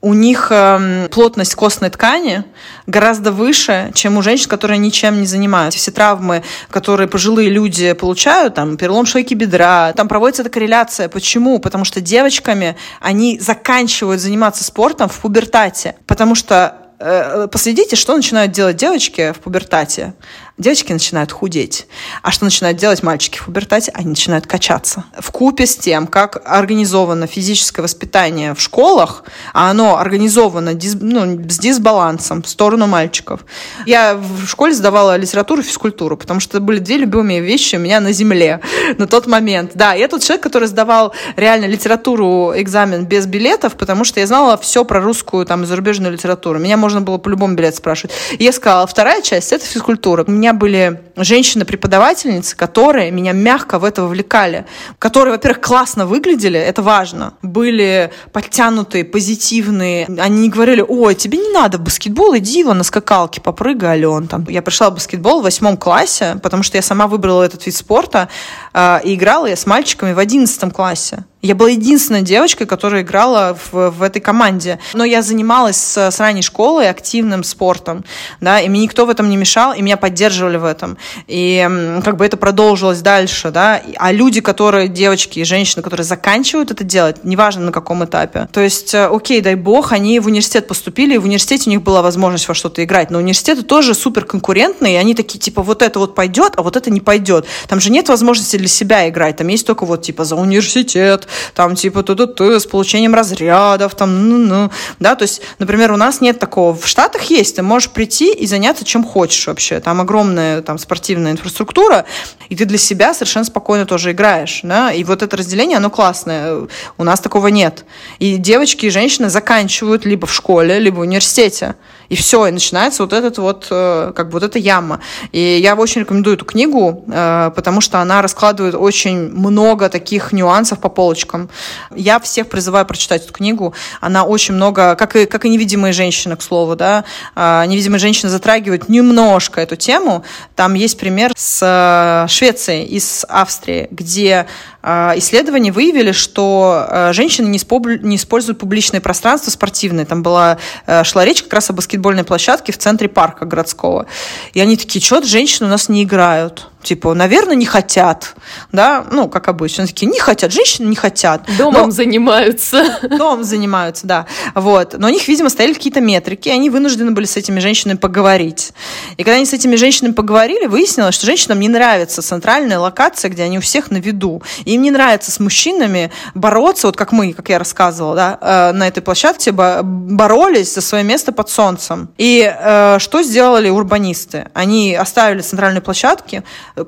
у 0.03 0.15
них 0.15 0.49
э, 0.51 1.09
плотность 1.11 1.55
костной 1.55 1.91
ткани 1.91 2.45
гораздо 2.87 3.33
выше, 3.33 3.91
чем 3.95 4.17
у 4.17 4.23
женщин, 4.23 4.49
которые 4.49 4.79
ничем 4.79 5.21
не 5.21 5.27
занимаются. 5.27 5.79
Все 5.79 5.91
травмы, 5.91 6.43
которые 6.71 7.07
пожилые 7.07 7.51
люди 7.51 7.93
получают, 7.93 8.55
там, 8.55 8.77
перелом 8.79 9.05
шейки 9.05 9.35
бедра, 9.35 9.93
там 9.93 10.09
проводится 10.09 10.43
эта 10.43 10.51
корреляция. 10.51 11.09
Почему? 11.09 11.59
Потому 11.59 11.85
что 11.85 12.01
девочками 12.01 12.77
они 13.01 13.39
заканчивают 13.39 14.21
заниматься 14.23 14.65
спортом 14.65 15.09
в 15.11 15.19
пубертате, 15.19 15.97
потому 16.07 16.35
что 16.35 16.77
э, 16.99 17.47
последите, 17.53 17.95
что 17.95 18.17
начинают 18.17 18.53
делать 18.53 18.77
девочки 18.77 19.33
в 19.33 19.41
пубертате 19.41 20.15
девочки 20.61 20.93
начинают 20.93 21.33
худеть. 21.33 21.87
А 22.23 22.31
что 22.31 22.45
начинают 22.45 22.79
делать 22.79 23.03
мальчики 23.03 23.39
в 23.39 23.47
пубертате? 23.47 23.91
Они 23.95 24.09
начинают 24.09 24.47
качаться. 24.47 25.05
В 25.19 25.31
купе 25.31 25.67
с 25.67 25.77
тем, 25.77 26.07
как 26.07 26.43
организовано 26.45 27.27
физическое 27.27 27.83
воспитание 27.83 28.55
в 28.55 28.61
школах, 28.61 29.25
а 29.53 29.71
оно 29.71 29.99
организовано 29.99 30.75
дис, 30.75 30.97
ну, 31.01 31.41
с 31.49 31.59
дисбалансом 31.59 32.43
в 32.43 32.49
сторону 32.49 32.87
мальчиков. 32.87 33.41
Я 33.87 34.15
в 34.15 34.47
школе 34.47 34.75
сдавала 34.75 35.17
литературу 35.17 35.63
и 35.63 35.65
физкультуру, 35.65 36.17
потому 36.17 36.41
что 36.41 36.59
это 36.59 36.65
были 36.65 36.79
две 36.79 36.99
любимые 36.99 37.41
вещи 37.41 37.77
у 37.77 37.79
меня 37.79 38.01
на 38.01 38.13
земле 38.13 38.61
на 38.99 39.07
тот 39.07 39.27
момент. 39.27 39.73
Да, 39.75 39.95
я 39.95 40.09
тот 40.09 40.23
человек, 40.23 40.43
который 40.43 40.69
сдавал 40.69 41.15
реально 41.37 41.67
литературу, 41.67 42.53
экзамен 42.55 43.07
без 43.07 43.27
билетов, 43.27 43.77
потому 43.77 44.05
что 44.05 44.21
я 44.21 44.27
знала 44.27 44.59
все 44.59 44.85
про 44.85 45.01
русскую 45.01 45.47
там 45.47 45.65
зарубежную 45.65 46.13
литературу. 46.13 46.59
Меня 46.59 46.77
можно 46.77 47.01
было 47.01 47.17
по 47.19 47.29
любому 47.29 47.55
билету 47.55 47.79
спрашивать. 47.79 48.15
И 48.39 48.45
я 48.45 48.53
сказала, 48.53 48.87
вторая 48.87 49.23
часть— 49.23 49.53
это 49.53 49.65
физкультура. 49.65 50.25
У 50.27 50.31
меня 50.51 50.59
были 50.59 51.01
женщины-преподавательницы, 51.17 52.57
которые 52.57 53.11
меня 53.11 53.33
мягко 53.33 53.79
в 53.79 53.85
это 53.85 54.03
вовлекали, 54.03 54.67
которые, 54.99 55.33
во-первых, 55.33 55.61
классно 55.61 56.07
выглядели, 56.07 56.59
это 56.59 56.83
важно, 56.83 57.35
были 57.43 58.11
подтянутые, 58.33 59.05
позитивные. 59.05 60.07
Они 60.19 60.43
не 60.43 60.49
говорили, 60.49 60.85
ой, 60.87 61.15
тебе 61.15 61.39
не 61.39 61.53
надо 61.53 61.79
в 61.79 61.83
баскетбол, 61.83 62.37
иди 62.39 62.65
вон 62.65 62.79
на 62.79 62.85
скакалке, 62.85 63.41
попрыгай, 63.41 63.91
Ален. 63.91 64.27
Там. 64.27 64.47
Я 64.49 64.63
пришла 64.63 64.91
в 64.91 64.95
баскетбол 64.95 65.41
в 65.41 65.45
восьмом 65.45 65.77
классе, 65.77 66.37
потому 66.43 66.63
что 66.63 66.77
я 66.79 66.83
сама 66.83 67.07
выбрала 67.07 67.43
этот 67.43 67.65
вид 67.67 67.77
спорта, 67.77 68.29
э, 68.73 69.01
и 69.05 69.15
играла 69.15 69.47
я 69.47 69.57
с 69.57 69.67
мальчиками 69.67 70.13
в 70.13 70.19
одиннадцатом 70.19 70.71
классе. 70.71 71.25
Я 71.43 71.55
была 71.55 71.71
единственной 71.71 72.21
девочкой, 72.21 72.67
которая 72.67 73.03
играла 73.03 73.57
в, 73.73 73.91
в 73.91 74.03
этой 74.03 74.21
команде. 74.21 74.79
Но 74.93 75.05
я 75.05 75.23
занималась 75.23 75.77
с, 75.77 76.11
с 76.11 76.21
ранней 76.21 76.43
школы 76.43 76.87
активным 76.87 77.45
спортом, 77.45 78.05
да, 78.41 78.61
и 78.61 78.69
мне 78.69 78.83
никто 78.83 79.07
в 79.07 79.11
этом 79.11 79.31
не 79.31 79.39
мешал, 79.39 79.73
и 79.73 79.81
меня 79.81 79.97
поддерживали 79.97 80.59
в 80.59 80.65
этом. 80.65 80.99
И 81.27 81.67
как 82.05 82.19
бы 82.19 82.27
это 82.27 82.37
продолжилось 82.37 83.01
дальше, 83.01 83.51
да. 83.51 83.81
А 83.97 84.13
люди, 84.13 84.43
которые, 84.43 84.89
девочки 84.89 85.39
и 85.39 85.45
женщины, 85.45 85.83
которые 85.83 86.05
заканчивают 86.05 86.71
это 86.71 86.85
делать, 86.85 87.25
неважно 87.25 87.65
на 87.65 87.73
каком 87.73 88.05
этапе. 88.05 88.49
То 88.53 88.61
есть, 88.61 88.93
э, 88.93 89.07
окей, 89.07 89.41
дай 89.41 89.55
бог, 89.55 89.93
они 89.93 90.21
в 90.21 90.27
университет 90.27 90.69
поступили, 90.69 91.15
и 91.15 91.19
в 91.19 91.25
университете 91.25 91.71
у 91.71 91.73
них 91.73 91.83
была 91.83 92.03
возможность 92.03 92.49
во 92.49 92.55
что-то 92.55 92.85
играть. 92.85 93.11
Но 93.11 93.19
университеты 93.19 93.63
тоже 93.63 93.95
супер 93.95 94.27
конкурентные, 94.27 94.95
и 94.95 94.97
они 94.97 95.15
такие, 95.15 95.39
типа, 95.39 95.63
вот 95.63 95.81
это 95.81 95.99
вот 95.99 96.15
пойдет, 96.15 96.53
а 96.57 96.63
вот 96.63 96.77
это 96.77 96.91
не 96.91 97.01
пойдет. 97.01 97.47
Там 97.67 97.81
же 97.81 97.91
нет 97.91 98.11
возможности 98.11 98.57
для 98.57 98.69
себя 98.69 99.09
играть, 99.09 99.39
там 99.39 99.49
есть 99.49 99.67
только 99.67 99.87
вот, 99.87 100.03
типа, 100.03 100.25
за 100.25 100.37
университет, 100.37 101.29
там 101.55 101.75
типа 101.75 102.03
ту 102.03 102.15
ту 102.27 102.59
с 102.59 102.67
получением 102.67 103.15
разрядов, 103.15 103.95
там, 103.95 104.29
ну, 104.29 104.39
ну, 104.39 104.71
да, 104.99 105.15
то 105.15 105.23
есть, 105.23 105.43
например, 105.59 105.93
у 105.93 105.97
нас 105.97 106.21
нет 106.21 106.39
такого. 106.39 106.77
В 106.77 106.87
Штатах 106.87 107.25
есть, 107.25 107.57
ты 107.57 107.63
можешь 107.63 107.91
прийти 107.91 108.33
и 108.33 108.47
заняться 108.47 108.85
чем 108.85 109.05
хочешь 109.05 109.47
вообще. 109.47 109.81
Там 109.81 110.01
огромная 110.01 110.63
там 110.63 110.79
спортивная 110.79 111.33
инфраструктура, 111.33 112.05
и 112.49 112.57
ты 112.57 112.65
для 112.65 112.79
себя 112.79 113.15
совершенно 113.15 113.45
спокойно 113.45 113.87
тоже 113.87 114.13
играешь, 114.13 114.61
да, 114.63 114.93
и 114.93 115.05
вот 115.05 115.23
это 115.23 115.37
разделение, 115.37 115.77
оно 115.77 115.91
классное. 115.91 116.67
У 116.99 117.05
нас 117.05 117.21
такого 117.21 117.49
нет. 117.49 117.85
И 118.19 118.37
девочки 118.37 118.87
и 118.87 118.91
женщины 118.91 119.31
заканчивают 119.31 120.05
либо 120.05 120.27
в 120.27 120.35
школе, 120.35 120.79
либо 120.79 120.97
в 120.97 121.01
университете. 121.01 121.77
И 122.11 122.17
все, 122.17 122.47
и 122.47 122.51
начинается 122.51 123.05
вот 123.05 123.13
этот 123.13 123.39
вот, 123.39 123.69
э, 123.71 124.13
как 124.15 124.27
бы 124.27 124.33
вот 124.33 124.43
эта 124.43 124.59
яма. 124.59 125.01
И 125.31 125.41
я 125.41 125.77
очень 125.77 126.01
рекомендую 126.01 126.35
эту 126.35 126.45
книгу, 126.45 127.05
э, 127.07 127.53
потому 127.55 127.81
что 127.81 128.01
она 128.01 128.21
раскладывает 128.21 128.75
очень 128.75 129.31
много 129.31 129.89
таких 129.89 130.33
нюансов 130.33 130.81
по 130.81 130.89
полочкам. 130.89 131.49
Я 131.95 132.19
всех 132.19 132.49
призываю 132.49 132.85
прочитать 132.85 133.25
эту 133.25 133.33
книгу. 133.33 133.75
Она 134.01 134.25
очень 134.25 134.55
много, 134.55 134.97
как 134.97 135.15
и, 135.15 135.25
как 135.25 135.45
и 135.45 135.49
«Невидимые 135.49 135.93
женщины», 135.93 136.37
к 136.37 136.43
слову, 136.43 136.75
да, 136.75 137.05
э, 137.37 137.65
«Невидимые 137.67 138.01
женщины» 138.01 138.29
затрагивают 138.29 138.89
немножко 138.89 139.61
эту 139.61 139.77
тему. 139.77 140.25
Там 140.57 140.75
есть 140.75 140.99
пример 140.99 141.33
с 141.37 142.27
Швецией 142.29 142.87
и 142.87 142.99
с 142.99 143.25
Австрией, 143.29 143.87
где 143.93 144.47
исследования 144.83 145.73
выявили, 145.73 146.13
что 146.13 147.11
женщины 147.13 147.47
не 147.49 148.17
используют 148.17 148.59
публичное 148.59 149.01
пространство 149.01 149.51
спортивное. 149.51 150.07
Там 150.07 150.23
была, 150.23 150.59
шла 151.05 151.25
речь 151.25 151.43
как 151.43 151.53
раз 151.53 151.71
о 151.71 151.73
баскетбольной 151.73 152.25
площадке 152.25 152.73
в 152.73 152.79
центре 152.79 153.09
парка 153.09 153.45
городского. 153.45 154.07
И 154.55 154.61
они 154.61 154.77
такие, 154.77 155.05
что 155.05 155.23
женщины 155.23 155.67
у 155.67 155.71
нас 155.71 155.89
не 155.89 156.05
играют 156.05 156.69
типа, 156.83 157.15
наверное, 157.15 157.57
не 157.57 157.67
хотят, 157.67 158.35
да, 158.73 159.05
ну, 159.11 159.29
как 159.29 159.49
обычно, 159.49 159.87
такие, 159.87 160.07
не 160.07 160.19
хотят, 160.19 160.53
женщины 160.53 160.87
не 160.87 160.97
хотят. 160.97 161.43
Домом 161.59 161.87
но... 161.87 161.91
занимаются. 161.91 162.99
Домом 163.19 163.45
занимаются, 163.45 164.07
да, 164.07 164.27
вот. 164.55 164.95
Но 164.99 165.09
у 165.09 165.11
них, 165.11 165.27
видимо, 165.29 165.51
стояли 165.51 165.75
какие-то 165.75 166.01
метрики, 166.01 166.49
и 166.49 166.53
они 166.53 166.71
вынуждены 166.71 167.11
были 167.13 167.27
с 167.27 167.37
этими 167.37 167.61
женщинами 167.61 167.97
поговорить. 167.97 168.73
И 169.17 169.25
когда 169.25 169.37
они 169.37 169.47
с 169.47 169.53
этими 169.53 169.77
женщинами 169.77 170.13
поговорили, 170.13 170.67
выяснилось, 170.67 171.15
что 171.15 171.27
женщинам 171.27 171.61
не 171.61 171.69
нравится 171.69 172.23
центральная 172.23 172.79
локация, 172.79 173.31
где 173.31 173.43
они 173.43 173.59
у 173.59 173.61
всех 173.61 173.91
на 173.91 173.99
виду. 173.99 174.43
И 174.65 174.75
им 174.75 174.83
не 174.83 174.91
нравится 174.91 175.31
с 175.31 175.41
мужчинами 175.41 176.11
бороться, 176.35 176.87
вот 176.87 176.97
как 176.97 177.13
мы, 177.13 177.33
как 177.33 177.49
я 177.49 177.59
рассказывала, 177.59 178.15
да, 178.15 178.39
э, 178.41 178.73
на 178.73 178.89
этой 178.89 179.03
площадке 179.03 179.53
боролись 179.53 180.75
за 180.75 180.81
свое 180.81 181.05
место 181.05 181.33
под 181.33 181.51
солнцем. 181.51 182.11
И 182.19 182.51
э, 182.51 182.99
что 182.99 183.23
сделали 183.23 183.69
урбанисты? 183.69 184.49
Они 184.55 184.95
оставили 184.95 185.41
центральные 185.41 185.83
площадки, 185.83 186.43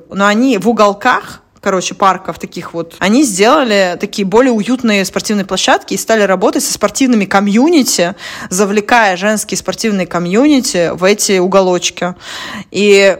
но 0.09 0.25
они 0.25 0.57
в 0.57 0.69
уголках 0.69 1.43
короче, 1.63 1.95
парков 1.95 2.39
таких 2.39 2.73
вот, 2.73 2.95
они 2.99 3.23
сделали 3.23 3.97
такие 3.97 4.25
более 4.25 4.51
уютные 4.51 5.05
спортивные 5.05 5.45
площадки 5.45 5.93
и 5.93 5.97
стали 5.97 6.23
работать 6.23 6.61
со 6.61 6.73
спортивными 6.73 7.23
комьюнити, 7.23 8.15
завлекая 8.49 9.15
женские 9.15 9.57
спортивные 9.57 10.05
комьюнити 10.05 10.91
в 10.93 11.05
эти 11.05 11.39
уголочки. 11.39 12.15
И 12.69 13.17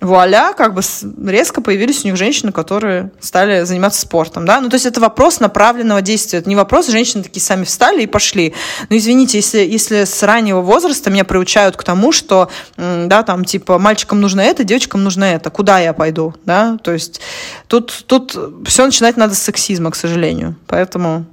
вуаля, 0.00 0.52
как 0.56 0.74
бы 0.74 0.82
резко 1.26 1.60
появились 1.60 2.04
у 2.04 2.08
них 2.08 2.16
женщины, 2.16 2.52
которые 2.52 3.10
стали 3.20 3.64
заниматься 3.64 4.00
спортом, 4.00 4.46
да, 4.46 4.60
ну, 4.60 4.68
то 4.68 4.74
есть 4.74 4.86
это 4.86 5.00
вопрос 5.00 5.40
направленного 5.40 6.00
действия, 6.02 6.38
это 6.38 6.48
не 6.48 6.56
вопрос, 6.56 6.88
женщины 6.88 7.22
такие 7.22 7.42
сами 7.42 7.64
встали 7.64 8.02
и 8.02 8.06
пошли, 8.06 8.54
ну, 8.88 8.96
извините, 8.96 9.38
если, 9.38 9.58
если 9.58 10.04
с 10.04 10.22
раннего 10.22 10.60
возраста 10.60 11.10
меня 11.10 11.24
приучают 11.24 11.76
к 11.76 11.84
тому, 11.84 12.12
что, 12.12 12.48
да, 12.76 13.22
там, 13.22 13.44
типа, 13.44 13.78
мальчикам 13.78 14.20
нужно 14.20 14.40
это, 14.40 14.64
девочкам 14.64 15.04
нужно 15.04 15.24
это, 15.24 15.50
куда 15.50 15.78
я 15.78 15.92
пойду, 15.92 16.34
да, 16.44 16.78
то 16.82 16.92
есть 16.92 17.20
тут, 17.68 18.04
тут 18.06 18.36
все 18.66 18.84
начинать 18.84 19.16
надо 19.16 19.34
с 19.34 19.42
сексизма, 19.42 19.90
к 19.90 19.96
сожалению, 19.96 20.56
поэтому 20.66 21.26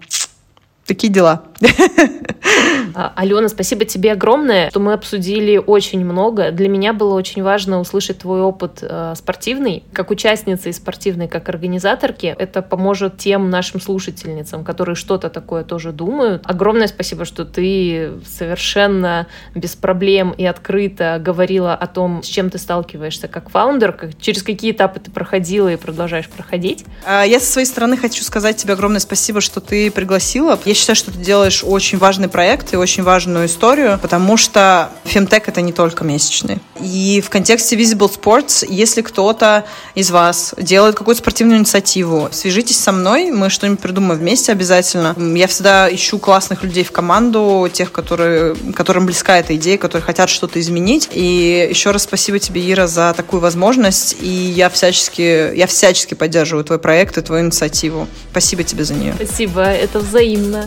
такие 0.87 1.11
дела. 1.11 1.43
А, 2.93 3.13
Алена, 3.15 3.47
спасибо 3.47 3.85
тебе 3.85 4.13
огромное, 4.13 4.69
что 4.71 4.79
мы 4.79 4.93
обсудили 4.93 5.57
очень 5.57 6.03
много. 6.03 6.51
Для 6.51 6.67
меня 6.67 6.93
было 6.93 7.13
очень 7.13 7.43
важно 7.43 7.79
услышать 7.79 8.19
твой 8.19 8.41
опыт 8.41 8.79
э, 8.81 9.13
спортивный, 9.15 9.83
как 9.93 10.09
участницы 10.09 10.69
и 10.69 10.73
спортивной, 10.73 11.27
как 11.27 11.47
организаторки. 11.49 12.35
Это 12.37 12.63
поможет 12.63 13.17
тем 13.17 13.51
нашим 13.51 13.81
слушательницам, 13.81 14.63
которые 14.63 14.95
что-то 14.95 15.29
такое 15.29 15.63
тоже 15.63 15.91
думают. 15.91 16.41
Огромное 16.45 16.87
спасибо, 16.87 17.25
что 17.25 17.45
ты 17.45 18.13
совершенно 18.25 19.27
без 19.53 19.75
проблем 19.75 20.31
и 20.31 20.45
открыто 20.45 21.21
говорила 21.23 21.75
о 21.75 21.85
том, 21.85 22.23
с 22.23 22.27
чем 22.27 22.49
ты 22.49 22.57
сталкиваешься 22.57 23.27
как 23.27 23.49
фаундер, 23.49 23.91
как, 23.91 24.19
через 24.19 24.41
какие 24.41 24.71
этапы 24.71 24.99
ты 24.99 25.11
проходила 25.11 25.71
и 25.71 25.75
продолжаешь 25.75 26.29
проходить. 26.29 26.83
А, 27.05 27.23
я 27.23 27.39
со 27.39 27.51
своей 27.51 27.67
стороны 27.67 27.97
хочу 27.97 28.23
сказать 28.23 28.57
тебе 28.57 28.73
огромное 28.73 28.99
спасибо, 28.99 29.41
что 29.41 29.59
ты 29.61 29.91
пригласила. 29.91 30.59
Я 30.65 30.73
считаю, 30.77 30.95
что 30.95 31.11
ты 31.11 31.19
делаешь 31.19 31.63
очень 31.63 31.97
важный 31.97 32.29
проект 32.29 32.73
и 32.73 32.77
очень 32.77 33.03
важную 33.03 33.47
историю, 33.47 33.99
потому 34.01 34.37
что 34.37 34.89
фемтек— 35.03 35.47
это 35.49 35.61
не 35.61 35.73
только 35.73 36.03
месячные. 36.03 36.59
И 36.79 37.21
в 37.25 37.29
контексте 37.29 37.75
Visible 37.75 38.11
Sports, 38.11 38.65
если 38.69 39.01
кто-то 39.01 39.65
из 39.95 40.11
вас 40.11 40.53
делает 40.57 40.95
какую-то 40.95 41.21
спортивную 41.21 41.59
инициативу, 41.59 42.29
свяжитесь 42.31 42.79
со 42.79 42.91
мной, 42.91 43.31
мы 43.31 43.49
что-нибудь 43.49 43.79
придумаем 43.79 44.19
вместе 44.19 44.51
обязательно. 44.51 45.15
Я 45.17 45.47
всегда 45.47 45.93
ищу 45.93 46.19
классных 46.19 46.63
людей 46.63 46.83
в 46.83 46.91
команду, 46.91 47.69
тех, 47.73 47.91
которые, 47.91 48.55
которым 48.75 49.05
близка 49.05 49.37
эта 49.37 49.55
идея, 49.55 49.77
которые 49.77 50.05
хотят 50.05 50.29
что-то 50.29 50.59
изменить. 50.59 51.09
И 51.13 51.67
еще 51.69 51.91
раз 51.91 52.03
спасибо 52.03 52.39
тебе, 52.39 52.71
Ира, 52.71 52.87
за 52.87 53.13
такую 53.15 53.41
возможность. 53.41 54.17
И 54.21 54.27
я 54.27 54.69
всячески, 54.69 55.55
я 55.55 55.67
всячески 55.67 56.13
поддерживаю 56.13 56.63
твой 56.63 56.79
проект 56.79 57.17
и 57.17 57.21
твою 57.21 57.45
инициативу. 57.45 58.07
Спасибо 58.31 58.63
тебе 58.63 58.83
за 58.83 58.93
нее. 58.93 59.13
Спасибо, 59.15 59.61
это 59.61 59.99
взаимно. 59.99 60.66